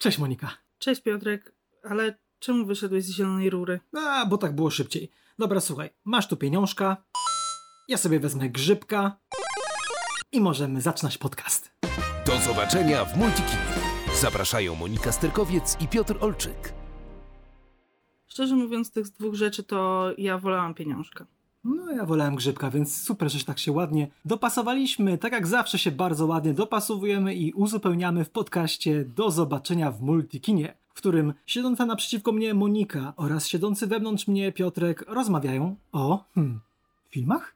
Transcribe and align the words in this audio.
Cześć 0.00 0.18
Monika. 0.18 0.50
Cześć 0.78 1.02
Piotrek, 1.02 1.52
ale 1.84 2.18
czemu 2.38 2.66
wyszedłeś 2.66 3.04
z 3.04 3.10
zielonej 3.10 3.50
rury? 3.50 3.80
A, 3.96 4.26
bo 4.26 4.38
tak 4.38 4.54
było 4.54 4.70
szybciej. 4.70 5.10
Dobra, 5.38 5.60
słuchaj, 5.60 5.90
masz 6.04 6.28
tu 6.28 6.36
pieniążka, 6.36 6.96
ja 7.88 7.96
sobie 7.96 8.20
wezmę 8.20 8.50
grzybka 8.50 9.16
i 10.32 10.40
możemy 10.40 10.80
zaczynać 10.80 11.18
podcast. 11.18 11.72
Do 12.26 12.38
zobaczenia 12.38 13.04
w 13.04 13.16
Multikinie. 13.16 13.62
Zapraszają 14.20 14.74
Monika 14.74 15.12
Sterkowiec 15.12 15.76
i 15.80 15.88
Piotr 15.88 16.16
Olczyk. 16.20 16.74
Szczerze 18.26 18.54
mówiąc, 18.54 18.88
z 18.88 18.90
tych 18.90 19.08
dwóch 19.08 19.34
rzeczy 19.34 19.64
to 19.64 20.10
ja 20.18 20.38
wolałam 20.38 20.74
pieniążka. 20.74 21.26
No, 21.64 21.92
ja 21.92 22.06
wolałem 22.06 22.34
grzybka, 22.34 22.70
więc 22.70 22.96
super, 23.02 23.30
że 23.30 23.44
tak 23.44 23.58
się 23.58 23.72
ładnie 23.72 24.08
dopasowaliśmy. 24.24 25.18
Tak 25.18 25.32
jak 25.32 25.46
zawsze 25.46 25.78
się 25.78 25.90
bardzo 25.90 26.26
ładnie 26.26 26.54
dopasowujemy 26.54 27.34
i 27.34 27.52
uzupełniamy 27.52 28.24
w 28.24 28.30
podcaście 28.30 29.04
Do 29.04 29.30
zobaczenia 29.30 29.90
w 29.90 30.00
Multikinie, 30.00 30.74
w 30.88 30.94
którym 30.94 31.34
siedząca 31.46 31.86
naprzeciwko 31.86 32.32
mnie 32.32 32.54
Monika 32.54 33.12
oraz 33.16 33.48
siedzący 33.48 33.86
wewnątrz 33.86 34.28
mnie 34.28 34.52
Piotrek 34.52 35.04
rozmawiają 35.08 35.76
o 35.92 36.24
hmm, 36.34 36.60
filmach? 37.10 37.54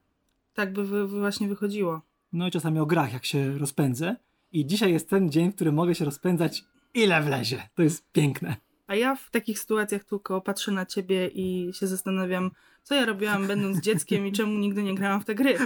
Tak 0.55 0.73
by 0.73 0.85
wy, 0.85 1.07
właśnie 1.07 1.49
wychodziło. 1.49 2.01
No 2.33 2.47
i 2.47 2.51
czasami 2.51 2.79
o 2.79 2.87
grach, 2.87 3.13
jak 3.13 3.25
się 3.25 3.59
rozpędzę. 3.59 4.17
I 4.53 4.67
dzisiaj 4.67 4.93
jest 4.93 5.11
ten 5.11 5.31
dzień, 5.31 5.53
w 5.53 5.55
którym 5.55 5.75
mogę 5.75 5.95
się 5.95 6.05
rozpędzać 6.05 6.65
ile 6.95 7.23
wlezie. 7.23 7.69
To 7.75 7.83
jest 7.83 8.13
piękne. 8.13 8.57
A 8.87 8.95
ja 8.95 9.17
w 9.17 9.31
takich 9.31 9.59
sytuacjach 9.59 10.05
tylko 10.05 10.41
patrzę 10.41 10.73
na 10.73 10.87
ciebie 10.87 11.29
i 11.29 11.71
się 11.75 11.87
zastanawiam, 11.87 12.51
co 12.83 12.95
ja 12.95 13.07
robiłam 13.07 13.47
będąc 13.47 13.81
dzieckiem 13.87 14.27
i 14.27 14.33
czemu 14.33 14.59
nigdy 14.59 14.83
nie 14.83 14.95
grałam 14.95 15.21
w 15.21 15.25
te 15.25 15.35
gry. 15.35 15.59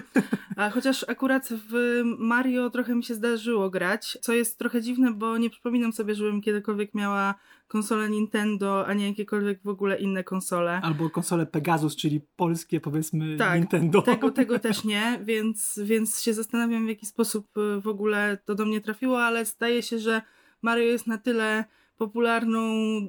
A 0.56 0.70
chociaż 0.70 1.04
akurat 1.08 1.48
w 1.68 2.02
Mario 2.18 2.70
trochę 2.70 2.94
mi 2.94 3.04
się 3.04 3.14
zdarzyło 3.14 3.70
grać, 3.70 4.18
co 4.20 4.32
jest 4.32 4.58
trochę 4.58 4.82
dziwne, 4.82 5.12
bo 5.12 5.38
nie 5.38 5.50
przypominam 5.50 5.92
sobie, 5.92 6.14
żebym 6.14 6.40
kiedykolwiek 6.40 6.94
miała 6.94 7.34
konsolę 7.68 8.10
Nintendo, 8.10 8.86
a 8.86 8.94
nie 8.94 9.08
jakiekolwiek 9.08 9.60
w 9.64 9.68
ogóle 9.68 9.98
inne 9.98 10.24
konsole. 10.24 10.80
Albo 10.82 11.10
konsole 11.10 11.46
Pegasus, 11.46 11.96
czyli 11.96 12.20
polskie 12.36 12.80
powiedzmy 12.80 13.36
tak, 13.36 13.58
Nintendo. 13.58 14.02
Tego, 14.02 14.30
tego 14.40 14.58
też 14.58 14.84
nie, 14.84 15.20
więc, 15.24 15.80
więc 15.84 16.22
się 16.22 16.34
zastanawiam 16.34 16.86
w 16.86 16.88
jaki 16.88 17.06
sposób 17.06 17.46
w 17.82 17.88
ogóle 17.88 18.38
to 18.44 18.54
do 18.54 18.64
mnie 18.64 18.80
trafiło, 18.80 19.22
ale 19.22 19.44
zdaje 19.44 19.82
się, 19.82 19.98
że 19.98 20.22
Mario 20.62 20.84
jest 20.84 21.06
na 21.06 21.18
tyle 21.18 21.64
popularną, 21.98 22.60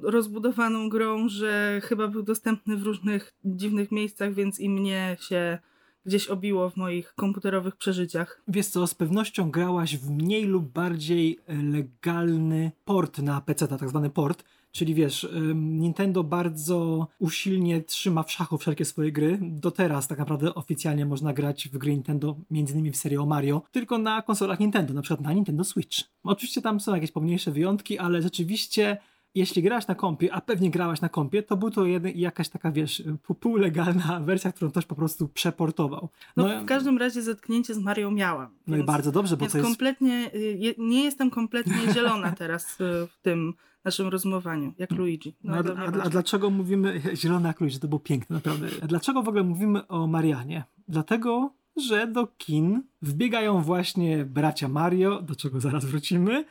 rozbudowaną 0.02 0.88
grą, 0.88 1.28
że 1.28 1.80
chyba 1.84 2.08
był 2.08 2.22
dostępny 2.22 2.76
w 2.76 2.82
różnych 2.82 3.32
dziwnych 3.44 3.92
miejscach, 3.92 4.34
więc 4.34 4.60
i 4.60 4.70
mnie 4.70 5.16
się 5.20 5.58
gdzieś 6.06 6.28
obiło 6.28 6.70
w 6.70 6.76
moich 6.76 7.14
komputerowych 7.14 7.76
przeżyciach. 7.76 8.42
Wiesz 8.48 8.66
co, 8.66 8.86
z 8.86 8.94
pewnością 8.94 9.50
grałaś 9.50 9.96
w 9.96 10.10
mniej 10.10 10.44
lub 10.44 10.72
bardziej 10.72 11.38
legalny 11.48 12.72
port 12.84 13.18
na 13.18 13.40
PC, 13.40 13.68
tak 13.68 13.88
zwany 13.88 14.10
port, 14.10 14.44
Czyli 14.72 14.94
wiesz, 14.94 15.28
Nintendo 15.54 16.24
bardzo 16.24 17.08
usilnie 17.18 17.82
trzyma 17.82 18.22
w 18.22 18.32
szachu 18.32 18.58
wszelkie 18.58 18.84
swoje 18.84 19.12
gry. 19.12 19.38
Do 19.42 19.70
teraz 19.70 20.08
tak 20.08 20.18
naprawdę 20.18 20.54
oficjalnie 20.54 21.06
można 21.06 21.32
grać 21.32 21.68
w 21.68 21.78
gry 21.78 21.92
Nintendo, 21.92 22.36
między 22.50 22.72
innymi 22.72 22.90
w 22.90 22.96
serii 22.96 23.18
o 23.18 23.26
Mario, 23.26 23.62
tylko 23.72 23.98
na 23.98 24.22
konsolach 24.22 24.60
Nintendo, 24.60 24.94
na 24.94 25.02
przykład 25.02 25.20
na 25.20 25.32
Nintendo 25.32 25.64
Switch. 25.64 25.98
Oczywiście 26.22 26.62
tam 26.62 26.80
są 26.80 26.94
jakieś 26.94 27.12
pomniejsze 27.12 27.50
wyjątki, 27.50 27.98
ale 27.98 28.22
rzeczywiście 28.22 28.96
jeśli 29.34 29.62
grałaś 29.62 29.86
na 29.86 29.94
kompie, 29.94 30.32
a 30.34 30.40
pewnie 30.40 30.70
grałaś 30.70 31.00
na 31.00 31.08
kompie, 31.08 31.42
to 31.42 31.56
był 31.56 31.70
to 31.70 31.86
jeden, 31.86 32.12
jakaś 32.16 32.48
taka, 32.48 32.72
wiesz, 32.72 33.02
półlegalna 33.40 34.20
wersja, 34.26 34.52
którą 34.52 34.70
ktoś 34.70 34.86
po 34.86 34.94
prostu 34.94 35.28
przeportował. 35.28 36.08
No, 36.36 36.48
no 36.48 36.60
w 36.60 36.64
każdym 36.64 36.98
razie 36.98 37.22
zetknięcie 37.22 37.74
z 37.74 37.78
Mario 37.78 38.10
miałam. 38.10 38.48
No 38.66 38.76
więc, 38.76 38.84
i 38.84 38.86
bardzo 38.86 39.12
dobrze, 39.12 39.36
bo 39.36 39.46
to 39.46 39.58
jest... 39.58 39.68
kompletnie, 39.68 40.30
y, 40.34 40.74
nie 40.78 41.04
jestem 41.04 41.30
kompletnie 41.30 41.74
zielona 41.94 42.32
teraz 42.32 42.80
y, 42.80 43.06
w 43.06 43.18
tym 43.22 43.54
naszym 43.84 44.08
rozmowaniu, 44.08 44.72
jak 44.78 44.90
Luigi. 44.90 45.34
No, 45.44 45.62
no 45.62 45.74
a, 45.76 45.80
a, 45.80 46.02
a, 46.02 46.08
dlaczego 46.08 46.50
mówimy 46.50 47.00
zielone 47.20 47.48
jak 47.48 47.60
Luigi? 47.60 47.78
To 47.78 47.88
było 47.88 48.00
piękne, 48.00 48.36
naprawdę. 48.36 48.68
A 48.82 48.86
dlaczego 48.86 49.22
w 49.22 49.28
ogóle 49.28 49.42
mówimy 49.42 49.86
o 49.86 50.06
Marianie? 50.06 50.64
Dlatego, 50.88 51.52
że 51.76 52.06
do 52.06 52.26
kin 52.26 52.82
wbiegają 53.02 53.62
właśnie 53.62 54.24
bracia 54.24 54.68
Mario, 54.68 55.22
do 55.22 55.36
czego 55.36 55.60
zaraz 55.60 55.84
wrócimy, 55.84 56.44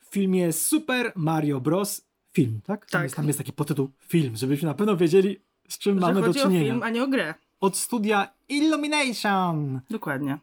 w 0.00 0.06
filmie 0.12 0.52
Super 0.52 1.12
Mario 1.16 1.60
Bros. 1.60 2.04
Film, 2.32 2.60
tak? 2.64 2.80
Tam, 2.80 2.90
tak. 2.90 3.02
Jest, 3.02 3.16
tam 3.16 3.26
jest 3.26 3.38
taki 3.38 3.52
podtytuł 3.52 3.90
film, 4.00 4.36
żebyśmy 4.36 4.68
na 4.68 4.74
pewno 4.74 4.96
wiedzieli, 4.96 5.40
z 5.68 5.78
czym 5.78 5.94
że 5.94 6.00
mamy 6.00 6.20
do 6.20 6.34
czynienia. 6.34 6.60
o 6.60 6.64
film, 6.64 6.82
a 6.82 6.90
nie 6.90 7.04
o 7.04 7.08
grę. 7.08 7.34
Od 7.60 7.76
studia 7.76 8.28
Illumination. 8.48 9.80
Dokładnie. 9.90 10.38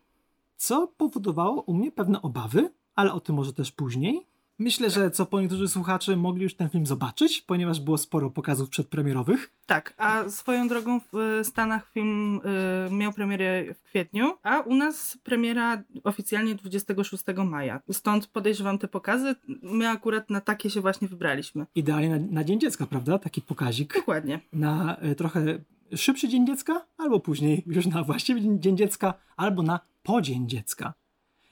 Co 0.57 0.87
powodowało 0.87 1.61
u 1.61 1.73
mnie 1.73 1.91
pewne 1.91 2.21
obawy, 2.21 2.69
ale 2.95 3.13
o 3.13 3.19
tym 3.19 3.35
może 3.35 3.53
też 3.53 3.71
później. 3.71 4.25
Myślę, 4.59 4.89
że 4.89 5.11
co 5.11 5.25
po 5.25 5.41
niektórzy 5.41 5.67
słuchacze 5.67 6.15
mogli 6.15 6.43
już 6.43 6.55
ten 6.55 6.69
film 6.69 6.85
zobaczyć, 6.85 7.41
ponieważ 7.41 7.79
było 7.79 7.97
sporo 7.97 8.29
pokazów 8.29 8.69
przedpremierowych. 8.69 9.51
Tak, 9.65 9.93
a 9.97 10.29
swoją 10.29 10.67
drogą 10.67 10.99
w 11.13 11.39
Stanach 11.43 11.91
film 11.91 12.41
y, 12.87 12.93
miał 12.93 13.13
premierę 13.13 13.73
w 13.73 13.83
kwietniu, 13.83 14.33
a 14.43 14.59
u 14.59 14.75
nas 14.75 15.17
premiera 15.23 15.83
oficjalnie 16.03 16.55
26 16.55 17.23
maja. 17.45 17.81
Stąd 17.91 18.27
podejrzewam 18.27 18.77
te 18.77 18.87
pokazy. 18.87 19.35
My 19.61 19.89
akurat 19.89 20.29
na 20.29 20.41
takie 20.41 20.69
się 20.69 20.81
właśnie 20.81 21.07
wybraliśmy. 21.07 21.65
Idealnie 21.75 22.09
na, 22.09 22.17
na 22.31 22.43
Dzień 22.43 22.59
Dziecka, 22.59 22.85
prawda? 22.85 23.19
Taki 23.19 23.41
pokazik. 23.41 23.93
Dokładnie. 23.93 24.39
Na 24.53 24.97
y, 25.03 25.15
trochę 25.15 25.59
szybszy 25.95 26.27
Dzień 26.27 26.47
Dziecka, 26.47 26.85
albo 26.97 27.19
później 27.19 27.63
już 27.67 27.85
na 27.85 28.03
właściwy 28.03 28.41
Dzień 28.59 28.77
Dziecka, 28.77 29.13
albo 29.37 29.63
na 29.63 29.79
po 30.03 30.21
Dzień 30.21 30.49
Dziecka. 30.49 30.93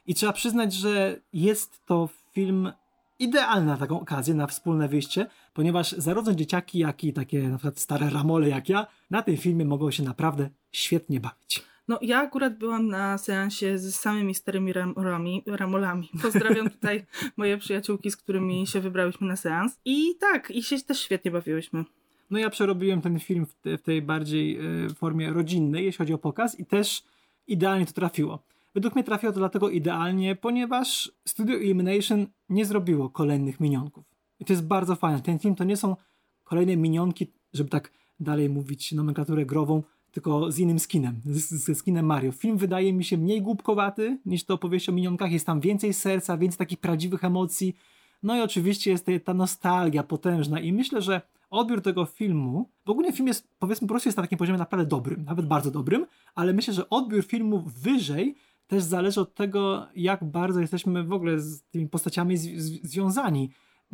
I 0.07 0.13
trzeba 0.13 0.33
przyznać, 0.33 0.73
że 0.73 1.21
jest 1.33 1.85
to 1.85 2.09
film 2.31 2.71
idealna 3.19 3.71
na 3.71 3.77
taką 3.77 3.99
okazję, 3.99 4.33
na 4.33 4.47
wspólne 4.47 4.87
wyjście, 4.87 5.25
ponieważ 5.53 5.91
zarówno 5.91 6.35
dzieciaki, 6.35 6.79
jak 6.79 7.03
i 7.03 7.13
takie 7.13 7.49
na 7.49 7.57
przykład 7.57 7.79
stare 7.79 8.09
ramole 8.09 8.49
jak 8.49 8.69
ja, 8.69 8.87
na 9.09 9.21
tym 9.21 9.37
filmie 9.37 9.65
mogą 9.65 9.91
się 9.91 10.03
naprawdę 10.03 10.49
świetnie 10.71 11.19
bawić. 11.19 11.63
No 11.87 11.99
ja 12.01 12.19
akurat 12.19 12.57
byłam 12.57 12.87
na 12.87 13.17
seansie 13.17 13.77
z 13.77 13.95
samymi 13.95 14.35
starymi 14.35 14.73
ramolami, 14.73 15.43
ramolami. 15.45 16.09
Pozdrawiam 16.21 16.69
tutaj 16.69 17.05
moje 17.37 17.57
przyjaciółki, 17.57 18.11
z 18.11 18.17
którymi 18.17 18.67
się 18.67 18.81
wybrałyśmy 18.81 19.27
na 19.27 19.35
seans. 19.35 19.79
I 19.85 20.15
tak, 20.19 20.51
i 20.51 20.63
się 20.63 20.81
też 20.81 20.99
świetnie 20.99 21.31
bawiłyśmy. 21.31 21.83
No 22.29 22.39
ja 22.39 22.49
przerobiłem 22.49 23.01
ten 23.01 23.19
film 23.19 23.45
w, 23.45 23.53
te, 23.53 23.77
w 23.77 23.81
tej 23.81 24.01
bardziej 24.01 24.59
y, 24.85 24.93
formie 24.93 25.29
rodzinnej, 25.33 25.85
jeśli 25.85 25.97
chodzi 25.97 26.13
o 26.13 26.17
pokaz 26.17 26.59
i 26.59 26.65
też 26.65 27.03
idealnie 27.47 27.85
to 27.85 27.93
trafiło. 27.93 28.43
Według 28.77 28.95
mnie 28.95 29.03
trafiło 29.03 29.33
to 29.33 29.39
dlatego 29.39 29.69
idealnie, 29.69 30.35
ponieważ 30.35 31.11
Studio 31.27 31.57
Illumination 31.57 32.27
nie 32.49 32.65
zrobiło 32.65 33.09
kolejnych 33.09 33.59
minionków. 33.59 34.05
I 34.39 34.45
to 34.45 34.53
jest 34.53 34.67
bardzo 34.67 34.95
fajne. 34.95 35.21
Ten 35.21 35.39
film 35.39 35.55
to 35.55 35.63
nie 35.63 35.77
są 35.77 35.95
kolejne 36.43 36.77
minionki, 36.77 37.33
żeby 37.53 37.69
tak 37.69 37.91
dalej 38.19 38.49
mówić 38.49 38.91
nomenklaturę 38.91 39.45
grową, 39.45 39.83
tylko 40.11 40.51
z 40.51 40.59
innym 40.59 40.79
skinem, 40.79 41.21
ze 41.25 41.75
skinem 41.75 42.05
Mario. 42.05 42.31
Film 42.31 42.57
wydaje 42.57 42.93
mi 42.93 43.03
się 43.03 43.17
mniej 43.17 43.41
głupkowaty 43.41 44.19
niż 44.25 44.43
to 44.43 44.53
opowieść 44.53 44.89
o 44.89 44.91
minionkach. 44.91 45.31
Jest 45.31 45.45
tam 45.45 45.59
więcej 45.59 45.93
serca, 45.93 46.37
więcej 46.37 46.57
takich 46.57 46.79
prawdziwych 46.79 47.23
emocji. 47.23 47.75
No 48.23 48.37
i 48.37 48.41
oczywiście 48.41 48.91
jest 48.91 49.05
ta 49.23 49.33
nostalgia 49.33 50.03
potężna 50.03 50.59
i 50.59 50.73
myślę, 50.73 51.01
że 51.01 51.21
odbiór 51.49 51.81
tego 51.81 52.05
filmu, 52.05 52.69
w 52.85 52.89
ogóle 52.89 53.13
film 53.13 53.27
jest, 53.27 53.47
powiedzmy, 53.59 53.87
po 53.87 53.93
prostu 53.93 54.09
jest 54.09 54.17
na 54.17 54.23
takim 54.23 54.37
poziomie 54.37 54.59
naprawdę 54.59 54.85
dobrym, 54.85 55.23
nawet 55.23 55.47
bardzo 55.47 55.71
dobrym, 55.71 56.05
ale 56.35 56.53
myślę, 56.53 56.73
że 56.73 56.89
odbiór 56.89 57.25
filmu 57.25 57.63
wyżej 57.81 58.35
też 58.67 58.83
zależy 58.83 59.21
od 59.21 59.33
tego, 59.33 59.87
jak 59.95 60.23
bardzo 60.23 60.61
jesteśmy 60.61 61.03
w 61.03 61.13
ogóle 61.13 61.39
z 61.39 61.63
tymi 61.63 61.87
postaciami 61.87 62.37
związani. 62.83 63.49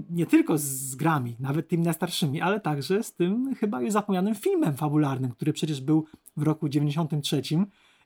Nie 0.09 0.25
tylko 0.25 0.57
z 0.57 0.95
grami, 0.95 1.35
nawet 1.39 1.67
tymi 1.67 1.83
najstarszymi, 1.83 2.41
ale 2.41 2.59
także 2.59 3.03
z 3.03 3.13
tym 3.13 3.55
chyba 3.55 3.81
już 3.81 3.91
zapomnianym 3.91 4.35
filmem 4.35 4.73
fabularnym, 4.73 5.31
który 5.31 5.53
przecież 5.53 5.81
był 5.81 6.05
w 6.37 6.43
roku 6.43 6.69
93 6.69 7.41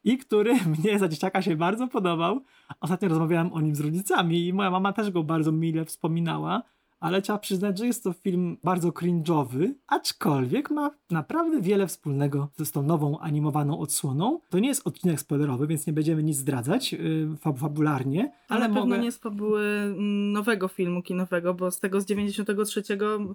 i 0.04 0.18
który 0.18 0.54
mnie 0.78 1.00
za 1.00 1.08
dzieciaka 1.08 1.42
się 1.42 1.56
bardzo 1.56 1.88
podobał. 1.88 2.44
Ostatnio 2.80 3.10
rozmawiałem 3.10 3.54
o 3.54 3.62
nim 3.62 3.76
z 3.76 3.80
rodzicami 3.80 4.48
i 4.48 4.54
moja 4.54 4.72
mama 4.72 4.94
też 4.94 5.12
go 5.12 5.24
bardzo 5.24 5.52
mile 5.52 5.86
wspominała 5.86 6.64
ale 7.00 7.22
trzeba 7.22 7.40
przyznać, 7.40 7.78
że 7.78 7.88
jest 7.88 8.04
to 8.04 8.14
film 8.14 8.58
bardzo 8.64 8.90
cringe'owy, 8.90 9.74
aczkolwiek 9.88 10.72
ma 10.72 10.92
naprawdę 11.12 11.62
wiele 11.62 11.88
wspólnego 11.88 12.50
z 12.58 12.72
tą 12.72 12.84
nową 12.84 13.20
animowaną 13.20 13.80
odsłoną. 13.80 14.40
To 14.50 14.60
nie 14.60 14.68
jest 14.68 14.88
odcinek 14.88 15.20
spoilerowy, 15.20 15.68
więc 15.68 15.88
nie 15.88 15.94
będziemy 15.94 16.24
nic 16.24 16.38
zdradzać 16.38 16.94
yy, 16.94 17.38
fab 17.40 17.58
fabularnie, 17.60 18.32
ale 18.50 18.62
na 18.62 18.68
mogę... 18.68 18.82
pewno 18.82 18.98
nie 18.98 19.12
z 19.12 19.18
fabuły 19.18 19.64
mm, 19.64 20.32
nowego 20.32 20.68
filmu 20.68 21.02
kinowego, 21.02 21.54
bo 21.54 21.72
z 21.72 21.80
tego 21.80 22.02
z 22.02 22.06
93 22.06 22.84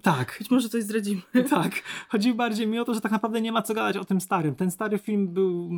tak. 0.01 0.35
być 0.39 0.51
może 0.51 0.69
coś 0.69 0.83
zdradzimy. 0.83 1.21
Tak, 1.49 1.81
chodzi 2.09 2.33
bardziej 2.33 2.67
mi 2.67 2.79
o 2.79 2.85
to, 2.85 2.93
że 2.93 3.01
tak 3.01 3.11
naprawdę 3.11 3.41
nie 3.41 3.51
ma 3.51 3.61
co 3.61 3.73
gadać 3.73 3.97
o 3.97 4.05
tym 4.05 4.21
starym. 4.21 4.55
Ten 4.55 4.71
stary 4.71 4.97
film 4.97 5.27
był 5.27 5.69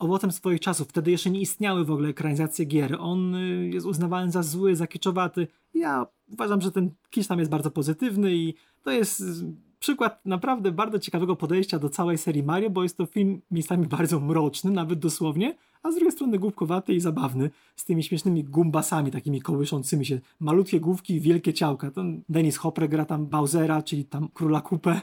owocem 0.00 0.32
swoich 0.32 0.60
czasów. 0.60 0.88
Wtedy 0.88 1.10
jeszcze 1.10 1.30
nie 1.30 1.40
istniały 1.40 1.84
w 1.84 1.90
ogóle 1.90 2.08
ekranizacje 2.08 2.64
gier. 2.64 2.96
On 3.00 3.34
y, 3.34 3.70
jest 3.72 3.86
uznawany 3.86 4.30
za 4.30 4.42
zły, 4.42 4.76
za 4.76 4.86
kiczowaty. 4.86 5.46
Ja 5.74 6.06
uważam, 6.32 6.60
że 6.60 6.72
ten 6.72 6.90
kicz 7.10 7.26
tam 7.26 7.38
jest 7.38 7.50
bardzo 7.50 7.70
pozytywny 7.70 8.34
i 8.34 8.54
to 8.82 8.90
jest 8.90 9.22
przykład 9.80 10.26
naprawdę 10.26 10.72
bardzo 10.72 10.98
ciekawego 10.98 11.36
podejścia 11.36 11.78
do 11.78 11.88
całej 11.88 12.18
serii 12.18 12.42
Mario, 12.42 12.70
bo 12.70 12.82
jest 12.82 12.96
to 12.96 13.06
film 13.06 13.40
miejscami 13.50 13.86
bardzo 13.86 14.20
mroczny, 14.20 14.70
nawet 14.70 14.98
dosłownie, 14.98 15.56
a 15.82 15.90
z 15.90 15.94
drugiej 15.94 16.12
strony 16.12 16.38
głupkowaty 16.38 16.94
i 16.94 17.00
zabawny, 17.00 17.50
z 17.76 17.84
tymi 17.84 18.02
śmiesznymi 18.02 18.44
gumbasami 18.44 19.10
takimi 19.10 19.40
kołyszącymi 19.40 20.06
się. 20.06 20.20
Malutkie 20.40 20.80
główki 20.80 21.14
i 21.14 21.20
wielkie 21.20 21.52
ciałka. 21.52 21.90
To 21.90 22.04
Dennis 22.28 22.56
Hopper 22.56 22.88
gra 22.88 23.04
tam 23.04 23.26
Bowsera, 23.26 23.82
czyli 23.82 24.04
tam 24.04 24.28
Króla 24.34 24.60
Kupę. 24.60 25.00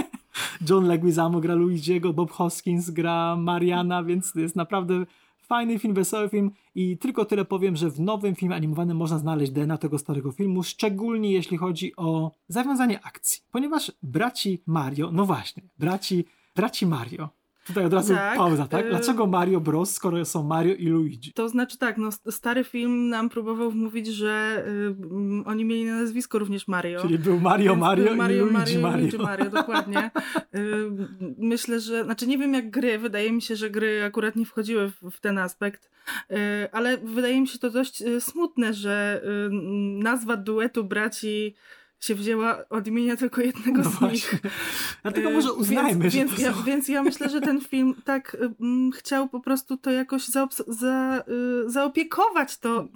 John 0.68 0.84
Leguizamo 0.84 1.40
gra 1.40 1.54
Luigiego, 1.54 2.12
Bob 2.12 2.30
Hoskins 2.30 2.90
gra 2.90 3.36
Mariana, 3.36 4.04
więc 4.04 4.34
jest 4.34 4.56
naprawdę 4.56 5.06
fajny 5.46 5.78
film, 5.78 5.94
wesoły 5.94 6.28
film 6.28 6.50
i 6.74 6.98
tylko 6.98 7.24
tyle 7.24 7.44
powiem, 7.44 7.76
że 7.76 7.90
w 7.90 8.00
nowym 8.00 8.34
filmie 8.34 8.56
animowanym 8.56 8.96
można 8.96 9.18
znaleźć 9.18 9.52
DNA 9.52 9.78
tego 9.78 9.98
starego 9.98 10.32
filmu, 10.32 10.62
szczególnie 10.62 11.32
jeśli 11.32 11.56
chodzi 11.56 11.96
o 11.96 12.32
zawiązanie 12.48 13.00
akcji. 13.04 13.42
Ponieważ 13.50 13.92
braci 14.02 14.62
Mario, 14.66 15.10
no 15.12 15.26
właśnie, 15.26 15.62
braci, 15.78 16.24
braci 16.56 16.86
Mario 16.86 17.28
Tutaj 17.66 17.84
od 17.84 17.92
razu 17.92 18.14
tak, 18.14 18.36
pauza, 18.36 18.66
tak? 18.66 18.86
Y- 18.86 18.88
Dlaczego 18.90 19.26
Mario 19.26 19.60
Bros, 19.60 19.94
skoro 19.94 20.24
są 20.24 20.42
Mario 20.42 20.74
i 20.74 20.86
Luigi? 20.86 21.32
To 21.32 21.48
znaczy 21.48 21.78
tak, 21.78 21.98
no 21.98 22.10
stary 22.12 22.64
film 22.64 23.08
nam 23.08 23.28
próbował 23.28 23.70
wmówić, 23.70 24.06
że 24.06 24.64
y, 24.68 25.44
oni 25.44 25.64
mieli 25.64 25.84
na 25.84 26.00
nazwisko 26.00 26.38
również 26.38 26.68
Mario. 26.68 27.02
Czyli 27.02 27.18
był 27.18 27.40
Mario, 27.40 27.76
Mario, 27.76 28.04
był 28.04 28.16
Mario 28.16 28.36
i 28.36 28.40
Luigi 28.40 28.54
Mario. 28.54 28.80
Mario. 28.80 29.02
Luigi 29.02 29.18
Mario, 29.18 29.50
dokładnie. 29.50 30.10
y, 30.54 30.90
myślę, 31.38 31.80
że, 31.80 32.04
znaczy 32.04 32.26
nie 32.26 32.38
wiem 32.38 32.54
jak 32.54 32.70
gry, 32.70 32.98
wydaje 32.98 33.32
mi 33.32 33.42
się, 33.42 33.56
że 33.56 33.70
gry 33.70 34.04
akurat 34.04 34.36
nie 34.36 34.46
wchodziły 34.46 34.90
w, 34.90 35.10
w 35.10 35.20
ten 35.20 35.38
aspekt, 35.38 35.90
y, 36.30 36.36
ale 36.72 36.96
wydaje 36.96 37.40
mi 37.40 37.48
się 37.48 37.58
to 37.58 37.70
dość 37.70 38.02
y, 38.02 38.20
smutne, 38.20 38.74
że 38.74 39.22
y, 39.24 39.50
nazwa 40.02 40.36
duetu 40.36 40.84
braci 40.84 41.54
się 42.00 42.14
wzięła 42.14 42.68
od 42.70 42.86
imienia 42.86 43.16
tylko 43.16 43.40
jednego 43.40 43.82
no 43.82 43.90
z 43.90 43.94
właśnie. 43.94 44.12
nich. 44.12 44.40
Dlatego 45.02 45.30
może 45.30 45.52
uznajmy, 45.52 46.10
więc, 46.10 46.12
że 46.12 46.18
więc, 46.18 46.38
ja, 46.38 46.52
więc 46.66 46.88
ja 46.88 47.02
myślę, 47.02 47.28
że 47.28 47.40
ten 47.40 47.60
film 47.60 47.94
tak 48.04 48.36
mm, 48.60 48.92
chciał 48.92 49.28
po 49.28 49.40
prostu 49.40 49.76
to 49.76 49.90
jakoś 49.90 50.26
za, 50.26 50.48
za, 50.66 51.24
y, 51.66 51.70
zaopiekować 51.70 52.58
to, 52.58 52.88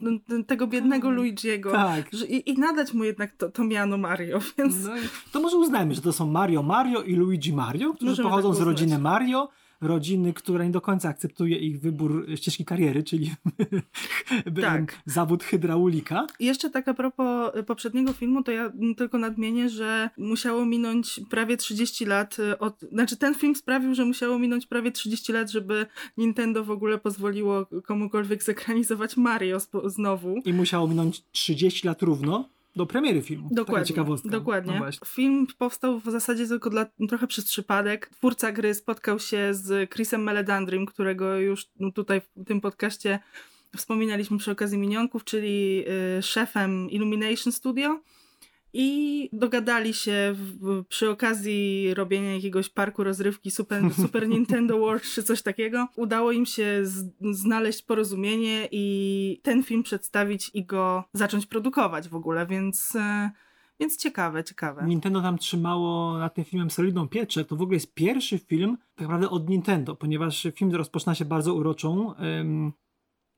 tego 0.47 0.67
biednego 0.67 1.09
tak. 1.09 1.17
Luigiego 1.17 1.73
tak. 1.73 2.05
Że, 2.13 2.27
i, 2.27 2.51
i, 2.51 2.59
nadać 2.59 2.93
mu 2.93 3.05
jednak 3.05 3.33
to, 3.33 3.51
to 3.51 3.65
miano 3.65 3.99
Mario, 3.99 4.41
więc... 4.59 4.85
No, 4.85 4.93
to 5.33 5.41
może 5.41 5.57
uznajmy, 5.57 5.95
że 5.95 6.01
to 6.01 6.13
są 6.13 6.27
Mario 6.27 6.63
Mario 6.63 7.03
i 7.03 7.15
Luigi 7.15 7.53
Mario, 7.53 7.95
którzy 7.95 8.11
Możemy 8.11 8.29
pochodzą 8.29 8.49
tak 8.49 8.59
z 8.59 8.61
rodziny 8.61 8.99
Mario, 8.99 9.49
rodziny, 9.81 10.33
która 10.33 10.65
nie 10.65 10.71
do 10.71 10.81
końca 10.81 11.09
akceptuje 11.09 11.59
ich 11.59 11.81
wybór 11.81 12.27
ścieżki 12.37 12.65
kariery, 12.65 13.03
czyli 13.03 13.31
tak. 14.61 15.03
zawód 15.07 15.45
hydraulika. 15.45 16.27
I 16.39 16.47
jeszcze 16.47 16.71
tak 16.71 16.89
a 16.89 16.95
propos 16.95 17.53
poprzedniego 17.67 18.13
filmu, 18.13 18.43
to 18.43 18.53
ja 18.53 18.73
tylko 18.97 19.19
nadmienię, 19.19 19.69
że 19.69 20.11
musiało 20.19 20.65
minąć 20.65 21.21
prawie 21.31 21.57
30 21.57 22.05
lat 22.05 22.37
od... 22.59 22.81
Znaczy 22.93 23.17
ten 23.17 23.35
film 23.35 23.55
sprawił, 23.55 23.95
że 23.95 24.05
musiało 24.05 24.39
minąć 24.39 24.67
prawie 24.67 24.93
30 24.93 25.33
lat, 25.33 25.51
żeby 25.51 25.87
Nintendo 26.17 26.65
w 26.65 26.71
ogóle 26.71 26.99
pozwoliło 26.99 27.67
komukolwiek 27.85 28.43
zekranizować 28.43 29.17
Mario 29.17 29.59
znowu. 29.85 30.43
I 30.45 30.53
musiało 30.53 30.89
minąć 30.89 31.23
30 31.33 31.87
lat 31.87 32.03
równo, 32.03 32.49
do 32.77 32.87
premiery 32.87 33.23
filmu. 33.23 33.49
Dokładnie. 33.51 33.75
Taka 33.75 33.85
ciekawostka. 33.85 34.29
Dokładnie. 34.29 34.81
No 34.81 35.07
Film 35.07 35.47
powstał 35.59 36.01
w 36.01 36.11
zasadzie 36.11 36.47
tylko 36.47 36.71
dla, 36.71 36.87
trochę 37.09 37.27
przez 37.27 37.45
przypadek. 37.45 38.07
Twórca 38.07 38.53
gry 38.53 38.75
spotkał 38.75 39.19
się 39.19 39.55
z 39.55 39.91
Chrisem 39.91 40.23
Meledandrym, 40.23 40.87
którego 40.87 41.39
już 41.39 41.67
tutaj 41.95 42.21
w 42.21 42.45
tym 42.47 42.61
podcaście 42.61 43.19
wspominaliśmy 43.77 44.39
przy 44.39 44.51
okazji 44.51 44.79
minionków, 44.79 45.25
czyli 45.25 45.85
y, 46.19 46.23
szefem 46.23 46.91
Illumination 46.91 47.53
Studio 47.53 48.01
i 48.73 49.29
dogadali 49.33 49.95
się 49.95 50.35
w, 50.35 50.85
przy 50.89 51.11
okazji 51.11 51.95
robienia 51.95 52.35
jakiegoś 52.35 52.69
parku 52.69 53.05
rozrywki 53.05 53.51
Super, 53.51 53.83
Super 54.03 54.29
Nintendo 54.29 54.79
World 54.79 55.03
czy 55.03 55.23
coś 55.23 55.43
takiego. 55.43 55.89
Udało 55.97 56.33
im 56.33 56.47
się 56.47 56.81
z, 56.83 57.13
znaleźć 57.31 57.83
porozumienie 57.83 58.69
i 58.73 59.41
ten 59.43 59.63
film 59.63 59.83
przedstawić 59.83 60.51
i 60.55 60.65
go 60.65 61.05
zacząć 61.13 61.47
produkować 61.47 62.09
w 62.09 62.15
ogóle, 62.15 62.47
więc... 62.47 62.97
E, 62.97 63.31
więc 63.81 63.97
ciekawe, 63.97 64.45
ciekawe. 64.45 64.85
Nintendo 64.87 65.21
tam 65.23 65.39
trzymało 65.39 66.19
nad 66.19 66.35
tym 66.35 66.45
filmem 66.45 66.71
solidną 66.71 67.09
pieczę. 67.09 67.45
To 67.45 67.57
w 67.57 67.63
ogóle 67.63 67.77
jest 67.77 67.95
pierwszy 67.95 68.39
film 68.39 68.79
tak 68.95 69.09
naprawdę 69.09 69.31
od 69.31 69.49
Nintendo, 69.49 69.97
ponieważ 69.97 70.47
film 70.57 70.75
rozpoczyna 70.75 71.15
się 71.15 71.25
bardzo 71.25 71.55
uroczą. 71.55 72.15
Um... 72.39 72.73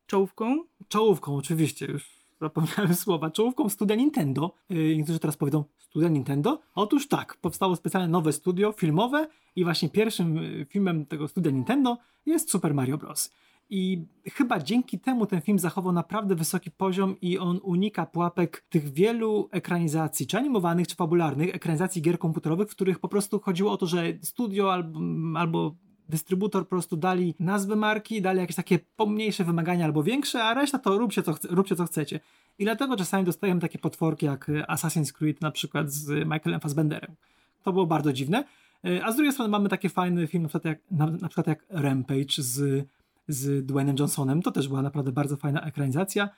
Czołówką? 0.06 0.64
Czołówką, 0.88 1.36
oczywiście. 1.36 1.86
Już 1.86 2.21
zapomniałem 2.42 2.94
słowa, 3.04 3.30
czołówką 3.30 3.68
studia 3.68 3.96
Nintendo. 3.96 4.54
Yy, 4.68 4.96
niektórzy 4.96 5.18
teraz 5.18 5.36
powiedzą, 5.36 5.64
studia 5.78 6.08
Nintendo? 6.08 6.60
Otóż 6.74 7.08
tak, 7.08 7.36
powstało 7.36 7.76
specjalne 7.76 8.08
nowe 8.08 8.32
studio 8.32 8.72
filmowe 8.72 9.28
i 9.56 9.64
właśnie 9.64 9.88
pierwszym 9.88 10.38
y, 10.38 10.66
filmem 10.68 11.06
tego 11.06 11.28
studia 11.28 11.50
Nintendo 11.50 11.98
jest 12.26 12.50
Super 12.50 12.74
Mario 12.74 12.98
Bros. 12.98 13.32
I 13.70 14.04
chyba 14.32 14.60
dzięki 14.60 14.98
temu 14.98 15.26
ten 15.26 15.40
film 15.40 15.58
zachował 15.58 15.92
naprawdę 15.92 16.34
wysoki 16.34 16.70
poziom 16.70 17.16
i 17.20 17.38
on 17.38 17.60
unika 17.62 18.06
pułapek 18.06 18.64
tych 18.68 18.92
wielu 18.92 19.48
ekranizacji, 19.50 20.26
czy 20.26 20.38
animowanych, 20.38 20.88
czy 20.88 20.94
fabularnych, 20.94 21.54
ekranizacji 21.54 22.02
gier 22.02 22.18
komputerowych, 22.18 22.68
w 22.68 22.74
których 22.74 22.98
po 22.98 23.08
prostu 23.08 23.40
chodziło 23.40 23.72
o 23.72 23.76
to, 23.76 23.86
że 23.86 24.04
studio 24.22 24.72
albo, 24.72 25.00
albo 25.34 25.74
dystrybutor 26.12 26.62
po 26.62 26.68
prostu 26.68 26.96
dali 26.96 27.34
nazwy 27.40 27.76
marki, 27.76 28.22
dali 28.22 28.38
jakieś 28.38 28.56
takie 28.56 28.78
pomniejsze 28.96 29.44
wymagania 29.44 29.84
albo 29.84 30.02
większe, 30.02 30.44
a 30.44 30.54
reszta 30.54 30.78
to 30.78 30.98
róbcie 30.98 31.22
co, 31.22 31.34
róbcie 31.50 31.76
co 31.76 31.84
chcecie. 31.84 32.20
I 32.58 32.64
dlatego 32.64 32.96
czasami 32.96 33.24
dostajemy 33.24 33.60
takie 33.60 33.78
potworki 33.78 34.26
jak 34.26 34.48
Assassin's 34.48 35.12
Creed 35.12 35.40
na 35.40 35.50
przykład 35.50 35.92
z 35.92 36.08
Michaelem 36.08 36.60
Fassbenderem. 36.60 37.14
To 37.62 37.72
było 37.72 37.86
bardzo 37.86 38.12
dziwne. 38.12 38.44
E, 38.84 39.04
a 39.04 39.12
z 39.12 39.16
drugiej 39.16 39.32
strony 39.32 39.50
mamy 39.50 39.68
takie 39.68 39.88
fajne 39.88 40.26
filmy, 40.26 40.42
na 40.42 40.48
przykład 40.48 40.64
jak, 40.64 40.78
na, 40.90 41.06
na 41.06 41.28
przykład 41.28 41.46
jak 41.46 41.64
Rampage 41.70 42.34
z, 42.38 42.86
z 43.28 43.66
Dwaynem 43.66 43.96
Johnsonem. 43.98 44.42
To 44.42 44.50
też 44.50 44.68
była 44.68 44.82
naprawdę 44.82 45.12
bardzo 45.12 45.36
fajna 45.36 45.60
ekranizacja. 45.60 46.28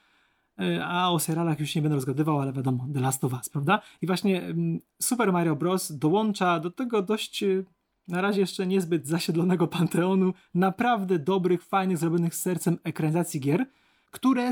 E, 0.58 0.84
a 0.84 1.10
o 1.10 1.18
serialach 1.18 1.60
już 1.60 1.74
nie 1.74 1.82
będę 1.82 1.94
rozgadywał, 1.94 2.40
ale 2.40 2.52
wiadomo, 2.52 2.86
The 2.94 3.00
Last 3.00 3.24
of 3.24 3.32
Us, 3.32 3.48
prawda? 3.48 3.80
I 4.02 4.06
właśnie 4.06 4.42
mm, 4.42 4.80
Super 5.02 5.32
Mario 5.32 5.56
Bros. 5.56 5.92
dołącza 5.92 6.60
do 6.60 6.70
tego 6.70 7.02
dość 7.02 7.44
na 8.08 8.20
razie 8.20 8.40
jeszcze 8.40 8.66
niezbyt 8.66 9.06
zasiedlonego 9.06 9.66
panteonu 9.66 10.32
naprawdę 10.54 11.18
dobrych, 11.18 11.64
fajnych, 11.64 11.98
zrobionych 11.98 12.34
z 12.34 12.40
sercem 12.40 12.78
ekranizacji 12.84 13.40
gier, 13.40 13.66
które 14.10 14.50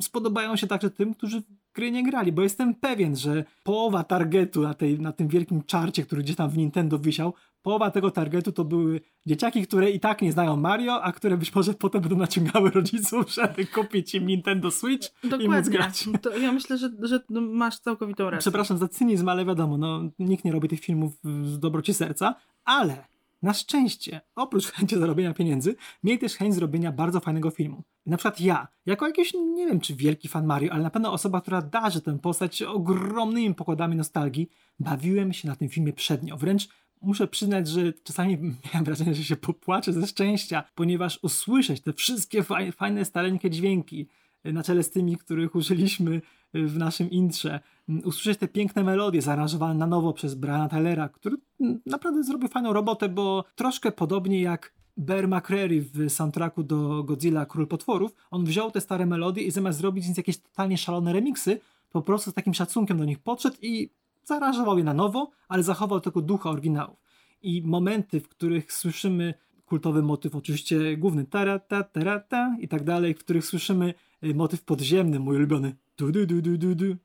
spodobają 0.00 0.56
się 0.56 0.66
także 0.66 0.90
tym, 0.90 1.14
którzy 1.14 1.42
gry 1.74 1.90
nie 1.90 2.02
grali, 2.02 2.32
bo 2.32 2.42
jestem 2.42 2.74
pewien, 2.74 3.16
że 3.16 3.44
połowa 3.62 4.04
targetu 4.04 4.62
na, 4.62 4.74
tej, 4.74 5.00
na 5.00 5.12
tym 5.12 5.28
wielkim 5.28 5.62
czarcie, 5.62 6.02
który 6.02 6.22
gdzieś 6.22 6.36
tam 6.36 6.50
w 6.50 6.56
Nintendo 6.56 6.98
wisiał, 6.98 7.34
połowa 7.64 7.90
tego 7.90 8.10
targetu 8.10 8.52
to 8.52 8.64
były 8.64 9.00
dzieciaki, 9.26 9.66
które 9.66 9.90
i 9.90 10.00
tak 10.00 10.22
nie 10.22 10.32
znają 10.32 10.56
Mario, 10.56 11.02
a 11.02 11.12
które 11.12 11.36
być 11.36 11.54
może 11.54 11.74
potem 11.74 12.00
będą 12.00 12.16
naciągały 12.16 12.70
rodziców, 12.70 13.34
żeby 13.34 13.66
kupić 13.66 14.14
im 14.14 14.26
Nintendo 14.26 14.70
Switch 14.70 15.08
Dokładnie. 15.22 15.46
i 15.46 15.48
móc 15.48 15.68
grać. 15.68 16.08
To 16.22 16.36
ja 16.38 16.52
myślę, 16.52 16.78
że, 16.78 16.90
że 17.02 17.20
masz 17.30 17.78
całkowitą 17.78 18.24
rację. 18.24 18.40
Przepraszam 18.40 18.78
za 18.78 18.88
cynizm, 18.88 19.28
ale 19.28 19.44
wiadomo, 19.44 19.78
no, 19.78 20.10
nikt 20.18 20.44
nie 20.44 20.52
robi 20.52 20.68
tych 20.68 20.80
filmów 20.80 21.12
z 21.44 21.58
dobroci 21.58 21.94
serca, 21.94 22.34
ale 22.64 23.04
na 23.42 23.54
szczęście, 23.54 24.20
oprócz 24.36 24.72
chęci 24.72 24.98
zarobienia 24.98 25.34
pieniędzy, 25.34 25.76
mieli 26.04 26.18
też 26.18 26.34
chęć 26.34 26.54
zrobienia 26.54 26.92
bardzo 26.92 27.20
fajnego 27.20 27.50
filmu. 27.50 27.82
Na 28.06 28.16
przykład 28.16 28.40
ja, 28.40 28.68
jako 28.86 29.06
jakiś, 29.06 29.34
nie 29.34 29.66
wiem 29.66 29.80
czy 29.80 29.94
wielki 29.94 30.28
fan 30.28 30.46
Mario, 30.46 30.72
ale 30.72 30.82
na 30.82 30.90
pewno 30.90 31.12
osoba, 31.12 31.40
która 31.40 31.62
darzy 31.62 32.00
tę 32.00 32.18
postać 32.18 32.62
ogromnymi 32.62 33.54
pokładami 33.54 33.96
nostalgii, 33.96 34.48
bawiłem 34.80 35.32
się 35.32 35.48
na 35.48 35.56
tym 35.56 35.68
filmie 35.68 35.92
przednio. 35.92 36.36
Wręcz 36.36 36.68
muszę 37.06 37.28
przyznać, 37.28 37.68
że 37.68 37.92
czasami 37.92 38.38
miałem 38.66 38.84
wrażenie, 38.84 39.14
że 39.14 39.24
się 39.24 39.36
popłaczę 39.36 39.92
ze 39.92 40.06
szczęścia, 40.06 40.64
ponieważ 40.74 41.18
usłyszeć 41.22 41.80
te 41.80 41.92
wszystkie 41.92 42.44
fajne, 42.76 43.04
staleńkie 43.04 43.50
dźwięki, 43.50 44.06
na 44.44 44.62
czele 44.62 44.82
z 44.82 44.90
tymi, 44.90 45.16
których 45.16 45.54
użyliśmy 45.54 46.20
w 46.54 46.78
naszym 46.78 47.10
intrze, 47.10 47.60
usłyszeć 48.04 48.38
te 48.38 48.48
piękne 48.48 48.84
melodie 48.84 49.22
zaaranżowane 49.22 49.74
na 49.74 49.86
nowo 49.86 50.12
przez 50.12 50.34
Briana 50.34 50.68
Tylera, 50.68 51.08
który 51.08 51.36
naprawdę 51.86 52.24
zrobił 52.24 52.48
fajną 52.48 52.72
robotę, 52.72 53.08
bo 53.08 53.44
troszkę 53.54 53.92
podobnie 53.92 54.42
jak 54.42 54.72
Bear 54.96 55.28
McCreary 55.28 55.80
w 55.80 56.10
soundtracku 56.10 56.62
do 56.62 57.02
Godzilla 57.02 57.46
Król 57.46 57.66
Potworów, 57.66 58.14
on 58.30 58.44
wziął 58.44 58.70
te 58.70 58.80
stare 58.80 59.06
melodie 59.06 59.42
i 59.42 59.50
zamiast 59.50 59.78
zrobić 59.78 60.04
z 60.04 60.08
nich 60.08 60.16
jakieś 60.16 60.38
totalnie 60.38 60.78
szalone 60.78 61.12
remiksy, 61.12 61.60
po 61.90 62.02
prostu 62.02 62.30
z 62.30 62.34
takim 62.34 62.54
szacunkiem 62.54 62.98
do 62.98 63.04
nich 63.04 63.18
podszedł 63.18 63.56
i 63.62 63.90
zaaranżował 64.24 64.78
je 64.78 64.84
na 64.84 64.94
nowo, 64.94 65.30
ale 65.48 65.62
zachował 65.62 66.00
tego 66.00 66.22
ducha 66.22 66.50
oryginałów. 66.50 66.96
I 67.42 67.62
momenty, 67.62 68.20
w 68.20 68.28
których 68.28 68.72
słyszymy 68.72 69.34
kultowy 69.66 70.02
motyw, 70.02 70.34
oczywiście 70.34 70.96
główny 70.96 71.24
tarata, 71.24 71.82
tarata 71.82 72.56
i 72.60 72.68
tak 72.68 72.84
dalej, 72.84 73.14
w 73.14 73.18
których 73.18 73.46
słyszymy 73.46 73.94
y, 74.24 74.34
motyw 74.34 74.64
podziemny, 74.64 75.20
mój 75.20 75.36
ulubiony 75.36 75.76
du 75.96 76.12
du 76.12 76.26
du 76.26 76.42
du 76.42 76.58
du 76.58 76.74
du 76.74 76.96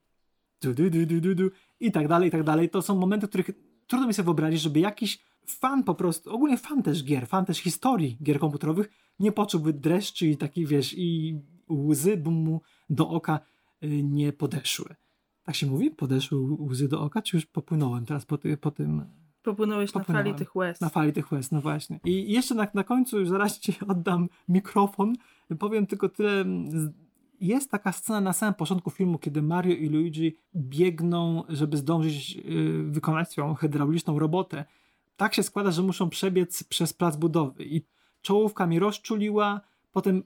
du 0.62 0.74
du 0.74 0.90
du 0.90 1.06
du 1.06 1.22
du 1.22 1.36
du 1.36 1.52
i 1.80 1.92
tak 1.92 2.08
dalej, 2.08 2.28
i 2.28 2.32
tak 2.32 2.44
dalej. 2.44 2.70
To 2.70 2.82
są 2.82 2.96
momenty, 2.96 3.28
w 3.28 3.30
których 3.30 3.52
trudno 3.88 4.08
mi 4.08 4.14
sobie 4.14 4.26
wyobrazić, 4.26 4.62
żeby 4.62 4.80
jakiś 4.80 5.20
fan 5.46 5.84
po 5.84 5.96
prostu, 5.96 6.34
ogólnie 6.34 6.58
fan 6.58 6.84
też 6.84 7.04
gier, 7.04 7.28
fan 7.28 7.46
też 7.46 7.58
historii 7.58 8.18
gier 8.24 8.40
komputerowych, 8.40 8.90
nie 9.20 9.32
poczułby 9.32 9.74
dreszczy 9.74 10.28
i 10.28 10.38
takich, 10.38 10.68
wiesz, 10.68 10.94
i 10.98 11.40
łzy 11.70 12.18
by 12.18 12.32
mu 12.32 12.62
do 12.90 13.10
oka 13.10 13.40
y, 13.84 14.04
nie 14.04 14.34
podeszły. 14.34 14.96
Tak 15.50 15.56
się 15.56 15.68
mówi? 15.68 15.92
Podeszły 15.92 16.38
łzy 16.60 16.88
do 16.88 17.02
oka? 17.02 17.22
Czy 17.22 17.38
już 17.38 17.46
popłynąłem 17.46 18.06
teraz 18.06 18.26
po, 18.26 18.38
ty, 18.38 18.58
po 18.58 18.72
tym 18.72 19.06
Popłynąłeś 19.44 19.94
na 19.94 20.00
Popłynąłem. 20.00 20.26
fali 20.26 20.38
tych 20.38 20.56
łez. 20.56 20.82
Na 20.82 20.90
fali 20.90 21.14
tych 21.14 21.32
łez, 21.32 21.52
no 21.52 21.62
właśnie. 21.62 22.00
I 22.06 22.32
jeszcze 22.34 22.56
na, 22.56 22.68
na 22.74 22.84
końcu, 22.84 23.20
już 23.20 23.30
zaraz 23.30 23.60
ci 23.60 23.74
oddam 23.92 24.30
mikrofon, 24.48 25.16
powiem 25.60 25.88
tylko 25.88 26.10
tyle. 26.10 26.46
Jest 27.42 27.72
taka 27.72 27.92
scena 27.92 28.22
na 28.22 28.34
samym 28.34 28.54
początku 28.54 28.90
filmu, 28.90 29.20
kiedy 29.20 29.42
Mario 29.42 29.76
i 29.76 29.90
Luigi 29.90 30.36
biegną, 30.56 31.44
żeby 31.50 31.78
zdążyć 31.78 32.38
y, 32.38 32.84
wykonać 32.84 33.32
swoją 33.32 33.54
hydrauliczną 33.54 34.20
robotę. 34.20 34.66
Tak 35.18 35.34
się 35.34 35.44
składa, 35.44 35.72
że 35.72 35.82
muszą 35.82 36.10
przebiec 36.10 36.64
przez 36.64 36.94
plac 36.94 37.18
budowy 37.18 37.66
i 37.66 37.86
czołówka 38.22 38.68
mnie 38.68 38.80
rozczuliła, 38.80 39.62
potem 39.92 40.24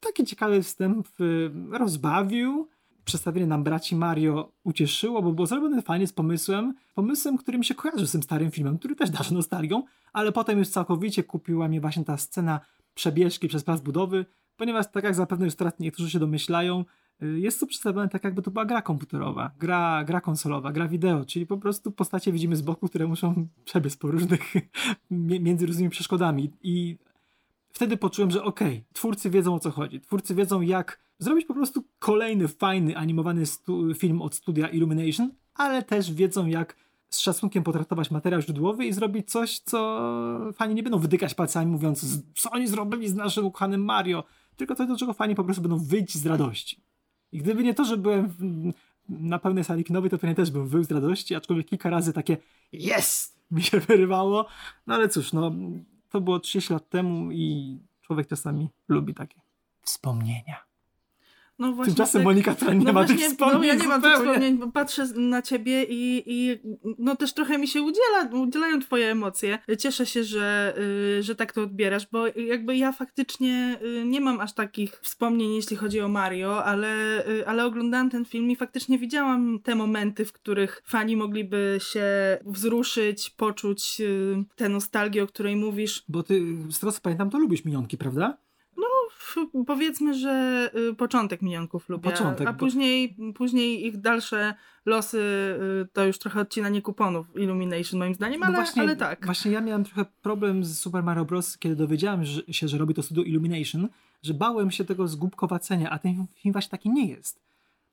taki 0.00 0.24
ciekawy 0.24 0.62
wstęp 0.62 1.08
y, 1.20 1.50
rozbawił, 1.70 2.68
przedstawienie 3.06 3.46
nam 3.46 3.64
braci 3.64 3.96
Mario 3.96 4.52
ucieszyło, 4.64 5.22
bo 5.22 5.32
było 5.32 5.46
zrobione 5.46 5.82
fajnie 5.82 6.06
z 6.06 6.12
pomysłem, 6.12 6.74
pomysłem, 6.94 7.38
który 7.38 7.58
mi 7.58 7.64
się 7.64 7.74
kojarzy 7.74 8.06
z 8.06 8.12
tym 8.12 8.22
starym 8.22 8.50
filmem, 8.50 8.78
który 8.78 8.96
też 8.96 9.10
darzy 9.10 9.34
nostalgią, 9.34 9.82
ale 10.12 10.32
potem 10.32 10.58
już 10.58 10.68
całkowicie 10.68 11.24
kupiła 11.24 11.68
mnie 11.68 11.80
właśnie 11.80 12.04
ta 12.04 12.16
scena 12.16 12.60
przebieżki 12.94 13.48
przez 13.48 13.64
plac 13.64 13.80
budowy, 13.80 14.26
ponieważ 14.56 14.90
tak 14.90 15.04
jak 15.04 15.14
zapewne 15.14 15.44
już 15.44 15.54
teraz 15.54 15.78
niektórzy 15.78 16.10
się 16.10 16.18
domyślają, 16.18 16.84
y, 17.22 17.40
jest 17.40 17.60
to 17.60 17.66
przedstawione 17.66 18.08
tak 18.08 18.24
jakby 18.24 18.42
to 18.42 18.50
była 18.50 18.64
gra 18.64 18.82
komputerowa, 18.82 19.50
gra, 19.58 20.04
gra 20.04 20.20
konsolowa, 20.20 20.72
gra 20.72 20.88
wideo, 20.88 21.24
czyli 21.24 21.46
po 21.46 21.58
prostu 21.58 21.92
postacie 21.92 22.32
widzimy 22.32 22.56
z 22.56 22.62
boku, 22.62 22.88
które 22.88 23.06
muszą 23.06 23.48
przebiec 23.64 23.96
po 23.96 24.10
różnych, 24.10 24.54
mi- 25.10 25.40
między 25.40 25.66
różnymi 25.66 25.90
przeszkodami. 25.90 26.50
I 26.62 26.96
wtedy 27.76 27.96
poczułem, 27.96 28.30
że 28.30 28.44
okej, 28.44 28.84
twórcy 28.92 29.30
wiedzą 29.30 29.54
o 29.54 29.60
co 29.60 29.70
chodzi. 29.70 30.00
Twórcy 30.00 30.34
wiedzą, 30.34 30.60
jak 30.60 30.98
zrobić 31.18 31.46
po 31.46 31.54
prostu 31.54 31.84
kolejny 31.98 32.48
fajny 32.48 32.96
animowany 32.96 33.42
film 33.94 34.22
od 34.22 34.34
studia 34.34 34.68
Illumination, 34.68 35.30
ale 35.54 35.82
też 35.82 36.12
wiedzą, 36.12 36.46
jak 36.46 36.76
z 37.10 37.18
szacunkiem 37.18 37.62
potraktować 37.62 38.10
materiał 38.10 38.40
źródłowy 38.42 38.86
i 38.86 38.92
zrobić 38.92 39.30
coś, 39.30 39.58
co 39.58 40.00
fani 40.54 40.74
nie 40.74 40.82
będą 40.82 40.98
wydykać 40.98 41.34
palcami, 41.34 41.70
mówiąc, 41.72 42.00
"Z- 42.00 42.22
co 42.42 42.50
oni 42.50 42.66
zrobili 42.68 43.08
z 43.08 43.14
naszym 43.14 43.46
ukochanym 43.46 43.84
Mario, 43.84 44.24
tylko 44.56 44.74
coś, 44.74 44.88
do 44.88 44.96
czego 44.96 45.12
fani 45.12 45.34
po 45.34 45.44
prostu 45.44 45.62
będą 45.62 45.78
wyjść 45.78 46.14
z 46.18 46.26
radości. 46.26 46.80
I 47.32 47.38
gdyby 47.38 47.64
nie 47.64 47.74
to, 47.74 47.84
że 47.84 47.96
byłem 47.96 48.32
na 49.08 49.38
pełnej 49.38 49.64
sali 49.64 49.84
kinowej, 49.84 50.10
to 50.10 50.18
pewnie 50.18 50.34
też 50.34 50.50
bym 50.50 50.68
wył 50.68 50.84
z 50.84 50.90
radości, 50.90 51.34
aczkolwiek 51.34 51.66
kilka 51.66 51.90
razy 51.90 52.12
takie 52.12 52.36
jest 52.72 53.36
mi 53.50 53.62
się 53.62 53.80
wyrywało. 53.80 54.46
No 54.86 54.94
ale 54.94 55.08
cóż, 55.08 55.32
no 55.32 55.52
to 56.08 56.20
było 56.20 56.40
30 56.40 56.72
lat 56.72 56.88
temu 56.88 57.32
i 57.32 57.78
człowiek 58.00 58.28
czasami 58.28 58.68
lubi 58.88 59.14
takie 59.14 59.40
wspomnienia. 59.82 60.66
No 61.58 61.72
właśnie 61.72 61.94
Tymczasem 61.94 62.18
tak- 62.18 62.24
Monika, 62.24 62.54
która 62.54 62.74
nie 62.74 62.84
no 62.84 62.92
ma 62.92 62.92
właśnie, 62.92 63.16
tych 63.16 63.26
wspomnień 63.26 63.60
no 63.60 63.64
ja 63.64 63.74
nie 63.74 63.88
mam 63.88 64.02
tych 64.02 64.14
wspomnień, 64.14 64.58
bo 64.58 64.70
patrzę 64.70 65.06
na 65.14 65.42
ciebie 65.42 65.84
i, 65.84 66.22
i 66.26 66.58
no 66.98 67.16
też 67.16 67.32
trochę 67.32 67.58
mi 67.58 67.68
się 67.68 67.82
udziela, 67.82 68.28
udzielają 68.32 68.80
twoje 68.80 69.10
emocje. 69.10 69.58
Cieszę 69.78 70.06
się, 70.06 70.24
że, 70.24 70.74
y, 71.18 71.22
że 71.22 71.34
tak 71.34 71.52
to 71.52 71.62
odbierasz, 71.62 72.06
bo 72.12 72.26
jakby 72.26 72.76
ja 72.76 72.92
faktycznie 72.92 73.78
y, 73.82 74.04
nie 74.04 74.20
mam 74.20 74.40
aż 74.40 74.54
takich 74.54 75.00
wspomnień, 75.02 75.54
jeśli 75.54 75.76
chodzi 75.76 76.00
o 76.00 76.08
Mario, 76.08 76.64
ale, 76.64 77.22
y, 77.28 77.46
ale 77.46 77.64
oglądałam 77.64 78.10
ten 78.10 78.24
film 78.24 78.50
i 78.50 78.56
faktycznie 78.56 78.98
widziałam 78.98 79.58
te 79.62 79.74
momenty, 79.74 80.24
w 80.24 80.32
których 80.32 80.82
fani 80.84 81.16
mogliby 81.16 81.78
się 81.82 82.04
wzruszyć, 82.44 83.30
poczuć 83.30 84.02
tę 84.56 84.68
nostalgię, 84.68 85.22
o 85.22 85.26
której 85.26 85.56
mówisz. 85.56 86.04
Bo 86.08 86.22
ty, 86.22 86.42
z 86.70 86.80
tego 86.80 86.92
co 86.92 87.00
pamiętam, 87.00 87.30
to 87.30 87.38
lubisz 87.38 87.64
minionki, 87.64 87.98
prawda? 87.98 88.45
F- 89.20 89.36
Powiedzmy, 89.66 90.14
że 90.14 90.70
y, 90.90 90.94
początek 90.94 91.42
minionków 91.42 91.88
lubię, 91.88 92.10
Początek, 92.10 92.48
a 92.48 92.52
bo- 92.52 92.58
później, 92.58 93.16
później 93.34 93.86
ich 93.86 94.00
dalsze 94.00 94.54
losy 94.86 95.18
y, 95.84 95.88
to 95.92 96.04
już 96.06 96.18
trochę 96.18 96.40
odcinanie 96.40 96.82
kuponów 96.82 97.36
Illumination 97.36 97.98
moim 97.98 98.14
zdaniem, 98.14 98.40
Bo 98.40 98.46
ale, 98.46 98.54
właśnie, 98.54 98.82
ale 98.82 98.96
tak. 98.96 99.26
Właśnie 99.26 99.50
ja 99.50 99.60
miałem 99.60 99.84
trochę 99.84 100.04
problem 100.22 100.64
z 100.64 100.78
Super 100.78 101.02
Mario 101.02 101.24
Bros., 101.24 101.58
kiedy 101.58 101.76
dowiedziałem 101.76 102.24
że, 102.24 102.42
się, 102.50 102.68
że 102.68 102.78
robi 102.78 102.94
to 102.94 103.02
studio 103.02 103.22
Illumination, 103.24 103.88
że 104.22 104.34
bałem 104.34 104.70
się 104.70 104.84
tego 104.84 105.08
zgubkowacenia, 105.08 105.90
a 105.90 105.98
ten 105.98 106.26
film 106.34 106.52
właśnie 106.52 106.70
taki 106.70 106.90
nie 106.90 107.06
jest. 107.08 107.40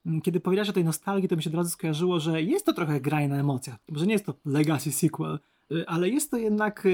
Mm, 0.05 0.21
Kiedy 0.21 0.39
powiedziałeś 0.39 0.69
o 0.69 0.73
tej 0.73 0.83
nostalgii, 0.85 1.29
to 1.29 1.35
mi 1.35 1.43
się 1.43 1.49
od 1.49 1.55
razu 1.55 1.69
skojarzyło, 1.69 2.19
że 2.19 2.41
jest 2.41 2.65
to 2.65 2.73
trochę 2.73 3.01
granie 3.01 3.27
na 3.27 3.37
emocjach. 3.37 3.75
Że 3.95 4.05
nie 4.05 4.13
jest 4.13 4.25
to 4.25 4.33
legacy 4.45 4.91
sequel, 4.91 5.39
y, 5.71 5.87
ale 5.87 6.09
jest 6.09 6.31
to 6.31 6.37
jednak 6.37 6.87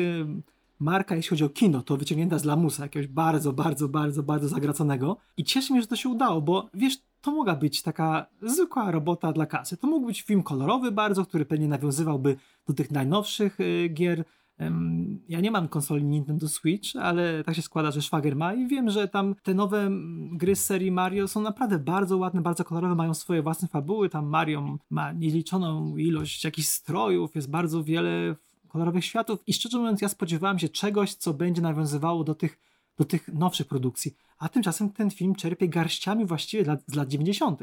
marka, 0.80 1.16
jeśli 1.16 1.30
chodzi 1.30 1.44
o 1.44 1.50
kino, 1.50 1.82
to 1.82 1.98
wyciągnięta 1.98 2.40
z 2.40 2.46
lamusa, 2.46 2.84
jakiegoś 2.84 3.08
bardzo, 3.08 3.54
bardzo, 3.54 3.90
bardzo, 3.90 4.24
bardzo 4.24 4.48
zagraconego. 4.48 5.18
I 5.38 5.44
cieszy 5.44 5.74
mnie, 5.74 5.82
że 5.82 5.88
to 5.88 5.96
się 5.96 6.10
udało, 6.10 6.42
bo 6.42 6.70
wiesz, 6.74 6.98
to 7.22 7.32
mogła 7.32 7.56
być 7.56 7.82
taka 7.82 8.26
zwykła 8.42 8.92
robota 8.92 9.32
dla 9.34 9.46
kasy. 9.46 9.78
To 9.78 9.88
mógł 9.88 10.06
być 10.08 10.22
film 10.22 10.44
kolorowy 10.44 10.92
bardzo, 10.92 11.26
który 11.26 11.46
pewnie 11.46 11.68
nawiązywałby 11.68 12.36
do 12.68 12.74
tych 12.74 12.92
najnowszych 12.92 13.60
y, 13.60 13.90
gier. 13.94 14.24
Em, 14.58 15.20
Ja 15.30 15.40
nie 15.40 15.52
mam 15.52 15.68
konsoli 15.68 16.04
Nintendo 16.04 16.48
Switch, 16.48 16.96
ale 16.96 17.44
tak 17.44 17.56
się 17.56 17.62
składa, 17.62 17.92
że 17.92 18.02
szwagier 18.02 18.36
ma 18.36 18.54
i 18.54 18.68
wiem, 18.68 18.90
że 18.90 19.08
tam 19.08 19.36
te 19.44 19.54
nowe 19.54 19.90
gry 20.32 20.56
z 20.56 20.66
serii 20.66 20.92
Mario 20.92 21.28
są 21.28 21.42
naprawdę 21.42 21.80
bardzo 21.80 22.18
ładne, 22.18 22.42
bardzo 22.42 22.64
kolorowe, 22.64 22.96
mają 22.96 23.14
swoje 23.14 23.42
własne 23.42 23.68
fabuły. 23.68 24.10
Tam 24.10 24.26
Mario 24.26 24.78
ma 24.90 25.12
nieliczoną 25.12 25.98
ilość 25.98 26.44
jakichś 26.44 26.68
strojów, 26.68 27.36
jest 27.36 27.50
bardzo 27.50 27.84
wiele 27.84 28.36
kolorowych 28.70 29.06
światów 29.06 29.40
i 29.48 29.54
szczerze 29.54 29.78
mówiąc 29.78 30.02
ja 30.02 30.10
spodziewałem 30.10 30.60
się 30.60 30.70
czegoś, 30.70 31.14
co 31.14 31.34
będzie 31.34 31.62
nawiązywało 31.62 32.24
do 32.24 32.36
tych, 32.36 32.60
do 32.98 33.06
tych 33.06 33.28
nowszych 33.28 33.68
produkcji. 33.68 34.16
A 34.38 34.50
tymczasem 34.50 34.90
ten 34.90 35.12
film 35.12 35.36
czerpie 35.36 35.68
garściami 35.70 36.26
właściwie 36.26 36.64
dla, 36.64 36.78
z 36.88 36.96
lat 36.96 37.08
90. 37.08 37.60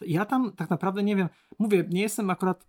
Ja 0.00 0.24
tam 0.24 0.52
tak 0.52 0.70
naprawdę 0.70 1.02
nie 1.02 1.16
wiem, 1.16 1.28
mówię, 1.58 1.84
nie 1.90 2.00
jestem 2.00 2.30
akurat 2.30 2.66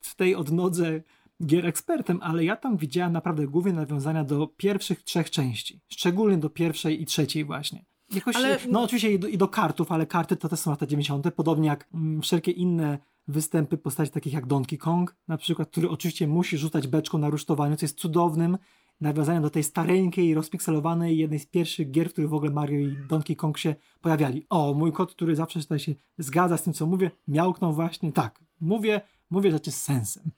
w 0.00 0.14
tej 0.14 0.34
odnodze 0.34 1.00
gier 1.46 1.66
ekspertem, 1.66 2.18
ale 2.22 2.44
ja 2.44 2.56
tam 2.56 2.76
widziałem 2.76 3.12
naprawdę 3.12 3.46
głównie 3.46 3.72
nawiązania 3.72 4.24
do 4.24 4.46
pierwszych 4.46 5.02
trzech 5.02 5.30
części. 5.30 5.80
Szczególnie 5.88 6.38
do 6.38 6.50
pierwszej 6.50 7.02
i 7.02 7.06
trzeciej 7.06 7.44
właśnie. 7.44 7.84
Jakoś, 8.14 8.36
Ale- 8.36 8.58
No 8.68 8.82
oczywiście 8.82 9.12
i 9.12 9.18
do, 9.18 9.28
i 9.28 9.38
do 9.38 9.48
kartów, 9.48 9.92
ale 9.92 10.06
karty 10.06 10.36
to 10.36 10.48
też 10.48 10.60
są 10.60 10.70
lata 10.70 10.86
90., 10.86 11.34
podobnie 11.34 11.68
jak 11.68 11.88
mm, 11.94 12.22
wszelkie 12.22 12.50
inne 12.50 12.98
występy 13.28 13.78
postaci 13.78 14.12
takich 14.12 14.32
jak 14.32 14.46
Donkey 14.46 14.78
Kong, 14.78 15.16
na 15.28 15.36
przykład, 15.36 15.70
który 15.70 15.90
oczywiście 15.90 16.28
musi 16.28 16.58
rzucać 16.58 16.86
beczką 16.86 17.18
na 17.18 17.30
rusztowaniu, 17.30 17.76
co 17.76 17.84
jest 17.84 17.98
cudownym 17.98 18.58
nawiązaniem 19.00 19.42
do 19.42 19.50
tej 19.50 19.62
stareńkiej, 19.62 20.34
rozpikselowanej, 20.34 21.18
jednej 21.18 21.38
z 21.38 21.46
pierwszych 21.46 21.90
gier, 21.90 22.08
w 22.08 22.12
których 22.12 22.30
w 22.30 22.34
ogóle 22.34 22.50
Mario 22.50 22.78
i 22.78 22.96
Donkey 23.08 23.36
Kong 23.36 23.58
się 23.58 23.74
pojawiali. 24.00 24.46
O, 24.50 24.74
mój 24.74 24.92
kot, 24.92 25.12
który 25.14 25.36
zawsze 25.36 25.60
tutaj 25.60 25.78
się 25.78 25.94
zgadza 26.18 26.56
z 26.56 26.62
tym, 26.62 26.72
co 26.72 26.86
mówię, 26.86 27.10
miałknął 27.28 27.72
właśnie 27.72 28.12
tak. 28.12 28.44
Mówię, 28.60 29.00
mówię 29.30 29.50
rzeczy 29.50 29.70
z 29.70 29.82
sensem. 29.82 30.30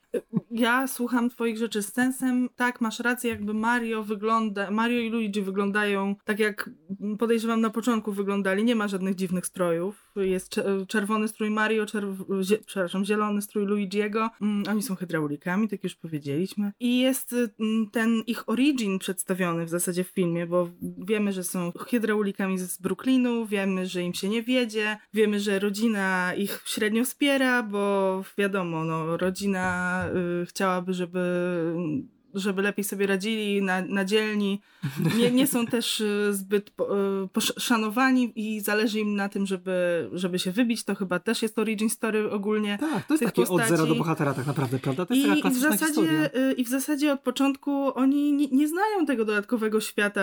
Ja 0.51 0.87
słucham 0.87 1.31
twoich 1.31 1.59
rzeczy 1.59 1.83
z 1.83 1.93
sensem. 1.93 2.49
Tak, 2.57 2.81
masz 2.81 3.01
rację, 3.01 3.31
jakby 3.31 3.55
Mario 3.55 4.03
wygląda, 4.03 4.71
Mario 4.71 5.01
i 5.01 5.11
Luigi 5.11 5.43
wyglądają 5.43 6.17
tak 6.25 6.39
jak 6.39 6.71
podejrzewam 7.19 7.61
na 7.61 7.71
początku 7.71 8.13
wyglądali. 8.13 8.65
Nie 8.65 8.75
ma 8.75 8.89
żadnych 8.89 9.15
dziwnych 9.15 9.47
strojów. 9.47 10.13
Jest 10.17 10.49
cze- 10.49 10.87
czerwony 10.89 11.29
strój 11.29 11.51
Mario, 11.51 11.85
czerw- 11.85 12.25
zie- 12.41 12.59
przepraszam, 12.67 13.05
zielony 13.05 13.43
strój 13.43 13.67
Luigiego. 13.67 14.31
Mm, 14.43 14.63
oni 14.69 14.83
są 14.83 14.97
hydraulikami, 14.97 15.69
tak 15.69 15.85
już 15.85 15.95
powiedzieliśmy. 15.95 16.73
I 16.81 16.99
jest 16.99 17.35
mm, 17.61 17.91
ten 17.91 18.23
ich 18.27 18.49
origin 18.49 18.99
przedstawiony 18.99 19.65
w 19.65 19.69
zasadzie 19.69 20.05
w 20.05 20.09
filmie, 20.09 20.47
bo 20.47 20.69
wiemy, 20.99 21.33
że 21.33 21.45
są 21.45 21.73
hydraulikami 21.89 22.59
z 22.59 22.79
Brooklynu, 22.79 23.47
wiemy, 23.47 23.87
że 23.87 24.03
im 24.03 24.15
się 24.15 24.29
nie 24.29 24.43
wiedzie, 24.43 24.99
wiemy, 25.15 25.41
że 25.41 25.59
rodzina 25.59 26.35
ich 26.35 26.63
średnio 26.65 27.05
wspiera, 27.05 27.63
bo 27.63 28.25
wiadomo, 28.39 28.85
no, 28.85 29.17
rodzina 29.17 30.05
chciałaby, 30.47 30.95
żeby, 30.95 31.75
żeby 32.37 32.63
lepiej 32.63 32.85
sobie 32.85 33.07
radzili 33.07 33.63
na, 33.63 33.83
na 33.83 34.05
dzielni. 34.05 34.61
Nie, 35.19 35.31
nie 35.31 35.47
są 35.47 35.67
też 35.67 36.01
y, 36.01 36.35
zbyt 36.35 36.69
y, 36.69 36.73
poszanowani 37.33 38.33
i 38.37 38.61
zależy 38.61 39.01
im 39.01 39.17
na 39.17 39.29
tym, 39.29 39.47
żeby, 39.47 40.09
żeby 40.13 40.39
się 40.39 40.53
wybić. 40.53 40.85
To 40.85 40.95
chyba 40.95 41.19
też 41.19 41.43
jest 41.43 41.59
origin 41.59 41.91
story 41.91 42.31
ogólnie. 42.31 42.79
Tak, 42.81 43.07
to 43.07 43.15
jest 43.15 43.25
takie 43.25 43.43
od 43.43 43.49
zera 43.49 43.69
postaci. 43.69 43.89
do 43.89 43.95
bohatera 43.95 44.35
tak 44.35 44.47
naprawdę, 44.47 44.79
prawda? 44.79 45.07
To 45.07 45.15
jest 45.15 45.27
I, 45.27 45.31
taka 45.37 45.49
i, 45.49 45.53
w 45.53 45.55
historia. 45.55 45.77
zasadzie, 45.79 46.37
y, 46.51 46.53
I 46.53 46.65
w 46.65 46.69
zasadzie 46.69 47.13
od 47.13 47.21
początku 47.21 47.99
oni 47.99 48.33
nie, 48.33 48.47
nie 48.47 48.69
znają 48.69 49.07
tego 49.07 49.25
dodatkowego 49.25 49.81
świata, 49.81 50.21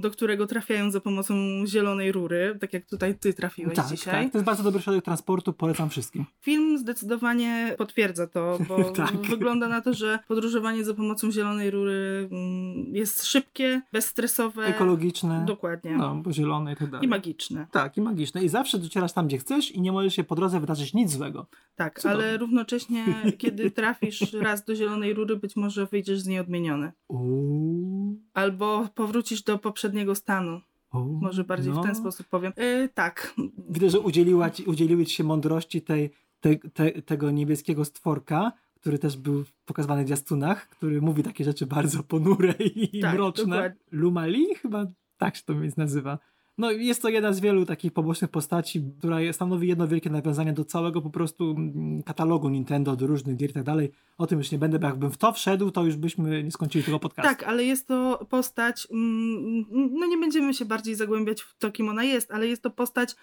do 0.00 0.10
którego 0.10 0.46
trafiają 0.46 0.90
za 0.90 1.00
pomocą 1.00 1.34
zielonej 1.66 2.12
rury, 2.12 2.56
tak 2.60 2.72
jak 2.72 2.86
tutaj 2.86 3.18
ty 3.18 3.32
trafiłeś 3.34 3.76
Tak, 3.76 3.86
dzisiaj. 3.86 4.24
tak, 4.24 4.32
to 4.32 4.38
jest 4.38 4.46
bardzo 4.46 4.62
dobry 4.62 4.82
środek 4.82 5.04
transportu, 5.04 5.52
polecam 5.52 5.90
wszystkim. 5.90 6.24
Film 6.40 6.78
zdecydowanie 6.78 7.74
potwierdza 7.78 8.26
to, 8.26 8.58
bo 8.68 8.84
Tak. 8.96 9.16
wygląda 9.16 9.68
na 9.68 9.80
to, 9.80 9.94
że 9.94 10.18
podróżowanie 10.28 10.84
za 10.84 10.94
pomocą 10.94 11.05
zielonej 11.30 11.70
rury 11.70 12.28
mm, 12.32 12.94
jest 12.94 13.24
szybkie, 13.24 13.82
bezstresowe. 13.92 14.64
Ekologiczne, 14.64 15.44
Dokładnie. 15.46 15.96
no, 15.96 16.14
bo 16.14 16.32
zielone 16.32 16.72
i 16.72 16.76
tak 16.76 16.90
dalej. 16.90 17.06
I 17.06 17.08
magiczne. 17.08 17.66
Tak, 17.70 17.96
i 17.96 18.00
magiczne. 18.00 18.44
I 18.44 18.48
zawsze 18.48 18.78
docierasz 18.78 19.12
tam, 19.12 19.26
gdzie 19.26 19.38
chcesz 19.38 19.70
i 19.72 19.80
nie 19.80 19.92
możesz 19.92 20.14
się 20.16 20.24
po 20.24 20.34
drodze 20.34 20.60
wydarzyć 20.60 20.94
nic 20.94 21.10
złego. 21.12 21.46
Tak, 21.76 22.06
ale 22.06 22.36
równocześnie, 22.38 23.04
kiedy 23.38 23.70
trafisz 23.70 24.32
raz 24.32 24.64
do 24.64 24.74
zielonej 24.74 25.14
rury, 25.14 25.36
być 25.36 25.56
może 25.56 25.86
wyjdziesz 25.86 26.20
z 26.20 26.26
niej 26.26 26.38
odmieniony. 26.40 26.92
Uuu, 27.08 28.16
Albo 28.34 28.88
powrócisz 28.94 29.42
do 29.42 29.58
poprzedniego 29.58 30.14
stanu. 30.14 30.60
uuu, 30.94 31.18
Może 31.22 31.44
bardziej 31.44 31.72
no. 31.72 31.82
w 31.82 31.86
ten 31.86 31.94
sposób 31.94 32.26
powiem. 32.26 32.52
Yy, 32.56 32.88
tak. 32.94 33.34
Widzę, 33.68 33.90
że 33.90 34.00
udzieliła 34.00 34.50
ci, 34.50 34.64
udzieliły 34.64 35.06
ci 35.06 35.14
się 35.14 35.24
mądrości 35.24 35.82
tej, 35.82 36.10
te, 36.40 36.56
te, 36.56 37.02
tego 37.02 37.30
niebieskiego 37.30 37.84
stworka, 37.84 38.52
który 38.80 38.98
też 38.98 39.16
był 39.16 39.44
pokazywany 39.64 40.04
w 40.04 40.06
zwiastunach, 40.06 40.68
który 40.68 41.00
mówi 41.00 41.22
takie 41.22 41.44
rzeczy 41.44 41.66
bardzo 41.66 42.02
ponure 42.02 42.54
i 42.74 43.00
Tak, 43.00 43.14
mroczne. 43.14 43.44
dokładnie. 43.44 43.80
Lumali 43.92 44.54
chyba 44.54 44.86
tak 45.18 45.36
się 45.36 45.42
to 45.44 45.60
więc 45.60 45.76
nazywa. 45.76 46.18
No 46.58 46.70
jest 46.70 47.02
to 47.02 47.08
jedna 47.08 47.32
z 47.32 47.40
wielu 47.40 47.66
takich 47.66 47.92
pobocznych 47.92 48.30
postaci, 48.30 48.84
która 48.98 49.32
stanowi 49.32 49.68
jedno 49.68 49.88
wielkie 49.88 50.10
nawiązanie 50.10 50.52
do 50.52 50.64
całego 50.64 51.02
po 51.02 51.10
prostu 51.10 51.50
mm, 51.50 52.02
katalogu 52.02 52.48
Nintendo, 52.48 52.96
do 52.96 53.06
różnych 53.06 53.36
gier 53.36 53.50
i 53.50 53.52
tak 53.52 53.62
dalej. 53.62 53.92
O 54.18 54.26
tym 54.26 54.38
już 54.38 54.50
nie 54.52 54.58
będę, 54.58 54.78
bo 54.78 54.86
jakbym 54.86 55.10
w 55.10 55.16
to 55.16 55.32
wszedł, 55.32 55.70
to 55.70 55.84
już 55.84 55.96
byśmy 55.96 56.42
nie 56.42 56.50
skończyli 56.50 56.84
tego 56.84 56.98
podcastu. 56.98 57.28
Tak, 57.28 57.42
ale 57.42 57.64
jest 57.64 57.88
to 57.88 58.26
postać, 58.30 58.88
mm, 58.90 59.64
no 59.70 60.06
nie 60.06 60.18
będziemy 60.18 60.54
się 60.54 60.64
bardziej 60.64 60.94
zagłębiać 60.94 61.42
w 61.42 61.58
to, 61.58 61.70
kim 61.72 61.88
ona 61.88 62.04
jest, 62.04 62.30
ale 62.30 62.46
jest 62.46 62.62
to 62.62 62.70
postać 62.70 63.16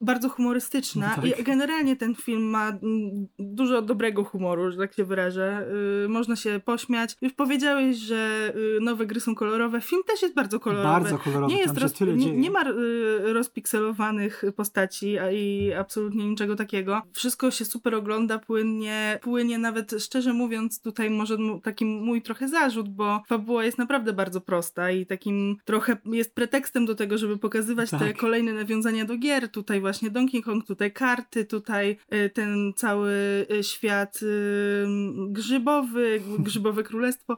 bardzo 0.00 0.28
humorystyczna 0.28 1.14
No 1.16 1.22
tak. 1.22 1.40
i 1.40 1.44
generalnie 1.44 1.96
ten 1.96 2.14
film 2.14 2.42
ma 2.42 2.68
mm, 2.68 3.26
dużo 3.38 3.82
dobrego 3.82 4.24
humoru, 4.24 4.70
że 4.70 4.78
tak 4.78 4.94
się 4.94 5.04
wyrażę. 5.04 5.66
Y, 6.04 6.08
można 6.08 6.36
się 6.36 6.60
pośmiać. 6.64 7.16
Już 7.22 7.32
powiedziałeś, 7.32 7.96
że 7.96 8.52
y, 8.76 8.80
nowe 8.80 9.06
gry 9.06 9.20
są 9.20 9.34
kolorowe. 9.34 9.80
Film 9.80 10.02
też 10.06 10.22
jest 10.22 10.34
bardzo 10.34 10.60
kolorowy. 10.60 10.88
Bardzo 10.88 11.18
kolorowy, 11.18 11.54
Nie, 11.54 11.60
jest 11.60 11.78
roz, 11.78 11.92
tyle 11.92 12.14
nie, 12.14 12.32
nie 12.32 12.50
ma 12.50 12.62
y, 12.70 13.32
rozpikselowanych 13.32 14.44
postaci 14.56 15.18
a 15.18 15.30
i 15.30 15.72
absolutnie 15.72 16.26
niczego 16.28 16.56
takiego. 16.56 17.02
Wszystko 17.12 17.50
się 17.50 17.64
super 17.64 17.94
ogląda, 17.94 18.38
płynnie, 18.38 19.18
płynie 19.22 19.58
nawet, 19.58 19.94
szczerze 19.98 20.32
mówiąc, 20.32 20.80
tutaj 20.80 21.10
może 21.10 21.36
taki 21.62 21.84
mój 21.84 22.22
trochę 22.22 22.48
zarzut, 22.48 22.88
bo 22.88 23.22
fabuła 23.28 23.64
jest 23.64 23.78
naprawdę 23.78 24.12
bardzo 24.12 24.40
prosta 24.40 24.90
i 24.90 25.06
takim 25.06 25.56
trochę 25.64 25.96
jest 26.04 26.34
pretekstem 26.34 26.86
do 26.86 26.94
tego, 26.94 27.18
żeby 27.18 27.38
pokazywać 27.38 27.90
te 27.90 27.98
Tak. 27.98 28.16
kolejne 28.16 28.52
nawiązania 28.52 29.04
do 29.04 29.16
gier. 29.16 29.48
Tutaj 29.64 29.80
właśnie 29.80 30.10
Donkey 30.10 30.42
Kong, 30.42 30.66
tutaj 30.66 30.92
karty, 30.92 31.44
tutaj 31.44 31.96
y, 32.14 32.30
ten 32.30 32.72
cały 32.76 33.12
y, 33.50 33.64
świat 33.64 34.20
y, 34.22 34.86
grzybowy, 35.28 36.22
grzybowe 36.38 36.82
królestwo 36.82 37.36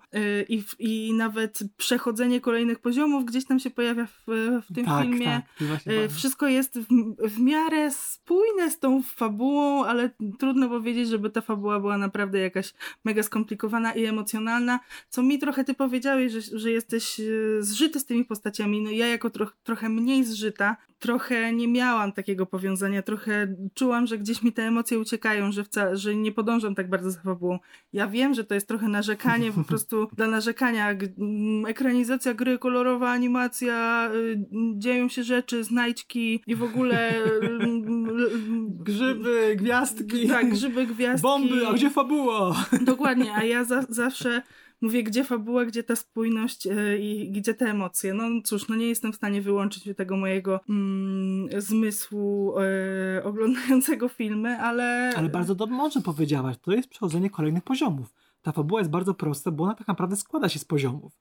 i, 0.49 0.65
i 0.79 1.13
nawet 1.13 1.59
przechodzenie 1.77 2.41
kolejnych 2.41 2.79
poziomów 2.79 3.25
gdzieś 3.25 3.45
tam 3.45 3.59
się 3.59 3.71
pojawia 3.71 4.07
w, 4.07 4.25
w 4.71 4.75
tym 4.75 4.87
tak, 4.87 5.03
filmie. 5.03 5.43
tak. 5.59 6.11
Wszystko 6.11 6.49
jest 6.49 6.79
w, 6.79 6.87
w 7.19 7.41
miarę 7.41 7.91
spójne 7.91 8.71
z 8.71 8.79
tą 8.79 9.03
fabułą, 9.03 9.85
ale 9.85 10.11
trudno 10.39 10.69
powiedzieć, 10.69 11.09
żeby 11.09 11.31
ta 11.31 11.41
fabuła 11.41 11.81
była 11.81 11.99
naprawdę 11.99 12.39
jakaś 12.39 12.75
mega 13.05 13.23
skomplikowana 13.23 13.93
i 13.93 14.05
emocjonalna. 14.05 14.81
Co 15.09 15.23
mi 15.23 15.39
trochę 15.39 15.65
ty 15.65 15.75
powiedziałeś, 15.75 16.33
że, 16.33 16.59
że 16.59 16.71
jesteś 16.71 17.21
zżyty 17.61 18.01
z 18.01 18.05
tymi 18.05 18.25
postaciami. 18.25 18.81
No 18.81 18.91
ja 18.91 19.07
jako 19.07 19.31
troch, 19.31 19.57
trochę 19.65 19.89
mniej 19.89 20.25
zżyta, 20.25 20.77
trochę 20.99 21.53
nie 21.53 21.69
miałam 21.69 22.13
takiego 22.13 22.47
powiązania, 22.47 23.03
trochę 23.03 23.55
czułam, 23.75 24.07
że 24.07 24.19
gdzieś 24.19 24.43
mi 24.43 24.53
te 24.53 24.63
emocje 24.63 24.99
uciekają, 24.99 25.53
że, 25.53 25.65
wca, 25.65 25.97
że 25.97 26.15
nie 26.15 26.33
podążam 26.33 26.75
tak 26.75 26.89
bardzo 26.91 27.11
za 27.11 27.21
fabułą. 27.21 27.59
Ja 27.93 28.07
wiem, 28.09 28.35
że 28.35 28.45
to 28.45 28.55
jest 28.55 28.69
trochę 28.69 28.89
narzekanie 28.89 29.53
po 29.53 29.65
prostu 29.65 30.09
dla 30.17 30.27
narzekania. 30.27 30.91
Mm, 30.91 31.67
Ekranizacja 31.67 32.35
gry, 32.35 32.59
kolorowa 32.59 33.11
animacja, 33.11 34.11
y, 34.15 34.39
dzieją 34.77 35.09
się 35.09 35.23
rzeczy, 35.23 35.65
znajdźki 35.65 36.43
i 36.47 36.57
w 36.57 36.63
ogóle... 36.63 37.25
y, 37.43 37.59
Grzyby, 38.69 39.57
gwiazdki, 39.57 40.29
Tak, 40.29 40.51
grzyby, 40.51 40.87
gwiazdki. 40.87 41.23
bomby, 41.23 41.67
a 41.67 41.73
gdzie 41.73 41.91
fabuła? 41.91 42.65
Dokładnie, 42.83 43.33
a 43.35 43.45
ja 43.45 43.65
za, 43.65 43.83
zawsze 43.89 44.43
mówię, 44.81 45.03
gdzie 45.03 45.25
fabuła, 45.25 45.65
gdzie 45.65 45.83
ta 45.83 45.97
spójność 45.97 46.67
e, 46.67 46.99
i 46.99 47.31
gdzie 47.31 47.55
te 47.55 47.67
emocje. 47.67 48.15
No 48.15 48.25
cóż, 48.45 48.69
no 48.69 48.77
nie 48.77 48.89
jestem 48.89 49.13
w 49.13 49.17
stanie 49.17 49.43
wyłączyć 49.43 49.89
tego 49.97 50.17
mojego 50.17 50.61
mm, 50.69 51.61
zmysłu 51.63 52.55
e, 52.59 53.25
oglądającego 53.29 54.09
filmy, 54.09 54.59
ale... 54.59 55.13
Ale 55.17 55.29
bardzo 55.29 55.55
dobrze 55.55 56.01
powiedziałaś, 56.05 56.57
to 56.63 56.73
jest 56.73 56.89
przechodzenie 56.89 57.31
kolejnych 57.31 57.63
poziomów. 57.63 58.15
Ta 58.43 58.53
fabuła 58.53 58.81
jest 58.81 58.91
bardzo 58.91 59.15
prosta, 59.15 59.51
bo 59.51 59.65
ona 59.65 59.75
tak 59.75 59.89
naprawdę 59.89 60.17
składa 60.17 60.49
się 60.49 60.59
z 60.59 60.65
poziomów. 60.65 61.13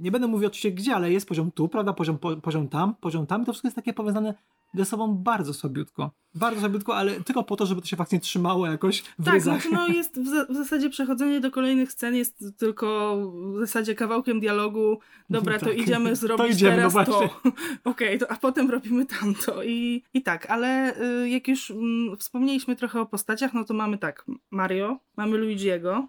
Nie 0.00 0.10
będę 0.10 0.26
mówił 0.26 0.46
oczywiście 0.46 0.72
gdzie, 0.72 0.94
ale 0.94 1.12
jest 1.12 1.28
poziom 1.28 1.50
tu, 1.52 1.68
prawda, 1.68 1.92
poziom, 1.92 2.18
po, 2.18 2.36
poziom 2.36 2.68
tam, 2.68 2.94
poziom 2.94 3.26
tam 3.26 3.42
i 3.42 3.44
to 3.44 3.52
wszystko 3.52 3.68
jest 3.68 3.76
takie 3.76 3.92
powiązane 3.92 4.34
ze 4.74 4.84
sobą 4.84 5.14
bardzo 5.14 5.54
słabiutko. 5.54 6.10
Bardzo 6.34 6.60
słabiutko, 6.60 6.96
ale 6.96 7.20
tylko 7.20 7.42
po 7.42 7.56
to, 7.56 7.66
żeby 7.66 7.80
to 7.80 7.86
się 7.86 7.96
faktycznie 7.96 8.20
trzymało 8.20 8.66
jakoś 8.66 9.00
w 9.00 9.24
Tak, 9.24 9.34
ryzach. 9.34 9.62
znaczy, 9.62 9.74
no 9.76 9.88
jest 9.88 10.20
w, 10.20 10.26
za, 10.28 10.44
w 10.44 10.54
zasadzie 10.56 10.90
przechodzenie 10.90 11.40
do 11.40 11.50
kolejnych 11.50 11.92
scen 11.92 12.14
jest 12.14 12.44
tylko 12.58 13.16
w 13.56 13.60
zasadzie 13.60 13.94
kawałkiem 13.94 14.40
dialogu. 14.40 14.98
Dobra, 15.30 15.58
to 15.58 15.66
Tak. 15.70 15.78
idziemy 15.78 16.16
zrobić 16.16 16.54
idziemy, 16.54 16.82
no 16.82 16.90
teraz 16.90 17.06
to. 17.06 17.18
właśnie. 17.18 17.28
Okej, 17.84 18.18
to, 18.18 18.30
a 18.30 18.36
potem 18.36 18.70
robimy 18.70 19.06
tamto. 19.06 19.62
I, 19.62 20.02
i 20.14 20.22
tak, 20.22 20.50
ale 20.50 20.94
y, 21.22 21.28
jak 21.28 21.48
już 21.48 21.70
mm, 21.70 22.16
wspomnieliśmy 22.16 22.76
trochę 22.76 23.00
o 23.00 23.06
postaciach, 23.06 23.54
no 23.54 23.64
to 23.64 23.74
mamy 23.74 23.98
tak, 23.98 24.26
Mario, 24.50 24.98
mamy 25.16 25.38
Luigiego. 25.38 26.08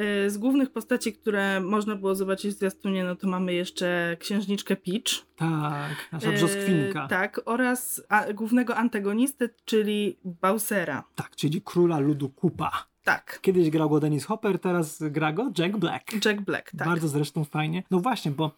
Y, 0.00 0.30
Z 0.30 0.38
głównych 0.38 0.70
postaci, 0.70 1.12
które 1.12 1.60
można 1.60 1.96
było 1.96 2.14
zobaczyć 2.14 2.54
w 2.54 2.58
zwiastunie, 2.58 3.04
no 3.04 3.16
to 3.16 3.28
mamy 3.28 3.54
jeszcze 3.54 4.16
księżniczkę 4.20 4.76
Peach. 4.76 5.26
Tak, 5.36 6.08
nasza 6.12 6.28
Y, 6.30 6.32
brzoskwinka. 6.32 7.08
tak, 7.08 7.40
oraz 7.44 8.02
a, 8.08 8.32
głównego 8.32 8.76
antagonistę, 8.76 9.48
czyli 9.64 10.16
Bowsera. 10.24 11.04
Tak, 11.14 11.36
czyli 11.36 11.62
króla 11.62 11.98
ludu 11.98 12.28
Kupa. 12.28 12.70
Tak, 13.04 13.38
Kiedyś 13.42 13.70
grał 13.70 13.90
go 13.90 14.00
Dennis 14.00 14.24
Hopper, 14.24 14.58
teraz 14.58 15.02
gra 15.10 15.32
go 15.32 15.52
Jack 15.58 15.76
Black. 15.76 16.24
Jack 16.24 16.40
Black, 16.40 16.70
tak. 16.78 16.88
Bardzo 16.88 17.08
zresztą 17.08 17.44
fajnie. 17.44 17.82
No 17.90 18.00
właśnie, 18.00 18.30
bo 18.30 18.50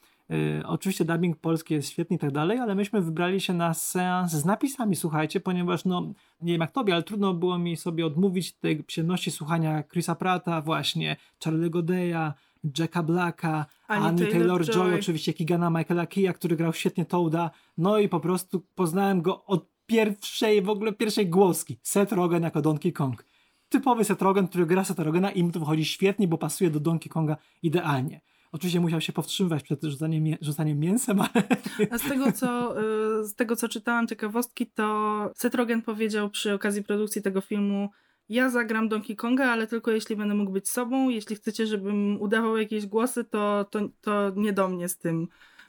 oczywiście 0.64 1.04
dubbing 1.04 1.36
polski 1.36 1.74
jest 1.74 1.90
świetny 1.90 2.16
i 2.16 2.18
tak 2.18 2.30
dalej, 2.30 2.58
ale 2.58 2.74
myśmy 2.74 3.00
wybrali 3.00 3.40
się 3.40 3.54
na 3.54 3.74
seans 3.74 4.32
z 4.32 4.44
napisami, 4.44 4.96
słuchajcie, 4.96 5.40
ponieważ 5.40 5.84
no, 5.84 6.12
nie 6.40 6.52
wiem 6.52 6.60
jak 6.60 6.72
tobie, 6.72 6.94
ale 6.94 7.02
trudno 7.02 7.34
było 7.34 7.58
mi 7.58 7.76
sobie 7.76 8.06
odmówić 8.06 8.52
tej 8.52 8.84
przyjemności 8.84 9.30
słuchania 9.30 9.82
Chrisa 9.82 10.14
Pratta, 10.14 10.60
właśnie 10.60 11.16
Charlie'ego 11.44 11.82
Daya, 11.82 12.34
Jacka 12.78 13.02
Blacka, 13.02 13.66
Annie 13.88 14.26
Taylor-Joy. 14.26 14.94
Oczywiście 14.94 15.32
Kigana 15.32 15.70
Michaela 15.70 16.06
Keya, 16.06 16.32
który 16.34 16.56
grał 16.56 16.72
świetnie 16.72 17.04
Toada, 17.04 17.50
no 17.78 17.98
i 17.98 18.08
po 18.08 18.20
prostu 18.20 18.62
poznałem 18.74 19.22
go 19.22 19.44
od 19.44 19.66
pierwszej, 19.86 20.62
w 20.62 20.68
ogóle 20.68 20.92
pierwszej 20.92 21.26
głoski. 21.26 21.78
Seth 21.82 22.12
Rogen 22.12 22.42
jako 22.42 22.62
Donkey 22.62 22.92
Kong. 22.92 23.24
Typowy 23.68 24.04
Seth 24.04 24.22
Rogen, 24.22 24.48
który 24.48 24.66
gra 24.66 24.84
Seth 24.84 25.00
Rogena 25.00 25.30
i 25.30 25.42
mu 25.42 25.52
to 25.52 25.60
wychodzi 25.60 25.84
świetnie, 25.84 26.28
bo 26.28 26.38
pasuje 26.38 26.70
do 26.70 26.80
Donkey 26.80 27.08
Konga 27.08 27.36
idealnie. 27.62 28.20
Oczywiście 28.54 28.80
musiał 28.80 29.00
się 29.00 29.12
powstrzymywać 29.12 29.62
przed 29.62 29.82
rzucaniem, 29.82 30.24
rzucaniem 30.40 30.80
mięsem, 30.80 31.20
ale 31.20 31.30
A 31.90 31.98
z 31.98 32.02
tego, 32.02 32.32
co, 32.32 32.80
y, 33.20 33.24
z 33.24 33.34
tego, 33.34 33.56
co 33.56 33.68
czytałam, 33.68 34.08
ciekawostki, 34.08 34.66
to 34.66 35.30
Seth 35.34 35.56
Rogen 35.56 35.82
powiedział 35.82 36.30
przy 36.30 36.54
okazji 36.54 36.84
produkcji 36.84 37.22
tego 37.22 37.40
filmu 37.40 37.88
ja 38.28 38.50
zagram 38.50 38.88
Donkey 38.88 39.16
Konga, 39.16 39.44
ale 39.44 39.66
tylko 39.66 39.90
jeśli 39.90 40.16
będę 40.16 40.34
mógł 40.34 40.52
być 40.52 40.68
sobą. 40.68 41.08
Jeśli 41.08 41.36
chcecie, 41.36 41.66
żebym 41.66 42.20
udawał 42.20 42.56
jakieś 42.56 42.86
głosy, 42.86 43.24
to, 43.24 43.66
to, 43.70 43.80
to 44.00 44.32
nie 44.36 44.52
do 44.52 44.68
mnie 44.68 44.88
z 44.88 44.96
tym. 44.96 45.28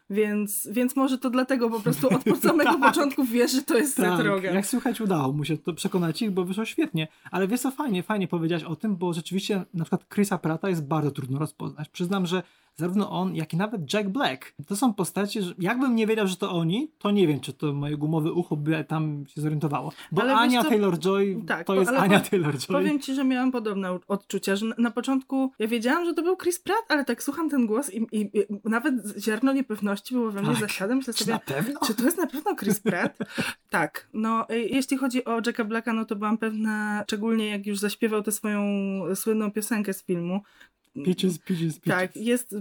Więc, 0.09 0.67
więc 0.71 0.95
może 0.95 1.17
to 1.17 1.29
dlatego 1.29 1.69
po 1.69 1.79
prostu 1.79 2.07
od 2.07 2.39
samego 2.43 2.71
Tak. 2.71 2.81
początku 2.81 3.23
wiesz, 3.23 3.51
że 3.51 3.61
to 3.61 3.77
jest 3.77 3.97
tak, 3.97 4.25
Rogen. 4.25 4.55
jak 4.55 4.65
słychać 4.65 5.01
udało 5.01 5.33
mu 5.33 5.45
się 5.45 5.57
to 5.57 5.73
przekonać 5.73 6.21
ich, 6.21 6.31
bo 6.31 6.45
wyszło 6.45 6.65
świetnie. 6.65 7.07
Ale 7.31 7.47
wiesz 7.47 7.61
co, 7.61 7.71
fajnie, 7.71 8.03
fajnie 8.03 8.27
powiedziałeś 8.27 8.63
o 8.63 8.75
tym, 8.75 8.95
bo 8.95 9.13
rzeczywiście 9.13 9.65
na 9.73 9.83
przykład 9.83 10.09
Chrisa 10.13 10.37
Prata 10.37 10.69
jest 10.69 10.87
bardzo 10.87 11.11
trudno 11.11 11.39
rozpoznać. 11.39 11.89
Przyznam, 11.89 12.25
że 12.25 12.43
zarówno 12.75 13.11
on, 13.11 13.35
jak 13.35 13.53
i 13.53 13.57
nawet 13.57 13.93
Jack 13.93 14.09
Black, 14.09 14.53
to 14.67 14.75
są 14.75 14.93
postacie, 14.93 15.41
że 15.41 15.53
jakbym 15.59 15.95
nie 15.95 16.07
wiedział, 16.07 16.27
że 16.27 16.35
to 16.35 16.51
oni, 16.51 16.91
to 16.99 17.11
nie 17.11 17.27
wiem, 17.27 17.39
czy 17.39 17.53
to 17.53 17.73
moje 17.73 17.97
gumowe 17.97 18.31
ucho 18.31 18.55
by 18.55 18.85
tam 18.87 19.25
się 19.27 19.41
zorientowało. 19.41 19.91
Bo 20.11 20.21
Ale 20.21 20.35
Ania? 20.35 20.63
Taylor-Joy 20.63 21.45
Tak, 21.47 21.67
to 21.67 21.75
jest 21.75 21.91
Ania 21.91 22.19
Taylor-Joy. 22.19 22.67
Powiem 22.67 22.99
ci, 22.99 23.15
że 23.15 23.23
miałam 23.23 23.51
podobne 23.51 23.99
odczucia, 24.07 24.55
że 24.55 24.65
na, 24.77 24.91
początku 24.91 25.51
ja 25.59 25.67
wiedziałam, 25.67 26.05
że 26.05 26.13
to 26.13 26.23
był 26.23 26.37
Chris 26.37 26.59
Pratt, 26.59 26.85
ale 26.89 27.05
tak 27.05 27.23
słucham 27.23 27.49
ten 27.49 27.65
głos 27.65 27.93
i, 27.93 28.07
i, 28.11 28.21
i 28.21 28.45
nawet 28.63 28.93
ziarno 29.19 29.53
niepewności 29.53 30.13
było 30.15 30.31
we 30.31 30.41
mnie 30.41 30.51
Tak. 30.51 30.59
zasiadem. 30.59 30.97
Myślę 30.97 31.13
Czy 31.13 31.23
sobie, 31.23 31.33
na 31.33 31.39
pewno? 31.39 31.79
Czy 31.87 31.95
to 31.95 32.03
jest 32.03 32.17
na 32.17 32.27
pewno 32.27 32.55
Chris 32.55 32.79
Pratt? 32.79 33.17
tak. 33.69 34.07
No, 34.13 34.49
y, 34.49 34.59
jeśli 34.59 34.97
chodzi 34.97 35.25
o 35.25 35.41
Jacka 35.45 35.63
Blacka, 35.63 35.93
no 35.93 36.05
to 36.05 36.15
byłam 36.15 36.37
pewna, 36.37 37.03
szczególnie 37.07 37.49
jak 37.49 37.65
już 37.67 37.79
zaśpiewał 37.79 38.21
tę 38.21 38.31
swoją 38.31 38.61
słynną 39.15 39.51
piosenkę 39.51 39.93
z 39.93 40.03
filmu. 40.03 40.41
Peaches, 41.05 41.39
peaches, 41.39 41.79
peaches. 41.79 42.11
Tak, 42.13 42.15
jest 42.15 42.55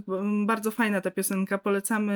bardzo 0.46 0.70
fajna 0.70 1.00
ta 1.00 1.10
piosenka. 1.10 1.58
Polecamy 1.58 2.12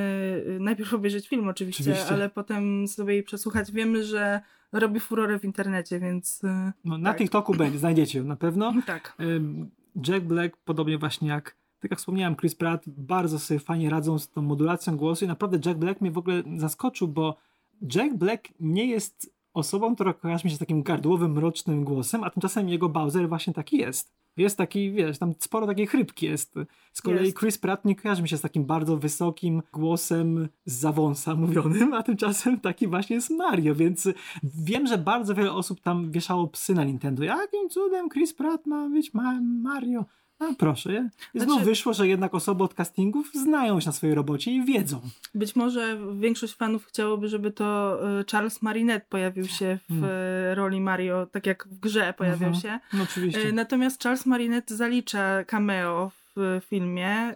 y, 0.49 0.61
najpierw 0.61 0.95
obejrzeć 0.95 1.29
film 1.29 1.49
oczywiście, 1.49 1.85
Oczywiście. 1.91 2.15
ale 2.15 2.31
potem 2.31 2.89
sobie 2.89 3.15
jej 3.15 3.23
przesłuchać. 3.23 3.73
Wiemy, 3.73 4.05
że 4.05 4.41
robi 4.73 5.01
furorę 5.01 5.39
w 5.39 5.45
internecie, 5.45 6.01
więc 6.01 6.45
y, 6.45 6.73
No, 6.85 6.99
na 6.99 7.11
tak. 7.11 7.19
TikToku 7.19 7.55
będzie, 7.55 7.79
znajdziecie 7.79 8.19
ją 8.19 8.25
na 8.25 8.37
pewno. 8.37 8.75
tak. 8.87 9.15
Ym, 9.21 9.71
Jack 10.09 10.25
Black, 10.25 10.57
podobnie 10.57 10.99
właśnie 10.99 11.29
jak, 11.29 11.57
tak 11.81 11.91
jak 11.91 12.01
wspomniałem, 12.01 12.37
Chris 12.37 12.55
Pratt, 12.55 12.85
bardzo 12.87 13.39
sobie 13.39 13.61
fajnie 13.61 13.91
radzą 13.91 14.19
z 14.19 14.29
tą 14.29 14.43
modulacją 14.43 14.97
głosu 14.97 15.25
i 15.25 15.29
naprawdę 15.29 15.59
Jack 15.67 15.79
Black 15.79 16.01
mnie 16.01 16.11
w 16.11 16.19
ogóle 16.19 16.43
zaskoczył, 16.57 17.09
bo 17.09 17.37
Jack 17.95 18.15
Black 18.15 18.49
nie 18.61 18.87
jest 18.87 19.33
osobą, 19.55 19.95
która 19.95 20.13
kojarzy 20.13 20.45
mi 20.45 20.51
się 20.51 20.57
z 20.57 20.59
takim 20.61 20.83
gardłowym, 20.83 21.33
mrocznym 21.33 21.85
głosem, 21.85 22.25
a 22.25 22.31
tymczasem 22.31 22.69
jego 22.69 22.89
Bowser 22.89 23.29
właśnie 23.29 23.53
taki 23.53 23.77
jest. 23.77 24.13
Jest 24.39 24.59
taki, 24.59 24.93
wiesz, 24.93 25.19
tam 25.19 25.35
sporo 25.39 25.67
takiej 25.67 25.87
chrypki 25.87 26.27
jest. 26.27 26.55
Z 26.93 27.03
kolei 27.03 27.25
Jest. 27.25 27.39
Chris 27.39 27.59
Pratt 27.59 27.85
nie 27.85 27.97
kojarzy 27.97 28.23
mi 28.23 28.29
się 28.29 28.37
z 28.37 28.41
takim 28.41 28.65
bardzo 28.65 28.97
wysokim 28.97 29.63
głosem 29.73 30.49
z 30.65 30.73
zawąsa 30.73 31.35
mówionym, 31.35 31.93
a 31.93 32.03
tymczasem 32.03 32.61
taki 32.61 32.87
właśnie 32.89 33.17
jest 33.17 33.31
Mario, 33.31 33.75
więc 33.75 34.09
wiem, 34.43 34.87
że 34.87 34.99
bardzo 34.99 35.35
wiele 35.35 35.53
osób 35.53 35.81
tam 35.81 36.11
wieszało 36.11 36.47
psy 36.47 36.75
na 36.75 36.85
Nintendo. 36.85 37.25
Jakim 37.25 37.69
cudem 37.69 38.11
Chris 38.11 38.35
Pratt 38.35 38.67
ma 38.67 38.89
być 38.89 39.15
ma 39.15 39.41
Mario? 39.41 40.05
No 40.41 40.55
proszę. 40.59 41.09
I 41.35 41.41
znów 41.41 41.53
Znaczy- 41.53 41.65
wyszło, 41.65 41.93
że 41.93 42.09
jednak 42.09 42.35
osoby 42.35 42.65
od 42.65 42.75
castingów 42.75 43.31
znają 43.35 43.81
się 43.81 43.87
na 43.87 43.93
swojej 43.93 44.15
robocie 44.15 44.51
i 44.53 44.65
wiedzą. 44.65 45.01
Być 45.35 45.57
może 45.57 45.99
większość 46.21 46.55
fanów 46.55 46.87
chciałoby, 46.87 47.29
żeby 47.29 47.51
to 47.51 47.99
e, 48.21 48.25
Charles 48.31 48.63
Marinette 48.63 49.07
pojawił 49.09 49.47
się 49.49 49.79
w 49.89 49.89
Hmm. 49.89 50.11
e, 50.51 50.55
roli 50.55 50.81
Mario, 50.81 51.27
tak 51.27 51.47
jak 51.47 51.69
w 51.69 51.81
grze 51.81 52.15
pojawiał 52.19 52.51
Mhm. 52.51 52.63
się. 52.63 52.79
No 52.93 53.03
oczywiście. 53.03 53.49
E, 53.49 53.53
Natomiast 53.53 54.03
Charles 54.03 54.27
Marinette 54.27 54.77
zalicza 54.77 55.45
cameo 55.45 56.11
w 56.11 56.28
filmie. 56.65 57.35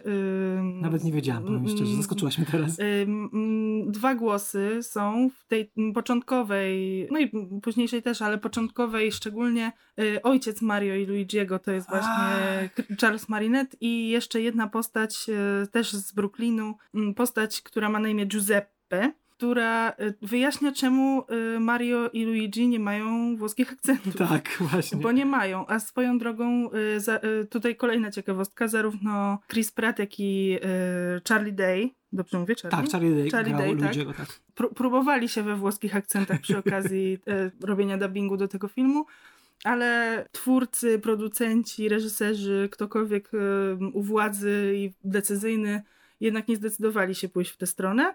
Ym, 0.57 0.81
Nawet 0.81 1.03
nie 1.03 1.11
wiedziałam, 1.11 1.43
powiem 1.43 1.67
szczerze, 1.67 1.83
mm, 1.83 1.97
zaskoczyłaś 1.97 2.37
mnie 2.37 2.47
teraz. 2.51 2.79
Mm, 2.79 3.91
Dwa 3.91 4.15
głosy 4.15 4.79
są 4.83 5.29
w 5.39 5.47
tej 5.47 5.71
mm, 5.77 5.93
początkowej, 5.93 7.07
no 7.11 7.19
i 7.19 7.31
późniejszej 7.61 8.01
też, 8.01 8.21
ale 8.21 8.37
początkowej 8.37 9.11
szczególnie 9.11 9.71
y, 9.99 10.21
ojciec 10.21 10.61
Mario 10.61 10.95
i 10.95 11.05
Luigiego 11.05 11.59
to 11.59 11.71
jest 11.71 11.89
właśnie 11.89 12.09
A. 12.09 12.69
K- 12.75 12.83
Charles 13.01 13.29
Marinette 13.29 13.77
i 13.81 14.09
jeszcze 14.09 14.41
jedna 14.41 14.67
postać 14.67 15.25
y, 15.63 15.67
też 15.67 15.93
z 15.93 16.11
Brooklynu, 16.11 16.75
postać, 17.15 17.61
która 17.61 17.89
ma 17.89 17.99
na 17.99 18.09
imię 18.09 18.25
Giuseppe, 18.25 19.13
która 19.37 19.89
y, 19.89 20.13
wyjaśnia 20.21 20.71
czemu 20.71 21.25
y, 21.55 21.59
Mario 21.59 22.09
i 22.09 22.25
Luigi 22.25 22.67
nie 22.67 22.79
mają 22.79 23.35
włoskich 23.35 23.71
akcentów. 23.71 24.15
Tak, 24.29 24.57
właśnie. 24.59 25.01
Bo 25.01 25.11
nie 25.11 25.25
mają, 25.25 25.67
a 25.67 25.79
swoją 25.79 26.17
drogą 26.17 26.69
y, 27.41 27.45
tutaj 27.47 27.75
kolejna 27.75 28.11
ciekawostka, 28.11 28.67
zarówno 28.67 29.39
Chris 29.51 29.71
Pratt, 29.71 29.99
jak 29.99 30.19
i 30.19 30.57
Charlie 31.29 31.53
Day, 31.53 31.89
dobrze 32.13 32.39
mówię, 32.39 32.55
Charlie? 32.61 32.77
Tak, 32.77 32.91
Charlie 32.91 33.15
Day 33.15 33.29
Charlie 33.31 33.53
Day, 33.53 33.69
tak. 33.69 33.81
Luigiego, 33.81 34.13
tak. 34.13 34.27
Pró- 34.55 34.73
próbowali 34.73 35.29
się 35.29 35.43
we 35.43 35.55
włoskich 35.55 35.95
akcentach 35.95 36.41
przy 36.41 36.57
okazji 36.57 37.19
robienia 37.69 37.97
dubbingu 37.97 38.37
do 38.37 38.47
tego 38.47 38.67
filmu, 38.67 39.05
ale 39.63 40.25
twórcy, 40.31 40.99
producenci, 40.99 41.89
reżyserzy, 41.89 42.69
ktokolwiek 42.71 43.31
u 43.93 44.01
władzy 44.01 44.73
i 44.75 44.91
decyzyjny 45.03 45.81
jednak 46.19 46.47
nie 46.47 46.55
zdecydowali 46.55 47.15
się 47.15 47.29
pójść 47.29 47.51
w 47.51 47.57
tę 47.57 47.67
stronę. 47.67 48.13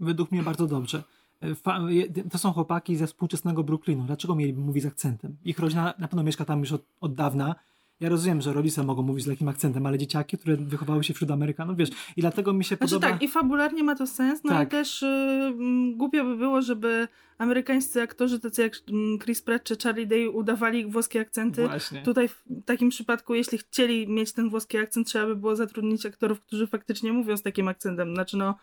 Według 0.00 0.32
mnie 0.32 0.42
bardzo 0.42 0.66
dobrze. 0.66 1.02
E, 1.40 2.28
to 2.30 2.38
są 2.38 2.52
chłopaki 2.52 2.96
ze 2.96 3.06
współczesnego 3.06 3.64
Brooklynu. 3.64 4.04
Dlaczego 4.04 4.34
mieliby 4.34 4.60
mówić 4.60 4.82
z 4.82 4.86
akcentem? 4.86 5.36
Ich 5.44 5.58
rodzina 5.58 5.94
na 5.98 6.08
pewno 6.08 6.22
mieszka 6.22 6.44
tam 6.44 6.60
już 6.60 6.72
od, 6.72 6.82
od 7.00 7.14
dawna. 7.14 7.54
Ja 8.00 8.08
rozumiem, 8.08 8.40
że 8.40 8.52
rodzice 8.52 8.82
mogą 8.82 9.02
mówić 9.02 9.24
z 9.24 9.26
lekkim 9.26 9.48
akcentem, 9.48 9.86
ale 9.86 9.98
dzieciaki, 9.98 10.38
które 10.38 10.56
wychowały 10.56 11.04
się 11.04 11.14
wśród 11.14 11.30
Amerykanów, 11.30 11.76
wiesz, 11.76 11.90
i 12.16 12.20
dlatego 12.20 12.52
mi 12.52 12.64
się 12.64 12.76
Znaczy 12.76 12.94
podoba... 12.94 13.12
tak, 13.12 13.22
i 13.22 13.28
fabularnie 13.28 13.84
ma 13.84 13.96
to 13.96 14.06
sens, 14.06 14.44
no 14.44 14.50
Tak. 14.50 14.68
i 14.68 14.70
też 14.70 15.02
y, 15.02 15.52
głupio 15.96 16.24
by 16.24 16.36
było, 16.36 16.62
żeby 16.62 17.08
amerykańscy 17.38 18.02
aktorzy, 18.02 18.40
tacy 18.40 18.62
jak 18.62 18.72
Chris 19.22 19.42
Pratt 19.42 19.64
czy 19.64 19.76
Charlie 19.76 20.06
Day 20.06 20.30
udawali 20.30 20.86
włoskie 20.86 21.20
akcenty. 21.20 21.68
Właśnie. 21.68 22.02
Tutaj 22.02 22.28
w 22.28 22.44
takim 22.64 22.88
przypadku, 22.88 23.34
jeśli 23.34 23.58
chcieli 23.58 24.08
mieć 24.08 24.32
ten 24.32 24.50
włoski 24.50 24.78
akcent, 24.78 25.06
trzeba 25.06 25.26
by 25.26 25.36
było 25.36 25.56
zatrudnić 25.56 26.06
aktorów, 26.06 26.40
którzy 26.40 26.66
faktycznie 26.66 27.12
mówią 27.12 27.36
z 27.36 27.42
takim 27.42 27.68
akcentem. 27.68 28.14
Znaczy 28.14 28.36
no, 28.36 28.54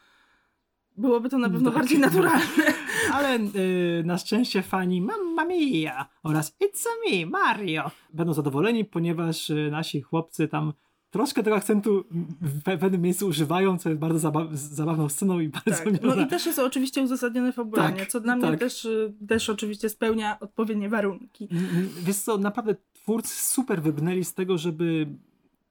byłoby 0.98 1.30
to 1.30 1.38
na 1.38 1.50
pewno 1.50 1.72
Tak. 1.72 1.80
bardziej 1.80 2.00
naturalne. 2.00 2.46
Ale 3.14 3.36
y, 3.40 4.04
na 4.06 4.18
szczęście 4.18 4.62
fani 4.62 5.02
Mamma 5.02 5.46
Mia 5.46 6.06
oraz 6.24 6.56
It's 6.64 6.86
a 6.88 7.10
me, 7.12 7.26
Mario 7.26 7.92
będą 8.14 8.34
zadowoleni, 8.34 8.86
ponieważ 8.86 9.50
y, 9.50 9.70
nasi 9.72 10.02
chłopcy 10.02 10.48
tam 10.48 10.74
troszkę 11.10 11.44
tego 11.44 11.56
akcentu 11.56 12.04
w 12.42 12.64
pe- 12.64 12.78
pewnym 12.78 13.02
miejscu 13.02 13.28
używają, 13.28 13.78
co 13.78 13.90
jest 13.90 14.00
bardzo 14.02 14.30
zaba- 14.30 14.48
zabawną 14.54 15.10
sceną 15.10 15.40
i 15.40 15.50
bardzo 15.50 15.72
Tak. 15.84 16.02
No 16.04 16.16
i 16.16 16.28
też 16.28 16.46
jest 16.46 16.60
oczywiście 16.60 17.02
uzasadnione 17.02 17.54
fabularnie, 17.54 18.00
Tak, 18.00 18.10
co 18.10 18.20
dla 18.20 18.36
mnie 18.36 18.48
tak. 18.48 18.60
też, 18.60 18.86
y, 18.86 19.14
też 19.28 19.50
oczywiście 19.50 19.90
spełnia 19.90 20.40
odpowiednie 20.40 20.90
warunki. 20.90 21.48
N- 21.52 21.58
n- 21.58 21.90
Wiesz 22.04 22.16
co, 22.18 22.38
naprawdę 22.38 22.76
twórcy 22.94 23.44
super 23.54 23.82
wybrnęli 23.82 24.24
z 24.24 24.34
tego, 24.34 24.58
żeby 24.58 25.08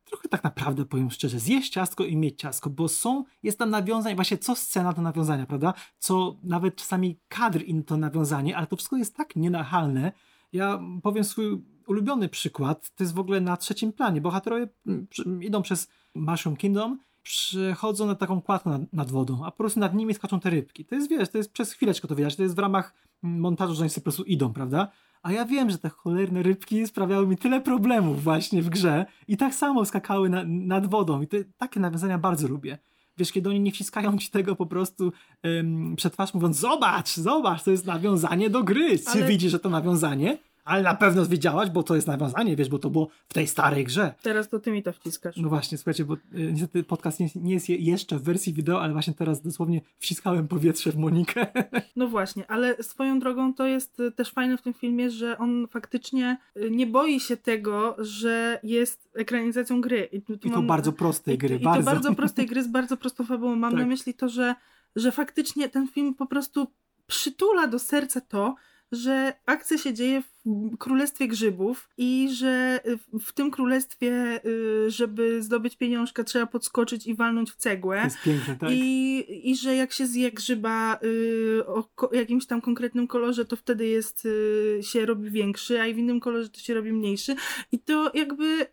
trochę 0.07 0.29
tak 0.29 0.45
naprawdę, 0.45 0.85
powiem 0.85 1.11
szczerze, 1.11 1.39
zjeść 1.39 1.73
ciastko 1.73 2.05
i 2.05 2.17
mieć 2.17 2.41
ciastko, 2.41 2.71
bo 2.71 2.89
są, 2.89 3.25
jest 3.43 3.59
tam 3.59 3.71
nawiązań, 3.71 4.15
właśnie 4.15 4.39
co 4.39 4.55
scena 4.55 4.93
to 4.93 5.03
nawiązania, 5.03 5.47
prawda? 5.47 5.75
Co 5.99 6.37
nawet 6.43 6.77
czasami 6.77 7.19
kadr 7.29 7.63
in 7.63 7.85
to 7.85 7.97
nawiązanie, 7.97 8.57
ale 8.57 8.67
to 8.67 8.77
wszystko 8.77 8.97
jest 8.97 9.17
tak 9.17 9.37
nienachalne. 9.37 10.13
Ja 10.53 10.81
powiem 11.03 11.25
swój 11.25 11.63
ulubiony 11.87 12.29
przykład, 12.29 12.91
to 12.95 13.05
jest 13.05 13.15
w 13.15 13.19
ogóle 13.19 13.41
na 13.41 13.57
trzecim 13.57 13.93
planie. 13.93 14.21
Bohaterowie 14.21 14.69
mm, 14.87 15.43
idą 15.43 15.63
przez 15.63 15.89
Mushroom 16.15 16.57
Kingdom, 16.57 16.99
przechodzą 17.23 18.07
na 18.07 18.15
taką 18.15 18.43
kładkę 18.43 18.71
nad, 18.71 18.93
nad 18.93 19.11
wodą, 19.11 19.45
a 19.45 19.51
po 19.51 19.57
prostu 19.57 19.81
nad 19.81 19.95
nimi 19.95 20.15
skaczą 20.15 20.41
te 20.41 20.51
rybki. 20.51 20.85
To 20.85 20.95
jest, 20.95 21.11
wiesz, 21.11 21.29
to 21.29 21.39
jest 21.39 21.53
przez 21.53 21.73
chwileczkę 21.73 22.09
to 22.09 22.17
widać, 22.17 22.37
to 22.37 22.43
jest 22.43 22.57
w 22.57 22.59
ramach 22.59 22.95
montażu, 23.23 23.75
że 23.75 23.81
oni 23.81 23.91
sobie 23.91 24.01
po 24.01 24.05
prostu 24.05 24.25
idą, 24.25 24.53
prawda? 24.53 24.89
A 25.27 25.33
ja 25.33 25.45
wiem, 25.45 25.71
że 25.71 25.79
te 25.79 25.89
cholerne 25.89 26.43
rybki 26.43 26.87
sprawiały 26.87 27.27
mi 27.27 27.37
tyle 27.37 27.61
problemów 27.61 28.23
właśnie 28.23 28.63
w 28.63 28.69
grze 28.69 29.07
i 29.29 29.37
tak 29.37 29.55
samo 29.55 29.85
skakały 29.85 30.29
na, 30.29 30.45
nad 30.47 30.87
wodą 30.87 31.23
i 31.23 31.27
te, 31.27 31.37
takie 31.57 31.81
nawiązania 31.81 32.19
bardzo 32.19 32.49
lubię. 32.49 32.79
Wiesz, 33.19 33.33
kiedy 33.33 33.51
oni 33.51 33.61
nie 33.61 33.73
wciskają 33.73 34.19
ci 34.19 34.31
tego 34.31 34.57
po 34.57 34.67
prostu 34.67 35.13
um, 35.45 35.97
przed 35.97 36.13
twarz 36.13 36.35
mówiąc 36.35 36.57
zobacz, 36.57 37.17
zobacz, 37.17 37.63
to 37.63 37.71
jest 37.71 37.87
nawiązanie 37.87 38.51
do 38.51 38.63
gry. 38.63 38.99
Czy 38.99 39.11
Ale- 39.11 39.27
widzisz, 39.27 39.53
że 39.53 39.59
to 39.59 39.71
nawiązanie? 39.71 40.39
Ale 40.67 40.83
na 40.83 40.95
pewno 40.95 41.27
wiedziałaś, 41.27 41.71
bo 41.71 41.83
to 41.83 41.95
jest 41.95 42.07
nawiązanie, 42.07 42.57
wiesz, 42.57 42.69
bo 42.69 42.79
to 42.79 42.91
było 42.91 43.09
w 43.29 43.35
tej 43.35 43.47
starej 43.47 43.85
grze. 43.85 44.15
Teraz 44.23 44.49
to 44.49 44.61
ty 44.61 44.71
mi 44.71 44.83
to 44.83 44.93
wciskasz. 44.93 45.37
No 45.37 45.49
właśnie, 45.49 45.79
słuchajcie, 45.79 46.05
bo 46.05 46.15
y, 46.15 46.19
niestety 46.53 46.85
podcast 46.85 47.21
nie, 47.21 47.29
nie 47.35 47.55
jest 47.55 47.69
je, 47.69 47.77
jeszcze 47.77 48.19
w 48.19 48.23
wersji 48.23 48.53
wideo, 48.53 48.83
ale 48.83 48.93
właśnie 48.93 49.15
teraz 49.15 49.43
dosłownie 49.43 49.81
wciskałem 49.99 50.49
powietrze 50.49 50.93
w 50.93 50.97
Monikę. 50.97 51.47
No 51.97 52.09
właśnie, 52.09 52.51
ale 52.51 52.83
swoją 52.83 53.19
drogą 53.19 53.55
to 53.55 53.67
jest 53.67 54.01
y, 54.01 54.13
też 54.13 54.31
fajne 54.31 54.57
w 54.59 54.63
tym 54.63 54.75
filmie, 54.75 55.11
że 55.11 55.39
on 55.39 55.69
faktycznie 55.71 56.39
y, 56.57 56.71
nie 56.71 56.87
boi 56.87 57.21
się 57.21 57.37
tego, 57.37 57.97
że 57.99 58.61
jest 58.63 59.09
ekranizacją 59.15 59.81
gry. 59.81 60.09
I, 60.13 60.23
tu 60.23 60.33
I 60.33 60.39
to 60.39 60.49
mam- 60.49 60.67
bardzo 60.67 60.93
prostej 60.93 61.35
i, 61.35 61.39
gry, 61.39 61.57
i 61.57 61.59
bardzo. 61.59 61.81
to 61.81 61.85
bardzo 61.95 62.15
prostej 62.21 62.47
gry 62.47 62.63
z 62.63 62.69
bardzo 62.69 62.97
prostą 62.97 63.25
fabułą. 63.25 63.57
Mam 63.57 63.73
Tak. 63.73 63.81
na 63.81 63.87
myśli 63.87 64.15
to, 64.15 64.29
że, 64.29 64.55
że 64.97 65.13
faktycznie 65.13 65.69
ten 65.69 65.89
film 65.89 66.15
po 66.15 66.27
prostu 66.27 66.67
przytula 67.07 67.67
do 67.67 67.79
serca 67.79 68.21
to, 68.21 68.55
że 68.93 69.33
akcja 69.47 69.79
się 69.79 69.95
dzieje 69.95 70.23
w 70.23 70.77
królestwie 70.79 71.29
grzybów 71.29 71.89
i 71.99 72.29
że 72.33 72.81
w- 73.21 73.33
tym 73.33 73.51
królestwie, 73.51 74.41
y, 74.45 74.91
żeby 74.91 75.43
zdobyć 75.43 75.77
pieniążka, 75.77 76.25
trzeba 76.25 76.47
podskoczyć 76.47 77.07
i 77.07 77.15
walnąć 77.15 77.51
w 77.51 77.57
cegłę. 77.57 77.99
To 77.99 78.05
jest 78.05 78.23
piękne, 78.23 78.57
tak? 78.57 78.71
I, 78.73 79.51
I 79.51 79.57
że 79.57 79.75
jak 79.75 79.93
się 79.93 80.07
zje 80.07 80.33
grzyba 80.33 80.99
y, 81.05 81.67
o 81.67 81.89
jakimś 82.13 82.47
tam 82.47 82.61
konkretnym 82.61 83.07
kolorze, 83.07 83.45
to 83.45 83.57
wtedy 83.57 83.87
jest, 83.87 84.25
y, 84.25 84.79
się 84.83 85.07
robi 85.07 85.31
większy, 85.31 85.81
a 85.81 85.85
w 85.85 85.99
innym 85.99 86.21
kolorze 86.21 86.49
to 86.49 86.61
się 86.61 86.75
robi 86.75 86.93
mniejszy. 86.93 87.35
I 87.73 87.79
to 87.79 88.11
jakby 88.15 88.67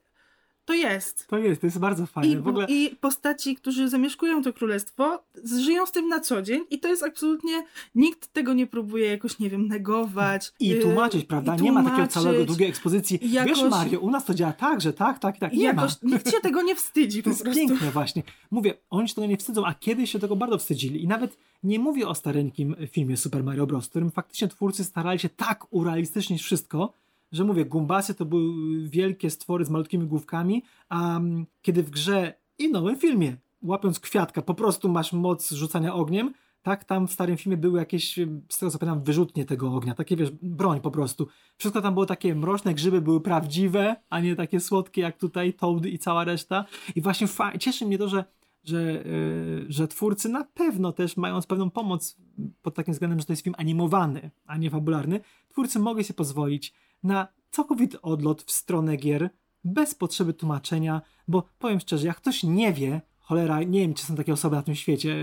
to 0.66 0.74
jest. 0.74 1.28
To 1.28 1.38
jest, 1.38 1.62
to 1.62 1.68
jest 1.68 1.80
bardzo 1.80 2.06
fajne. 2.06 2.34
I, 2.34 2.38
w 2.38 2.48
ogóle... 2.48 2.66
I 2.70 2.96
postaci, 3.02 3.56
którzy 3.56 3.90
zamieszkują 3.90 4.44
to 4.44 4.54
królestwo, 4.54 5.24
żyją 5.44 5.86
z 5.86 5.92
tym 5.92 6.08
na 6.08 6.20
co 6.20 6.42
dzień 6.42 6.64
i 6.70 6.80
to 6.80 6.88
jest 6.88 7.04
absolutnie, 7.04 7.64
nikt 7.96 8.34
tego 8.34 8.54
nie 8.54 8.68
próbuje 8.68 9.08
jakoś, 9.08 9.40
nie 9.40 9.50
wiem, 9.50 9.68
negować. 9.68 10.54
I 10.60 10.74
y, 10.74 10.80
tłumaczyć, 10.82 11.26
prawda? 11.26 11.56
i 11.56 11.62
Nie 11.62 11.72
ma 11.72 11.80
takiego 11.80 11.96
tłumaczyć. 11.96 12.14
całego 12.14 12.46
długiej 12.46 12.70
ekspozycji. 12.70 13.20
Jakoś- 13.32 13.60
Wiesz, 13.62 13.70
Mario, 13.72 14.00
u 14.00 14.10
nas 14.12 14.26
to 14.26 14.34
działa 14.34 14.54
tak, 14.54 14.82
że 14.82 14.94
tak, 14.94 15.20
tak 15.20 15.38
i 15.38 15.40
tak. 15.40 15.54
Nie 15.54 15.64
Jakoś, 15.64 15.92
ma. 16.02 16.10
nikt 16.12 16.32
się 16.32 16.40
tego 16.40 16.62
nie 16.62 16.76
wstydzi 16.76 17.20
To 17.20 17.24
po 17.24 17.30
jest 17.30 17.44
prostu. 17.44 17.68
piękne 17.68 17.92
właśnie. 17.92 18.24
Mówię, 18.52 18.74
oni 18.90 19.10
się 19.10 19.16
tego 19.16 19.28
nie 19.28 19.38
wstydzą, 19.38 19.66
a 19.66 19.74
kiedyś 19.74 20.12
się 20.12 20.20
tego 20.20 20.36
bardzo 20.36 20.58
wstydzili. 20.58 21.04
I 21.04 21.08
nawet 21.08 21.38
nie 21.64 21.80
mówię 21.80 22.08
o 22.08 22.16
stareńkim 22.16 22.76
filmie 22.92 23.18
Super 23.18 23.44
Mario 23.44 23.68
Bros., 23.68 23.86
w 23.86 23.90
którym 23.90 24.12
faktycznie 24.12 24.48
twórcy 24.48 24.84
starali 24.84 25.20
się 25.20 25.30
tak 25.30 25.66
urealistycznić 25.74 26.42
wszystko, 26.42 26.94
że 27.34 27.44
mówię, 27.44 27.66
Gumbasy 27.66 28.16
to 28.16 28.26
były 28.26 28.54
wielkie 28.90 29.30
stwory 29.30 29.66
z 29.66 29.70
malutkimi 29.70 30.06
główkami, 30.06 30.64
a 30.90 31.18
mm, 31.18 31.46
kiedy 31.62 31.84
w 31.84 31.90
grze 31.90 32.34
i 32.58 32.72
nowym 32.72 32.98
filmie, 32.98 33.38
łapiąc 33.62 34.00
kwiatka, 34.00 34.42
po 34.42 34.54
prostu 34.54 34.90
masz 34.90 35.14
moc 35.14 35.52
rzucania 35.52 35.94
ogniem, 35.94 36.34
tak, 36.64 36.84
tam 36.84 37.08
w 37.08 37.12
starym 37.12 37.38
filmie 37.38 37.58
były 37.58 37.80
jakieś, 37.80 38.20
z 38.50 38.58
tego 38.58 38.72
co 38.72 38.80
pamiętam, 38.80 39.04
wyrzutnie 39.04 39.46
tego 39.46 39.74
ognia, 39.74 39.96
takie 39.96 40.16
wiesz, 40.16 40.32
broń 40.42 40.82
po 40.82 40.92
prostu. 40.92 41.28
Wszystko 41.58 41.82
tam 41.82 41.94
było 41.94 42.06
takie 42.06 42.36
mroczne, 42.36 42.74
grzyby 42.74 43.02
były 43.02 43.22
prawdziwe, 43.22 43.96
a 44.10 44.20
nie 44.20 44.36
takie 44.36 44.60
słodkie 44.60 45.02
jak 45.02 45.18
tutaj 45.18 45.54
Toad 45.54 45.86
i 45.86 46.00
cała 46.00 46.24
reszta. 46.24 46.66
I 46.96 47.02
właśnie 47.02 47.28
cieszy 47.60 47.86
mnie 47.86 47.98
to, 47.98 48.10
że, 48.10 48.26
że, 48.64 48.82
yy, 48.82 49.66
że 49.70 49.88
twórcy 49.88 50.30
na 50.30 50.44
pewno 50.44 50.92
też 50.92 51.18
mając 51.18 51.48
pewną 51.48 51.70
pomoc 51.70 52.18
pod 52.62 52.76
takim 52.76 52.94
względem, 52.94 53.20
że 53.20 53.26
to 53.26 53.34
jest 53.34 53.44
film 53.44 53.56
animowany, 53.58 54.32
a 54.46 54.58
nie 54.58 54.70
fabularny, 54.70 55.20
twórcy 55.50 55.80
mogli 55.80 56.04
sobie 56.04 56.18
pozwolić 56.18 56.74
na 57.04 57.28
całkowity 57.52 58.02
odlot 58.02 58.44
w 58.44 58.52
stronę 58.52 58.98
gier 58.98 59.30
bez 59.64 59.96
potrzeby 59.96 60.34
tłumaczenia, 60.34 61.02
bo 61.28 61.44
powiem 61.60 61.80
szczerze, 61.80 62.08
jak 62.08 62.18
ktoś 62.18 62.44
nie 62.44 62.74
wie, 62.74 63.02
cholera, 63.20 63.64
nie 63.64 63.80
wiem, 63.80 63.94
czy 63.94 64.06
są 64.06 64.16
takie 64.16 64.34
osoby 64.34 64.56
na 64.56 64.62
tym 64.62 64.76
świecie, 64.76 65.16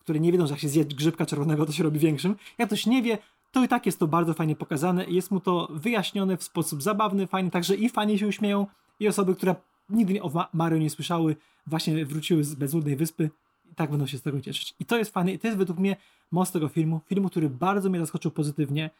które 0.00 0.20
nie 0.20 0.32
wiedzą, 0.32 0.46
że 0.46 0.52
jak 0.52 0.60
się 0.60 0.68
zje 0.68 0.84
grzybka 0.84 1.26
czerwonego, 1.26 1.66
to 1.66 1.72
się 1.72 1.82
robi 1.82 1.98
większym. 1.98 2.36
Jak 2.58 2.68
ktoś 2.68 2.86
nie 2.86 3.02
wie, 3.02 3.18
to 3.52 3.64
i 3.64 3.68
tak 3.68 3.86
jest 3.86 3.98
to 3.98 4.06
bardzo 4.06 4.34
fajnie 4.34 4.56
pokazane 4.56 5.04
i 5.04 5.14
jest 5.14 5.30
mu 5.30 5.40
to 5.40 5.68
wyjaśnione 5.70 6.36
w 6.36 6.42
sposób 6.42 6.82
zabawny, 6.82 7.26
fajny, 7.26 7.50
także 7.50 7.74
i 7.74 7.88
fani 7.88 8.18
się 8.18 8.26
uśmieją, 8.26 8.66
i 9.00 9.08
osoby, 9.08 9.34
które 9.34 9.54
nigdy 9.90 10.22
o 10.22 10.48
Mario 10.52 10.78
nie 10.78 10.90
słyszały, 10.90 11.36
właśnie 11.66 12.06
wróciły 12.06 12.44
z 12.44 12.54
bezludnej 12.54 12.96
wyspy 12.96 13.30
i 13.72 13.74
tak 13.74 13.90
będą 13.90 14.06
się 14.06 14.18
z 14.18 14.22
tego 14.22 14.40
cieszyć. 14.40 14.74
I 14.80 14.84
to 14.84 14.98
jest 14.98 15.12
fajne 15.12 15.32
i 15.32 15.38
to 15.38 15.46
jest 15.46 15.58
według 15.58 15.78
mnie 15.78 15.96
most 16.30 16.52
tego 16.52 16.68
filmu. 16.68 17.00
Filmu, 17.06 17.28
który 17.28 17.50
bardzo 17.50 17.90
mnie 17.90 18.00
zaskoczył 18.00 18.30
pozytywnie. 18.30 18.90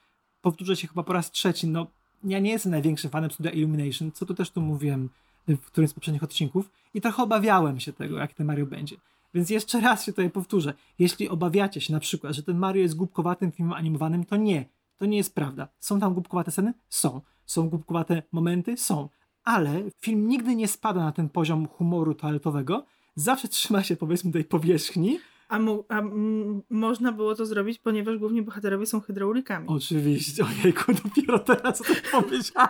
Powtórzę 0.43 0.77
się 0.77 0.89
chyba 0.89 1.03
po 1.03 1.13
raz 1.13 1.31
trzeci, 1.31 1.69
no 1.69 1.87
ja 2.25 2.39
nie 2.39 2.51
jestem 2.51 2.73
największym 2.73 3.11
fanem 3.11 3.31
studia 3.31 3.51
Illumination, 3.51 4.13
co 4.13 4.27
tu 4.27 4.35
też 4.35 4.51
tu 4.51 4.61
mówiłem 4.61 5.09
w 5.49 5.67
którymś 5.67 5.91
z 5.91 5.95
poprzednich 5.95 6.23
odcinków 6.23 6.71
i 6.95 7.01
trochę 7.01 7.23
obawiałem 7.23 7.81
się 7.81 7.93
tego, 7.93 8.19
jak 8.19 8.33
ten 8.33 8.47
Mario 8.47 8.67
będzie. 8.67 8.97
Więc 9.35 9.51
jeszcze 9.51 9.81
raz 9.81 10.05
się 10.05 10.13
tutaj 10.13 10.31
powtórzę. 10.31 10.75
Jeśli 10.99 11.29
obawiacie 11.29 11.81
się 11.81 11.93
na 11.93 12.01
przykład, 12.01 12.35
że 12.35 12.43
ten 12.43 12.59
Mario 12.59 12.83
jest 12.83 12.97
głupkowatym 12.97 13.53
filmem 13.53 13.75
animowanym, 13.75 14.25
to 14.25 14.37
nie. 14.37 14.65
To 14.99 15.07
nie 15.07 15.17
jest 15.17 15.35
prawda. 15.35 15.69
Są 15.81 16.01
tam 16.01 16.15
głupkowate 16.15 16.51
sceny? 16.51 16.75
Są. 16.89 17.21
Są 17.47 17.69
głupkowate 17.69 18.23
momenty? 18.33 18.77
Są. 18.77 19.09
Ale 19.45 19.83
film 20.01 20.29
nigdy 20.29 20.57
nie 20.57 20.69
spada 20.69 21.01
na 21.01 21.13
ten 21.13 21.29
poziom 21.29 21.69
humoru 21.69 22.15
toaletowego. 22.15 22.85
Zawsze 23.15 23.49
trzyma 23.49 23.83
się 23.83 23.97
powiedzmy 23.97 24.33
tej 24.33 24.45
powierzchni. 24.45 25.19
A, 25.49 25.59
mu, 25.59 25.85
a 25.89 25.99
m, 25.99 26.63
można 26.71 27.13
było 27.13 27.35
to 27.35 27.47
zrobić, 27.47 27.79
ponieważ 27.79 28.19
główni 28.19 28.43
bohaterowie 28.43 28.87
są 28.87 29.01
hydraulikami. 29.01 29.69
Oczywiście. 29.69 30.45
Ojejku, 30.45 30.93
dopiero 31.05 31.39
teraz 31.39 31.79
to 31.79 31.85
powiedziałam. 32.23 32.69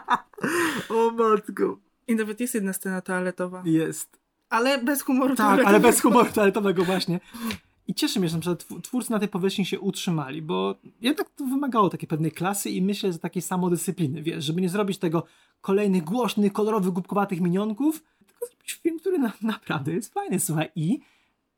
o 0.88 1.10
matko. 1.10 1.78
I 2.08 2.14
nawet 2.16 2.40
jest 2.40 2.54
jedna 2.54 2.72
scena 2.72 3.00
toaletowa. 3.00 3.62
Jest. 3.66 4.18
Ale 4.50 4.82
bez 4.84 5.02
humoru 5.02 5.28
Tak, 5.28 5.36
toaletowego. 5.36 5.68
ale 5.68 5.80
bez 5.80 6.00
humoru 6.02 6.32
toaletowego 6.34 6.84
właśnie. 6.84 7.20
I 7.88 7.94
cieszy 7.94 8.20
mnie, 8.20 8.28
że 8.28 8.36
na 8.36 8.40
przykład 8.40 8.64
tw- 8.64 8.80
twórcy 8.82 9.10
na 9.10 9.18
tej 9.18 9.28
powierzchni 9.28 9.66
się 9.66 9.80
utrzymali, 9.80 10.42
bo 10.42 10.74
jednak 11.00 11.30
to 11.30 11.44
wymagało 11.44 11.88
takiej 11.88 12.08
pewnej 12.08 12.32
klasy 12.32 12.70
i 12.70 12.82
myślę, 12.82 13.12
że 13.12 13.18
takiej 13.18 13.42
samodyscypliny, 13.42 14.22
wiesz, 14.22 14.44
żeby 14.44 14.60
nie 14.60 14.68
zrobić 14.68 14.98
tego 14.98 15.22
kolejnych 15.60 16.04
głośnych, 16.04 16.52
kolorowych, 16.52 16.90
głupkowatych 16.92 17.40
minionków, 17.40 18.02
tylko 18.26 18.46
zrobić 18.46 18.72
film, 18.72 18.98
który 18.98 19.18
na, 19.18 19.32
naprawdę 19.42 19.92
jest 19.92 20.14
fajny, 20.14 20.40
słuchaj, 20.40 20.68
i 20.76 21.00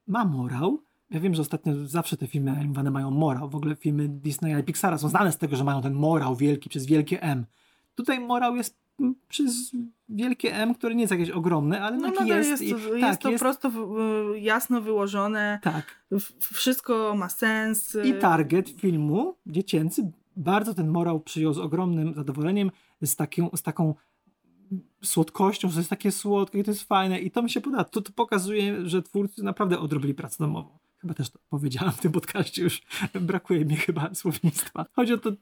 ma 0.07 0.25
morał. 0.25 0.83
Ja 1.11 1.21
wiem, 1.21 1.35
że 1.35 1.43
ostatnio 1.43 1.73
zawsze 1.87 2.17
te 2.17 2.27
filmy 2.27 2.51
animowane 2.51 2.91
mają 2.91 3.11
morał. 3.11 3.51
W 3.51 3.55
ogóle 3.57 3.77
filmy 3.77 4.09
Disneya 4.09 4.61
i 4.61 4.65
Pixara 4.65 4.99
są 4.99 5.09
znane 5.09 5.33
z 5.33 5.39
tego, 5.39 5.57
że 5.57 5.65
mają 5.65 5.83
ten 5.83 5.95
morał 5.95 6.37
wielki 6.37 6.69
przez 6.69 6.87
wielkie 6.87 7.23
M. 7.23 7.47
Tutaj 7.95 8.21
morał 8.21 8.57
jest 8.57 8.81
przez 9.29 9.73
wielkie 10.09 10.55
M, 10.55 10.75
które 10.75 10.95
nie 10.95 11.01
jest 11.01 11.11
jakieś 11.11 11.31
ogromne, 11.31 11.81
ale 11.83 11.97
No 11.97 12.11
taki 12.13 12.29
jest. 12.29 12.51
jest, 12.51 12.63
i, 12.63 12.69
jest 12.69 13.01
tak, 13.01 13.17
to 13.19 13.31
prosto 13.39 13.71
w- 13.71 13.99
y, 14.35 14.41
jasno 14.41 14.81
wyłożone. 14.81 15.59
Tak. 15.63 16.05
Wszystko 16.41 17.15
ma 17.17 17.29
sens. 17.29 17.97
I 18.05 18.15
target 18.15 18.69
filmu 18.71 19.35
dziecięcy 19.47 20.13
bardzo 20.37 20.75
ten 20.75 20.89
morał 20.89 21.21
przyjął 21.21 21.55
z 21.55 21.59
ogromnym 21.59 22.15
zadowoleniem, 22.15 22.71
z, 23.03 23.17
taką, 23.17 23.51
z 23.57 23.63
taką 23.63 23.95
słodkością, 25.03 25.69
że 25.69 25.75
to 25.75 25.81
jest 25.81 25.91
takie 25.91 26.13
słodkie 26.13 26.59
i 26.59 26.65
to 26.65 26.71
jest 26.71 26.83
fajne 26.83 27.21
i 27.21 27.31
to 27.31 27.43
mi 27.43 27.51
się 27.51 27.61
podoba. 27.61 27.85
To, 27.85 28.01
to 28.03 28.13
pokazuje, 28.13 28.87
że 28.87 29.03
twórcy 29.03 29.43
naprawdę 29.43 29.79
odrobili 29.79 30.15
pracę 30.15 30.37
domową. 30.39 30.79
Chyba 31.01 31.15
też 31.15 31.31
to 31.31 31.39
powiedziałam 31.51 31.93
w 31.93 32.01
tym 32.01 32.13
podcaście, 32.13 32.63
już 32.63 32.83
brakuje 33.21 33.65
mi 33.65 33.77
chyba 33.77 34.15
słownictwa. 34.15 34.87
Chodzi 34.93 35.13
o 35.13 35.19
to, 35.19 35.33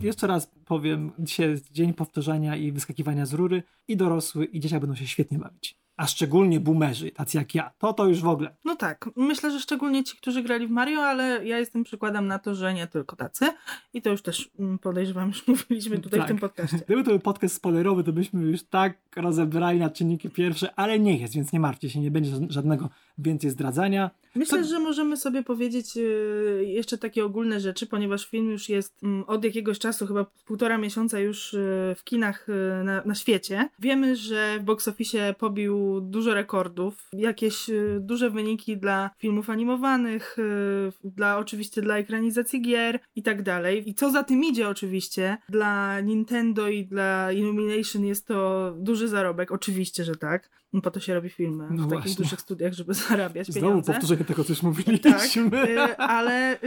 jeszcze 0.00 0.26
raz 0.26 0.50
powiem, 0.64 1.12
dzisiaj 1.18 1.50
jest 1.50 1.72
dzień 1.72 1.94
powtarzania 1.94 2.56
i 2.56 2.72
wyskakiwania 2.72 3.26
z 3.26 3.32
rury 3.32 3.62
i 3.88 3.96
dorosły 3.96 4.44
i 4.44 4.60
dzieciaki 4.60 4.80
będą 4.80 4.94
się 4.96 5.06
świetnie 5.06 5.38
bawić. 5.38 5.78
A 5.96 6.06
szczególnie 6.06 6.60
boomerzy, 6.60 7.10
tacy 7.10 7.38
jak 7.38 7.54
ja. 7.54 7.70
To 7.78 7.92
to 7.92 8.06
już 8.06 8.20
w 8.20 8.26
ogóle. 8.28 8.56
No 8.64 8.76
tak, 8.76 9.10
myślę, 9.16 9.50
że 9.50 9.60
szczególnie 9.60 10.04
ci, 10.04 10.16
którzy 10.16 10.42
grali 10.42 10.66
w 10.66 10.70
Mario, 10.70 11.00
ale 11.00 11.46
ja 11.46 11.58
jestem 11.58 11.84
przykładem 11.84 12.26
na 12.26 12.38
to, 12.38 12.54
że 12.54 12.74
nie 12.74 12.86
tylko 12.86 13.16
tacy. 13.16 13.46
I 13.94 14.02
to 14.02 14.10
już 14.10 14.22
też 14.22 14.50
mm, 14.58 14.78
podejrzewam, 14.78 15.28
już 15.28 15.46
mówiliśmy 15.48 15.98
tutaj 15.98 16.20
Tak. 16.20 16.26
w 16.26 16.30
tym 16.30 16.38
podcaście. 16.38 16.78
Gdyby 16.86 17.04
to 17.04 17.10
był 17.10 17.20
podcast 17.20 17.54
spoilerowy, 17.54 18.04
to 18.04 18.12
byśmy 18.12 18.42
już 18.42 18.62
tak 18.62 18.98
rozebrali 19.16 19.78
na 19.78 19.90
czynniki 19.90 20.30
pierwsze, 20.30 20.74
ale 20.74 20.98
nie 20.98 21.18
jest, 21.18 21.34
więc 21.34 21.52
nie 21.52 21.60
martwcie 21.60 21.90
się, 21.90 22.00
nie 22.00 22.10
będzie 22.10 22.30
ża- 22.30 22.50
żadnego 22.50 22.90
więcej 23.18 23.50
zdradzania. 23.50 24.10
Myślę, 24.34 24.58
To- 24.58 24.68
że 24.68 24.80
możemy 24.80 25.16
sobie 25.16 25.42
powiedzieć 25.42 25.96
y, 25.96 26.64
jeszcze 26.66 26.98
takie 26.98 27.24
ogólne 27.24 27.60
rzeczy, 27.60 27.86
ponieważ 27.86 28.26
film 28.26 28.50
już 28.50 28.68
jest 28.68 29.02
mm, 29.02 29.24
od 29.26 29.44
jakiegoś 29.44 29.78
czasu, 29.78 30.06
chyba 30.06 30.26
półtora 30.46 30.78
miesiąca 30.78 31.18
już 31.18 31.54
y, 31.54 31.94
w 31.96 32.04
kinach 32.04 32.48
y, 32.48 32.84
na, 32.84 33.02
na 33.04 33.14
świecie. 33.14 33.68
Wiemy, 33.78 34.16
że 34.16 34.58
w 34.60 34.62
box 34.62 34.88
office 34.88 35.34
pobił 35.38 36.00
dużo 36.00 36.34
rekordów, 36.34 37.08
jakieś 37.12 37.70
duże 38.00 38.30
wyniki 38.30 38.76
dla 38.76 39.10
filmów 39.18 39.50
animowanych, 39.50 40.36
dla 41.04 41.38
oczywiście 41.38 41.82
dla 41.82 41.98
ekranizacji 41.98 42.62
gier 42.62 42.98
i 43.16 43.22
tak 43.22 43.42
dalej. 43.42 43.90
I 43.90 43.94
co 43.94 44.10
za 44.10 44.22
tym 44.22 44.44
idzie 44.44 44.68
oczywiście, 44.68 45.36
dla 45.48 46.00
Nintendo 46.00 46.68
i 46.68 46.84
dla 46.86 47.32
Illumination 47.32 48.04
jest 48.04 48.26
to 48.26 48.72
duży 48.78 49.08
zarobek, 49.08 49.52
oczywiście, 49.52 50.04
że 50.04 50.16
tak. 50.16 50.50
No 50.72 50.80
Po 50.80 50.90
to 50.90 51.00
się 51.00 51.14
robi 51.14 51.28
filmy 51.30 51.64
No 51.70 51.76
w 51.86 51.88
takich 51.88 51.88
właśnie. 52.04 52.14
dużych 52.24 52.40
studiach, 52.40 52.72
żeby 52.72 52.94
zarabiać 53.08 53.46
Znowu 53.46 53.66
pieniądze. 53.66 53.92
powtórzenie 53.92 54.24
tego, 54.24 54.44
co 54.44 54.52
już 54.52 54.58
Tak, 54.58 54.64
mówiliśmy. 54.68 55.68
y, 55.68 55.96
ale, 56.18 56.58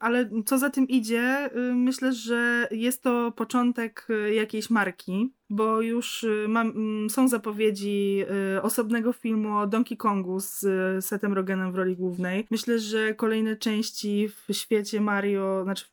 ale 0.00 0.30
co 0.46 0.58
za 0.58 0.70
tym 0.70 0.88
idzie, 0.88 1.50
y, 1.56 1.74
myślę, 1.74 2.12
że 2.12 2.68
jest 2.70 3.02
to 3.02 3.32
początek 3.32 4.06
y, 4.10 4.34
jakiejś 4.34 4.70
marki, 4.70 5.32
bo 5.50 5.80
już 5.80 6.24
y, 6.24 6.46
mam, 6.48 6.68
mm, 6.70 7.10
są 7.10 7.28
zapowiedzi 7.28 8.24
y, 8.56 8.62
osobnego 8.62 9.12
filmu 9.12 9.58
o 9.58 9.66
Donkey 9.66 9.96
Kongu 9.96 10.40
z 10.40 10.64
y, 10.64 11.02
Setem 11.02 11.32
Rogenem 11.32 11.72
w 11.72 11.74
roli 11.76 11.96
głównej. 11.96 12.46
Myślę, 12.50 12.78
że 12.78 13.14
kolejne 13.14 13.56
części 13.56 14.28
w 14.28 14.52
świecie 14.54 15.00
Mario, 15.00 15.60
znaczy 15.64 15.84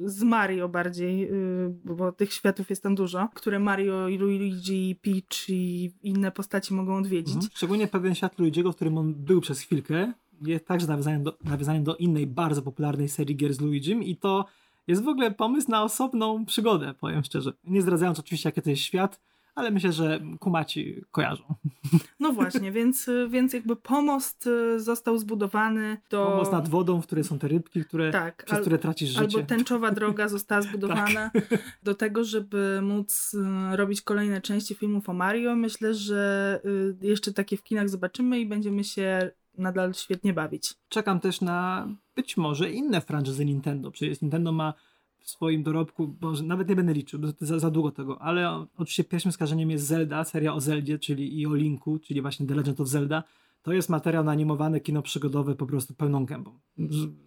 z 0.00 0.22
Mario 0.22 0.68
bardziej, 0.68 1.32
y, 1.32 1.74
bo 1.84 2.12
tych 2.12 2.32
światów 2.32 2.70
jest 2.70 2.82
tam 2.82 2.94
dużo, 2.94 3.28
które 3.34 3.58
Mario 3.58 4.08
i 4.08 4.18
Luigi, 4.18 4.96
Peach 5.02 5.48
i 5.48 5.90
inne 6.02 6.32
postaci 6.32 6.74
mogą 6.74 6.96
odwiedzić. 6.96 7.34
Mhm. 7.34 7.50
Szczególnie 7.54 7.86
pewien 7.86 8.14
świat 8.14 8.36
Luigi'ego, 8.36 8.72
w 8.72 8.76
którym 8.76 8.98
on 8.98 9.14
był 9.14 9.40
przez 9.40 9.60
chwilkę, 9.60 10.12
jest 10.42 10.66
także 10.66 10.86
nawiązaniem 10.86 11.22
do, 11.22 11.38
nawiązaniem 11.44 11.84
do 11.84 11.96
innej 11.96 12.26
bardzo 12.26 12.62
popularnej 12.62 13.08
serii 13.08 13.36
gier 13.36 13.54
z 13.54 13.60
Luigi'm 13.60 14.02
i 14.02 14.16
to 14.16 14.44
jest 14.86 15.02
w 15.02 15.08
ogóle 15.08 15.30
pomysł 15.30 15.70
na 15.70 15.82
osobną 15.82 16.44
przygodę, 16.44 16.94
powiem 17.00 17.24
szczerze. 17.24 17.52
Nie 17.64 17.82
zdradzając 17.82 18.18
oczywiście, 18.18 18.48
jaki 18.48 18.62
to 18.62 18.70
jest 18.70 18.82
świat, 18.82 19.20
ale 19.56 19.70
myślę, 19.70 19.92
że 19.92 20.20
kumaci 20.40 21.04
kojarzą. 21.10 21.44
No 22.20 22.32
właśnie, 22.32 22.72
więc, 22.72 23.10
więc 23.28 23.52
jakby 23.52 23.76
pomost 23.76 24.46
y, 24.46 24.80
został 24.80 25.18
zbudowany 25.18 25.98
do... 26.10 26.26
Pomoc 26.26 26.52
nad 26.52 26.68
wodą, 26.68 27.02
w 27.02 27.06
której 27.06 27.24
są 27.24 27.38
te 27.38 27.48
rybki, 27.48 27.84
które, 27.84 28.10
Tak, 28.10 28.44
przez 28.44 28.56
al- 28.56 28.60
które 28.60 28.78
tracisz 28.78 29.08
życie. 29.08 29.20
Albo 29.20 29.42
tęczowa 29.42 29.90
droga 29.90 30.28
została 30.28 30.62
zbudowana 30.68 31.30
do 31.82 31.94
tego, 31.94 32.24
żeby 32.24 32.80
móc 32.82 33.34
y, 33.72 33.76
robić 33.76 34.02
kolejne 34.02 34.40
części 34.40 34.74
filmów 34.74 35.08
o 35.08 35.12
Mario. 35.12 35.56
Myślę, 35.56 35.94
że 35.94 36.60
y, 37.02 37.06
jeszcze 37.06 37.32
takie 37.32 37.56
w 37.56 37.62
kinach 37.62 37.88
zobaczymy 37.88 38.40
i 38.40 38.46
będziemy 38.46 38.84
się 38.84 39.30
nadal 39.58 39.94
świetnie 39.94 40.32
bawić. 40.32 40.74
Czekam 40.88 41.20
też 41.20 41.40
na 41.40 41.88
być 42.16 42.36
może 42.36 42.70
inne 42.70 43.00
franczyzy 43.00 43.44
Nintendo. 43.44 43.90
Przecież 43.90 44.20
Nintendo 44.20 44.52
ma 44.52 44.74
w 45.26 45.30
swoim 45.30 45.62
dorobku, 45.62 46.16
może 46.20 46.42
nawet 46.42 46.68
nie 46.68 46.76
będę 46.76 46.92
liczył, 46.92 47.20
bo 47.20 47.26
za, 47.40 47.58
za 47.58 47.70
długo 47.70 47.90
tego, 47.90 48.22
ale 48.22 48.66
oczywiście 48.76 49.04
pierwszym 49.04 49.32
skażeniem 49.32 49.70
jest 49.70 49.86
Zelda, 49.86 50.24
seria 50.24 50.54
o 50.54 50.60
Zeldzie, 50.60 50.98
czyli 50.98 51.40
i 51.40 51.46
o 51.46 51.54
Linku, 51.54 51.98
czyli 51.98 52.22
właśnie 52.22 52.46
The 52.46 52.54
Legend 52.54 52.80
of 52.80 52.88
Zelda. 52.88 53.22
To 53.62 53.72
jest 53.72 53.88
materiał 53.88 54.24
na 54.24 54.32
animowane 54.32 54.80
kino 54.80 55.02
przygodowe 55.02 55.54
po 55.54 55.66
prostu 55.66 55.94
pełną 55.94 56.26
gębą. 56.26 56.58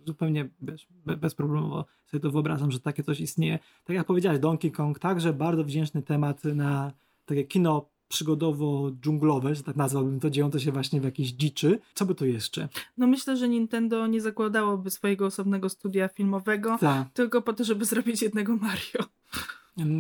Zupełnie 0.06 0.50
wiesz, 0.62 0.88
be, 1.06 1.18
bezproblemowo 1.18 1.86
sobie 2.06 2.22
to 2.22 2.32
wyobrażam, 2.32 2.72
że 2.72 2.80
takie 2.80 3.04
coś 3.04 3.20
istnieje. 3.20 3.60
Tak 3.84 3.96
jak 3.96 4.08
powiedziałeś, 4.08 4.40
Donkey 4.40 4.72
Kong, 4.72 5.00
także 5.00 5.34
bardzo 5.34 5.64
wdzięczny 5.64 6.02
temat 6.02 6.44
na 6.44 6.92
takie 7.26 7.44
kino 7.44 7.90
przygodowo-dżunglowe, 8.10 9.56
że 9.56 9.64
tak 9.64 9.76
nazwałbym 9.76 10.20
to, 10.20 10.30
dziejące 10.30 10.60
się 10.60 10.72
właśnie 10.72 11.02
w 11.02 11.04
jakiejś 11.04 11.30
dziczy. 11.32 11.80
Co 11.94 12.06
by 12.06 12.16
to 12.16 12.26
jeszcze? 12.26 12.70
No 12.98 13.08
myślę, 13.08 13.38
że 13.38 13.50
Nintendo 13.50 14.08
nie 14.08 14.22
zakładałoby 14.22 14.90
swojego 14.90 15.26
osobnego 15.26 15.70
studia 15.70 16.08
filmowego 16.08 16.78
Tak. 16.80 17.08
tylko 17.14 17.42
po 17.42 17.54
to, 17.54 17.64
żeby 17.64 17.86
zrobić 17.86 18.22
jednego 18.22 18.56
Mario. 18.56 19.10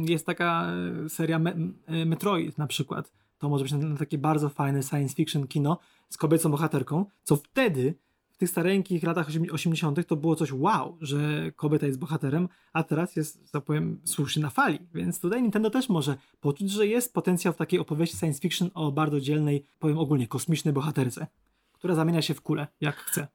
Jest 0.05 0.25
taka 0.25 0.71
e, 1.05 1.09
seria 1.09 1.39
Me 1.39 1.53
e, 1.85 2.05
Metroid 2.05 2.57
na 2.57 2.67
przykład. 2.67 3.11
To 3.37 3.49
może 3.49 3.63
być 3.63 3.71
na, 3.73 3.77
na 3.77 3.97
takie 3.97 4.17
bardzo 4.17 4.49
fajne 4.49 4.83
science 4.83 5.15
fiction 5.15 5.47
kino 5.47 5.79
z 6.09 6.17
kobiecą 6.17 6.51
bohaterką, 6.51 7.05
co 7.23 7.35
wtedy 7.35 7.95
tych 8.39 8.49
stareńkich 8.49 9.03
latach 9.03 9.27
80. 9.51 10.07
to 10.07 10.15
było 10.15 10.35
coś 10.35 10.51
wow, 10.53 10.97
że 11.01 11.51
kobieta 11.55 11.87
jest 11.87 11.99
bohaterem, 11.99 12.49
a 12.73 12.83
teraz 12.83 13.15
jest, 13.15 13.51
tak 13.51 13.63
powiem, 13.63 14.01
słusznie 14.05 14.41
na 14.41 14.49
fali. 14.49 14.79
Więc 14.93 15.19
tutaj 15.19 15.41
Nintendo 15.41 15.69
też 15.69 15.89
może 15.89 16.15
poczuć, 16.41 16.71
że 16.71 16.87
jest 16.87 17.13
potencjał 17.13 17.53
w 17.53 17.57
takiej 17.57 17.79
opowieści 17.79 18.17
science 18.17 18.39
fiction 18.39 18.69
o 18.73 18.91
bardzo 18.91 19.19
dzielnej, 19.21 19.65
powiem 19.79 19.97
ogólnie, 19.97 20.27
kosmicznej 20.27 20.73
bohaterce, 20.73 21.27
która 21.73 21.95
zamienia 21.95 22.21
się 22.21 22.33
w 22.33 22.41
kulę, 22.41 22.67
jak 22.81 22.95
chce. 22.95 23.27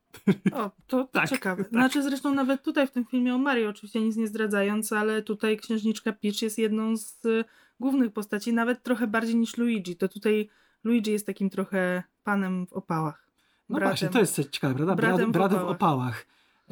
O, 0.52 0.70
to, 0.86 1.04
to 1.04 1.06
Tak, 1.20 1.30
ciekawe. 1.30 1.64
tak. 1.64 1.72
Znaczy 1.72 2.02
zresztą 2.02 2.34
nawet 2.34 2.62
tutaj 2.62 2.86
w 2.86 2.90
tym 2.90 3.04
filmie 3.04 3.34
o 3.34 3.38
Mario, 3.38 3.70
oczywiście 3.70 4.00
nic 4.00 4.16
nie 4.16 4.26
zdradzając, 4.26 4.92
ale 4.92 5.22
tutaj 5.22 5.56
księżniczka 5.56 6.12
Peach 6.12 6.42
jest 6.42 6.58
jedną 6.58 6.96
z 6.96 7.24
y, 7.24 7.44
głównych 7.80 8.12
postaci, 8.12 8.52
nawet 8.52 8.82
trochę 8.82 9.06
bardziej 9.06 9.36
niż 9.36 9.56
Luigi. 9.56 9.96
To 9.96 10.08
tutaj 10.08 10.48
Luigi 10.84 11.12
jest 11.12 11.26
takim 11.26 11.50
trochę 11.50 12.02
panem 12.22 12.66
w 12.66 12.72
opałach. 12.72 13.23
No 13.68 13.76
Bratem. 13.76 13.90
właśnie, 13.92 14.08
to 14.08 14.18
jest 14.18 14.50
ciekawe, 14.50 14.74
prawda? 14.74 14.94
Bratem 14.94 15.32
Brat, 15.32 15.52
w 15.52 15.54
opałach. 15.54 15.76
opałach. 15.76 16.26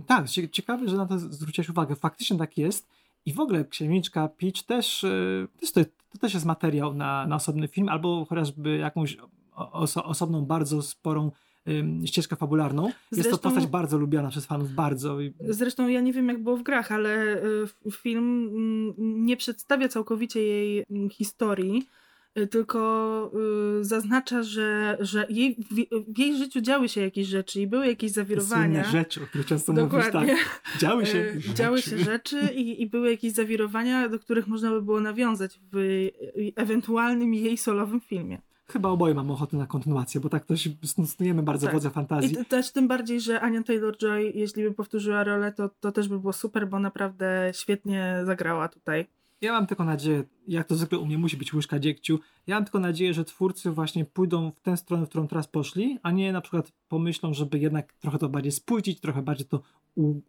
Tak, 0.06 0.28
cie- 0.28 0.48
ciekawe, 0.48 0.88
że 0.88 0.96
na 0.96 1.06
to 1.06 1.18
zwróciłeś 1.18 1.68
uwagę. 1.68 1.96
Faktycznie 1.96 2.38
tak 2.38 2.58
jest. 2.58 2.88
I 3.26 3.32
w 3.32 3.40
ogóle 3.40 3.64
księżniczka 3.64 4.28
Peach 4.28 4.62
też, 4.66 5.04
e, 5.04 5.46
też 5.60 5.72
to, 5.72 5.84
to 5.84 6.18
też 6.20 6.34
jest 6.34 6.46
materiał 6.46 6.94
na, 6.94 7.26
na 7.26 7.36
osobny 7.36 7.68
film, 7.68 7.88
albo 7.88 8.24
chociażby 8.28 8.76
jakąś 8.76 9.16
oso, 9.54 10.04
osobną, 10.04 10.44
bardzo 10.44 10.82
sporą 10.82 11.30
ym, 11.68 12.06
ścieżkę 12.06 12.36
fabularną. 12.36 12.82
Zresztą, 12.82 13.30
jest 13.30 13.42
to 13.42 13.48
postać 13.50 13.66
bardzo 13.66 13.98
lubiana 13.98 14.28
przez 14.28 14.46
fanów, 14.46 14.72
bardzo. 14.72 15.16
Zresztą 15.40 15.88
ja 15.88 16.00
nie 16.00 16.12
wiem 16.12 16.28
jak 16.28 16.42
było 16.42 16.56
w 16.56 16.62
grach, 16.62 16.92
ale 16.92 17.42
y, 17.44 17.90
film 17.90 18.48
mm, 18.48 19.26
nie 19.26 19.36
przedstawia 19.36 19.88
całkowicie 19.88 20.40
jej 20.42 20.84
mm, 20.90 21.10
historii, 21.10 21.78
y, 21.78 22.01
tylko 22.50 23.32
y, 23.80 23.84
zaznacza, 23.84 24.42
że, 24.42 24.96
że 25.00 25.26
jej, 25.30 25.56
w, 25.70 26.18
jej 26.18 26.36
życiu 26.36 26.60
działy 26.60 26.88
się 26.88 27.00
jakieś 27.00 27.26
rzeczy 27.26 27.60
i 27.60 27.66
były 27.66 27.86
jakieś 27.86 28.10
zawirowania. 28.10 28.84
Słynne 28.84 28.98
rzeczy, 28.98 29.22
o 29.22 29.26
których 29.26 29.46
często 29.46 29.72
Dokładnie. 29.72 30.20
mówisz, 30.20 30.44
tak. 30.44 30.80
Działy 30.80 31.06
się 31.06 31.40
rzeczy. 31.40 31.54
Działy 31.54 31.82
się 31.82 31.98
rzeczy 31.98 32.40
i, 32.54 32.82
i 32.82 32.86
były 32.86 33.10
jakieś 33.10 33.32
zawirowania, 33.32 34.08
do 34.08 34.18
których 34.18 34.46
można 34.46 34.70
by 34.70 34.82
było 34.82 35.00
nawiązać 35.00 35.60
w 35.72 36.08
ewentualnym 36.56 37.34
jej 37.34 37.56
solowym 37.56 38.00
filmie 38.00 38.38
chyba 38.72 38.88
oboje 38.88 39.14
mamy 39.14 39.32
ochotę 39.32 39.56
na 39.56 39.66
kontynuację, 39.66 40.20
bo 40.20 40.28
tak 40.28 40.44
to 40.44 40.56
się 40.56 40.70
snujemy 41.06 41.42
bardzo 41.42 41.66
tak. 41.66 41.74
wodze 41.74 41.90
fantazji. 41.90 42.40
I 42.40 42.44
też 42.44 42.72
tym 42.72 42.88
bardziej, 42.88 43.20
że 43.20 43.40
Ania 43.40 43.60
Taylor-Joy, 43.60 44.32
jeśli 44.34 44.62
by 44.62 44.72
powtórzyła 44.72 45.24
rolę, 45.24 45.52
to, 45.52 45.68
to 45.80 45.92
też 45.92 46.08
by 46.08 46.20
było 46.20 46.32
super, 46.32 46.68
bo 46.68 46.78
naprawdę 46.78 47.50
świetnie 47.54 48.22
zagrała 48.24 48.68
tutaj. 48.68 49.06
Ja 49.42 49.52
mam 49.52 49.66
tylko 49.66 49.84
nadzieję, 49.84 50.24
jak 50.48 50.66
to 50.66 50.74
zwykle 50.74 50.98
u 50.98 51.06
mnie 51.06 51.18
musi 51.18 51.36
być 51.36 51.54
łyżka 51.54 51.78
dziegciu, 51.78 52.18
ja 52.46 52.54
mam 52.54 52.64
tylko 52.64 52.78
nadzieję, 52.78 53.14
że 53.14 53.24
twórcy 53.24 53.70
właśnie 53.70 54.04
pójdą 54.04 54.50
w 54.50 54.60
tę 54.60 54.76
stronę, 54.76 55.06
w 55.06 55.08
którą 55.08 55.28
teraz 55.28 55.48
poszli, 55.48 55.98
a 56.02 56.10
nie 56.10 56.32
na 56.32 56.40
przykład 56.40 56.72
pomyślą, 56.88 57.34
żeby 57.34 57.58
jednak 57.58 57.92
trochę 57.92 58.18
to 58.18 58.28
bardziej 58.28 58.52
spójdzić, 58.52 59.00
trochę 59.00 59.22
bardziej 59.22 59.46
to 59.46 59.62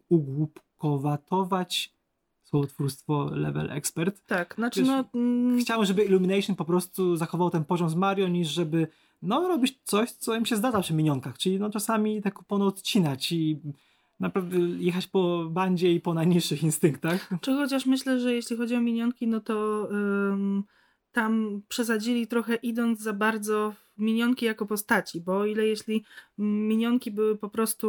ugłupkowatować, 0.08 1.92
słowotwórstwo 2.44 3.30
level 3.32 3.70
expert. 3.70 4.26
Tak, 4.26 4.54
znaczy 4.54 4.80
Wiesz, 4.80 4.88
no... 4.88 5.04
Mm... 5.14 5.60
Chciałem, 5.60 5.84
żeby 5.84 6.04
Illumination 6.04 6.56
po 6.56 6.64
prostu 6.64 7.16
zachował 7.16 7.50
ten 7.50 7.64
poziom 7.64 7.88
z 7.88 7.94
Mario, 7.94 8.28
niż 8.28 8.48
żeby 8.48 8.88
no 9.22 9.48
robić 9.48 9.78
coś, 9.84 10.10
co 10.10 10.34
im 10.34 10.46
się 10.46 10.56
zdarza 10.56 10.80
przy 10.80 10.94
minionkach, 10.94 11.38
czyli 11.38 11.58
no 11.58 11.70
czasami 11.70 12.22
tak 12.22 12.34
kupony 12.34 12.64
odcinać 12.64 13.32
i 13.32 13.60
naprawdę 14.20 14.58
jechać 14.58 15.06
po 15.06 15.44
bandzie 15.50 15.92
i 15.92 16.00
po 16.00 16.14
najniższych 16.14 16.62
instynktach. 16.62 17.30
Czy 17.40 17.52
chociaż 17.52 17.86
myślę, 17.86 18.20
że 18.20 18.34
jeśli 18.34 18.56
chodzi 18.56 18.74
o 18.74 18.80
minionki, 18.80 19.26
no 19.26 19.40
to 19.40 19.88
ym, 19.92 20.64
tam 21.12 21.62
przesadzili 21.68 22.26
trochę 22.26 22.54
idąc 22.54 23.00
za 23.00 23.12
bardzo 23.12 23.74
w 23.96 23.98
minionki 23.98 24.46
jako 24.46 24.66
postaci, 24.66 25.20
bo 25.20 25.38
o 25.38 25.46
ile 25.46 25.66
jeśli 25.66 26.04
minionki 26.38 27.10
były 27.10 27.36
po 27.36 27.48
prostu 27.48 27.88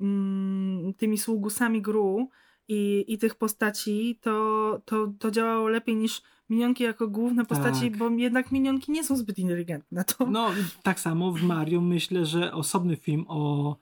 ym, 0.00 0.94
tymi 0.98 1.18
sługusami 1.18 1.82
gru, 1.82 2.30
i, 2.68 3.04
i 3.08 3.18
tych 3.18 3.34
postaci, 3.34 4.18
to, 4.22 4.80
to, 4.84 5.12
to 5.18 5.30
działało 5.30 5.68
lepiej 5.68 5.96
niż 5.96 6.22
minionki 6.48 6.84
jako 6.84 7.08
główne 7.08 7.46
postaci, 7.46 7.90
tak. 7.90 7.98
bo 7.98 8.10
jednak 8.10 8.52
minionki 8.52 8.92
nie 8.92 9.04
są 9.04 9.16
zbyt 9.16 9.38
inteligentne. 9.38 10.04
To... 10.04 10.26
No, 10.26 10.50
tak 10.82 11.00
samo 11.00 11.32
w 11.32 11.42
Mario 11.42 11.80
myślę, 11.80 12.26
że 12.26 12.52
osobny 12.52 12.96
film 12.96 13.24
o 13.28 13.76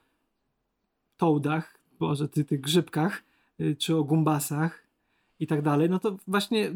Toadach, 1.16 1.78
boże, 1.98 2.28
ty, 2.28 2.44
tych 2.44 2.60
grzybkach, 2.60 3.22
y, 3.60 3.76
czy 3.76 3.96
o 3.96 4.04
Gumbasach 4.04 4.84
i 5.40 5.46
tak 5.46 5.62
dalej, 5.62 5.90
no 5.90 5.98
to 5.98 6.16
właśnie 6.26 6.70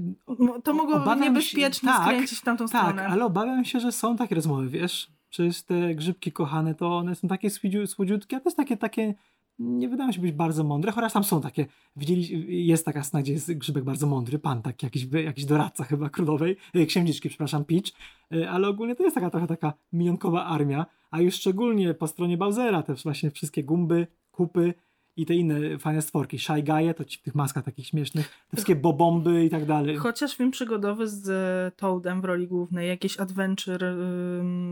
to 0.64 0.74
mogłoby 0.74 1.20
niebezpiecznie 1.20 1.88
się, 1.88 1.94
tak, 1.94 2.06
skręcić 2.06 2.38
w 2.38 2.42
tamtą 2.42 2.68
tak, 2.68 2.82
stronę. 2.82 3.02
Tak, 3.02 3.12
ale 3.12 3.24
obawiam 3.24 3.64
się, 3.64 3.80
że 3.80 3.92
są 3.92 4.16
takie 4.16 4.34
rozmowy, 4.34 4.68
wiesz? 4.68 5.10
Przecież 5.30 5.62
te 5.62 5.94
grzybki 5.94 6.32
kochane, 6.32 6.74
to 6.74 6.96
one 6.96 7.14
są 7.14 7.28
takie 7.28 7.50
słodziutkie, 7.86 8.36
a 8.36 8.40
też 8.40 8.54
takie, 8.54 8.76
takie 8.76 9.14
nie 9.58 9.88
wydają 9.88 10.12
się 10.12 10.20
być 10.20 10.32
bardzo 10.32 10.64
mądre, 10.64 10.92
chociaż 10.92 11.12
tam 11.12 11.24
są 11.24 11.40
takie, 11.40 11.66
widzieli, 11.96 12.66
jest 12.66 12.84
taka 12.84 13.02
scena, 13.02 13.22
gdzie 13.22 13.32
jest 13.32 13.54
grzybek 13.54 13.84
bardzo 13.84 14.06
mądry, 14.06 14.38
pan 14.38 14.62
tak, 14.62 14.82
jakiś, 14.82 15.06
jakiś 15.24 15.44
doradca 15.44 15.84
chyba 15.84 16.10
królowej, 16.10 16.56
e, 16.74 16.86
księżniczki, 16.86 17.28
przepraszam, 17.28 17.64
Peach, 17.64 17.84
e, 18.32 18.50
ale 18.50 18.68
ogólnie 18.68 18.96
to 18.96 19.02
jest 19.02 19.14
taka 19.14 19.30
trochę 19.30 19.46
taka 19.46 19.72
minionkowa 19.92 20.44
armia, 20.44 20.86
a 21.10 21.20
już 21.20 21.34
szczególnie 21.34 21.94
po 21.94 22.06
stronie 22.06 22.36
Bowsera 22.36 22.82
też 22.82 23.02
właśnie 23.02 23.30
wszystkie 23.30 23.64
gumby, 23.64 24.06
kupy 24.38 24.74
i 25.16 25.26
te 25.26 25.34
inne 25.34 25.78
fajne 25.78 26.02
stworki, 26.02 26.38
Shy 26.38 26.62
Guy'e, 26.62 26.94
to 26.94 27.04
ci 27.04 27.18
w 27.18 27.22
tych 27.22 27.34
maskach 27.34 27.64
takich 27.64 27.86
śmiesznych, 27.86 28.28
te 28.50 28.56
wszystkie 28.56 28.76
bobomby 28.76 29.44
i 29.44 29.50
tak 29.50 29.64
dalej. 29.64 29.96
Chociaż 29.96 30.36
film 30.36 30.50
przygodowy 30.50 31.08
z 31.08 31.28
e, 31.28 31.76
Toadem 31.76 32.20
w 32.20 32.24
roli 32.24 32.46
głównej, 32.46 32.88
jakiś 32.88 33.20
adventure 33.20 33.94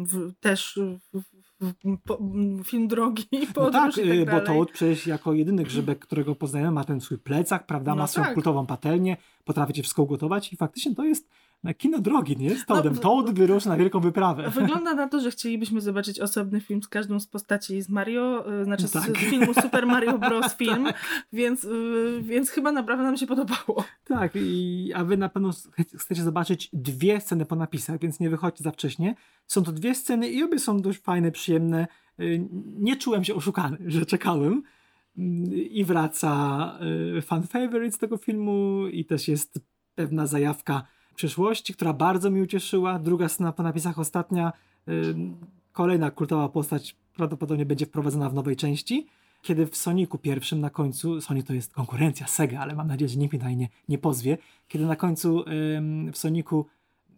w, 0.05 0.33
też 0.41 0.81
w, 1.15 1.23
po, 2.05 2.19
film 2.65 2.89
drogi, 2.89 3.27
podróż 3.55 3.97
no 3.97 4.03
tak, 4.03 4.07
i 4.07 4.25
tak 4.25 4.35
bo 4.35 4.41
Toad 4.41 4.71
przecież 4.71 5.07
jako 5.07 5.33
jedyny 5.33 5.65
grzybek, 5.65 5.99
którego 5.99 6.35
poznajemy, 6.35 6.73
ma 6.73 6.85
ten 6.85 7.01
swój 7.01 7.19
plecak, 7.19 7.67
prawda, 7.67 7.91
no 7.91 7.97
ma 7.97 8.07
swoją 8.07 8.25
tak. 8.25 8.35
kultową 8.35 8.67
patelnię, 8.67 9.17
potrafi 9.45 9.73
cię 9.73 9.83
wszystko 9.83 10.03
ugotować 10.03 10.53
i 10.53 10.57
faktycznie 10.57 10.95
to 10.95 11.05
jest 11.05 11.29
kino 11.75 11.99
drogi, 11.99 12.37
nie? 12.37 12.57
Z 12.57 12.67
Toadem. 12.67 12.95
No, 12.95 13.01
Toad 13.01 13.31
wyrusza 13.31 13.71
na 13.71 13.77
wielką 13.77 14.01
wyprawę. 14.01 14.51
Wygląda 14.51 14.95
na 14.95 15.09
to, 15.09 15.21
że 15.21 15.31
chcielibyśmy 15.31 15.81
zobaczyć 15.81 16.21
osobny 16.21 16.61
film 16.61 16.83
z 16.83 16.89
każdą 16.89 17.21
z 17.21 17.27
postaci 17.27 17.83
z 17.83 17.89
Mario, 17.89 18.53
y, 18.61 18.65
znaczy 18.65 18.89
tak. 18.89 19.03
z 19.03 19.17
filmu 19.17 19.55
Super 19.55 19.87
Mario 19.87 20.19
Bros. 20.19 20.55
film, 20.59 20.85
tak. 20.85 21.27
więc, 21.33 21.65
y, 21.65 22.21
więc 22.23 22.51
chyba 22.51 22.73
naprawdę 22.73 23.05
nam 23.05 23.17
się 23.17 23.27
podobało. 23.27 23.85
Tak, 24.05 24.33
i, 24.35 24.93
a 24.95 25.05
wy 25.05 25.17
na 25.17 25.29
pewno 25.29 25.51
chcecie 25.97 26.23
zobaczyć 26.23 26.71
dwie 26.73 27.21
sceny 27.21 27.47
po 27.47 27.57
napisach, 27.57 28.01
więc 28.01 28.21
nie 28.21 28.31
wychodźcie 28.31 28.65
za 28.65 28.71
wcześnie. 28.71 29.15
Są 29.47 29.63
to 29.63 29.73
dwie 29.73 29.95
sceny 29.95 30.29
i 30.29 30.43
obie 30.43 30.59
są 30.59 30.81
dość 30.81 30.99
fajne, 30.99 31.33
przyjemne. 31.33 31.87
Y, 32.21 32.49
nie 32.79 32.97
czułem 32.97 33.25
się 33.25 33.35
oszukany, 33.35 33.79
że 33.87 34.07
czekałem. 34.07 34.63
I 35.71 35.85
wraca 35.85 36.79
fan 37.23 37.43
favorite 37.43 37.93
z 37.93 37.99
tego 37.99 38.17
filmu 38.17 38.87
i 38.87 39.05
też 39.05 39.29
jest 39.29 39.61
pewna 39.95 40.27
zajawka 40.27 40.83
przyszłości, 41.17 41.75
która 41.75 41.93
bardzo 41.93 42.31
mi 42.31 42.43
ucieszyła. 42.43 42.99
Druga 42.99 43.29
scena 43.29 43.53
po 43.53 43.63
napisach, 43.63 43.99
ostatnia, 43.99 44.53
kolejna 45.73 46.11
kultowa 46.11 46.49
postać 46.49 46.97
prawdopodobnie 47.15 47.67
będzie 47.67 47.87
wprowadzona 47.87 48.31
w 48.31 48.35
nowej 48.35 48.57
części. 48.57 49.07
Kiedy 49.43 49.67
w 49.67 49.77
Soniku 49.77 50.19
pierwszym 50.19 50.61
na 50.61 50.71
końcu, 50.71 51.21
Sonic 51.21 51.47
to 51.47 51.55
jest 51.55 51.73
konkurencja 51.73 52.27
Sega, 52.27 52.61
ale 52.61 52.75
mam 52.75 52.87
nadzieję, 52.87 53.09
że 53.09 53.17
nikt 53.17 53.45
mnie 53.45 53.57
nie, 53.57 53.69
nie 53.89 53.99
pozwie. 53.99 54.39
Kiedy 54.69 54.87
na 54.87 54.97
końcu 54.97 55.45
w 56.13 56.19
Soniku 56.19 56.67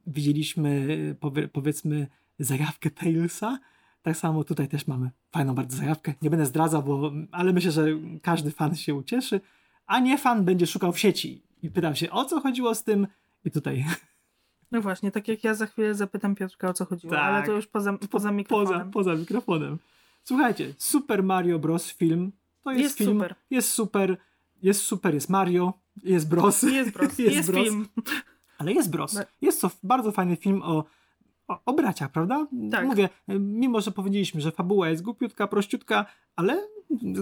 widzieliśmy 0.06 0.87
powie, 1.20 1.48
powiedzmy 1.48 2.06
zajawkę 2.38 2.90
Tailsa, 2.90 3.58
tak 4.02 4.16
samo 4.16 4.44
tutaj 4.44 4.68
też 4.68 4.87
mamy 4.87 5.11
fajną 5.32 5.54
bardzo 5.54 5.76
zajawkę. 5.76 6.14
Nie 6.22 6.30
będę 6.30 6.46
zdradzał, 6.46 6.82
bo, 6.82 7.12
ale 7.32 7.52
myślę, 7.52 7.70
że 7.70 7.87
każdy 8.22 8.50
fan 8.50 8.74
się 8.76 8.94
ucieszy, 8.94 9.40
a 9.87 10.00
nie 10.00 10.18
fan 10.18 10.44
będzie 10.44 10.66
szukał 10.66 10.92
w 10.92 10.98
sieci 10.98 11.42
i 11.62 11.70
pytał 11.70 11.94
się, 11.94 12.11
o 12.11 12.24
co 12.24 12.40
chodziło 12.40 12.74
z 12.74 12.84
tym 12.84 13.06
i 13.48 13.50
tutaj. 13.50 13.84
No 14.70 14.80
właśnie, 14.80 15.11
tak 15.11 15.28
jak 15.28 15.44
ja 15.44 15.54
za 15.54 15.66
chwilę 15.66 15.94
zapytam 15.94 16.34
Piotrka 16.34 16.68
o 16.68 16.72
co 16.72 16.84
chodziło, 16.84 17.12
tak. 17.12 17.22
ale 17.22 17.46
to 17.46 17.52
już 17.52 17.66
poza, 17.66 17.98
poza 18.11 18.32
mikrofonem. 18.32 18.90
Poza, 18.90 19.11
poza 19.11 19.14
mikrofonem. 19.14 19.78
Słuchajcie, 20.24 20.74
Super 20.78 21.22
Mario 21.22 21.58
Bros. 21.58 21.92
film 21.92 22.32
to 22.64 22.70
jest, 22.70 22.82
jest 22.82 22.98
film. 22.98 23.11
Super. 23.11 23.34
Jest 23.50 23.72
super. 23.72 24.16
Jest 24.62 24.82
super, 24.82 25.14
jest 25.14 25.28
Mario, 25.28 25.72
jest 26.04 26.28
Bros. 26.28 26.62
Jest 26.62 26.90
Bros. 26.90 27.18
jest, 27.18 27.37
jest 27.37 27.50
bros. 27.50 27.64
film. 27.64 27.88
Ale 28.58 28.72
jest 28.72 28.90
Bros. 28.90 29.14
No. 29.14 29.20
Jest 29.40 29.61
to 29.61 29.70
bardzo 29.82 30.12
fajny 30.12 30.37
film 30.37 30.62
o, 30.62 30.84
o, 31.48 31.61
o 31.64 31.72
braciach, 31.72 32.12
prawda? 32.12 32.46
Tak. 32.70 32.87
Mówię, 32.87 33.08
mimo 33.38 33.80
że 33.80 33.90
powiedzieliśmy, 33.90 34.40
że 34.40 34.52
fabuła 34.52 34.88
jest 34.88 35.02
głupiutka, 35.02 35.46
prościutka, 35.46 36.06
ale 36.37 36.68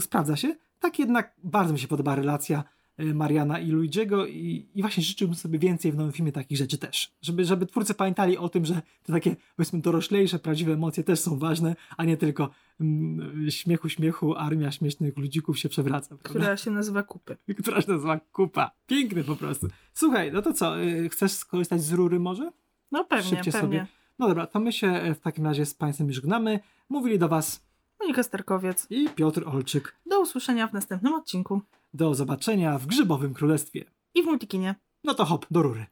sprawdza 0.01 0.37
się, 0.37 0.57
tak 0.81 0.99
jednak 0.99 1.35
bardzo 1.45 1.73
mi 1.73 1.79
się 1.79 1.89
podoba 1.89 2.15
relacja 2.15 2.65
Mariana 2.99 3.59
i 3.59 3.71
Luigiego 3.71 4.27
i, 4.27 4.69
i 4.75 4.81
właśnie 4.81 5.03
życzyłbym 5.03 5.35
sobie 5.35 5.59
więcej 5.59 5.93
w 5.93 5.97
nowym 5.97 6.13
filmie 6.13 6.33
takich 6.33 6.59
rzeczy 6.59 6.79
też. 6.79 7.13
Żeby, 7.23 7.45
żeby 7.45 7.67
twórcy 7.67 7.95
pamiętali 7.95 8.39
o 8.39 8.49
tym, 8.49 8.65
że 8.65 8.83
te 9.03 9.13
takie 9.13 9.37
powiedzmy 9.57 9.81
doroślejsze, 9.81 10.39
prawdziwe 10.39 10.73
emocje 10.73 11.05
też 11.05 11.21
są 11.21 11.39
ważne, 11.39 11.77
a 11.97 12.05
nie 12.05 12.17
tylko 12.17 12.51
mm, 12.81 13.51
śmiechu, 13.51 13.89
śmiechu, 13.89 14.35
armia 14.35 14.73
śmiesznych 14.73 15.17
ludzików 15.17 15.59
się 15.59 15.69
przewraca. 15.69 16.09
Prawda? 16.09 16.29
Która 16.29 16.57
się 16.57 16.71
nazywa 16.71 17.03
kupy. 17.03 17.37
Która 17.63 17.81
się 17.83 17.93
nazywa 17.93 18.21
kupa. 18.33 18.71
Piękny 18.87 19.25
po 19.25 19.37
prostu. 19.37 19.69
Słuchaj, 19.95 20.33
no 20.33 20.43
to 20.43 20.53
co, 20.53 20.83
y, 20.83 21.09
chcesz 21.09 21.33
skorzystać 21.33 21.83
z 21.83 21.93
rury 21.93 22.21
może? 22.21 22.53
No 22.93 23.05
pewnie, 23.05 23.31
Szybcie 23.31 23.53
pewnie. 23.53 23.79
Sobie. 23.79 23.87
No 24.19 24.29
dobra, 24.29 24.47
to 24.47 24.61
my 24.61 24.73
się 24.73 24.87
e, 24.87 25.15
w 25.15 25.21
takim 25.21 25.45
razie 25.45 25.67
z 25.67 25.75
Państwem 25.75 26.07
już 26.07 26.17
żegnamy. 26.17 26.61
Mówili 26.89 27.19
do 27.19 27.29
Was 27.29 27.67
Monika 28.01 28.23
Sterkowiec 28.23 28.87
i 28.91 29.09
Piotr 29.09 29.49
Olczyk. 29.49 29.97
Do 30.07 30.21
usłyszenia 30.21 30.67
w 30.67 30.73
następnym 30.73 31.15
odcinku. 31.15 31.61
Do 31.97 32.15
zobaczenia 32.15 32.79
w 32.79 32.87
Grzybowym 32.87 33.35
Królestwie. 33.35 33.85
I 34.15 34.23
w 34.23 34.27
Multikinie. 34.27 34.75
No 35.05 35.15
to 35.15 35.25
hop, 35.25 35.47
do 35.51 35.63
rury. 35.63 35.87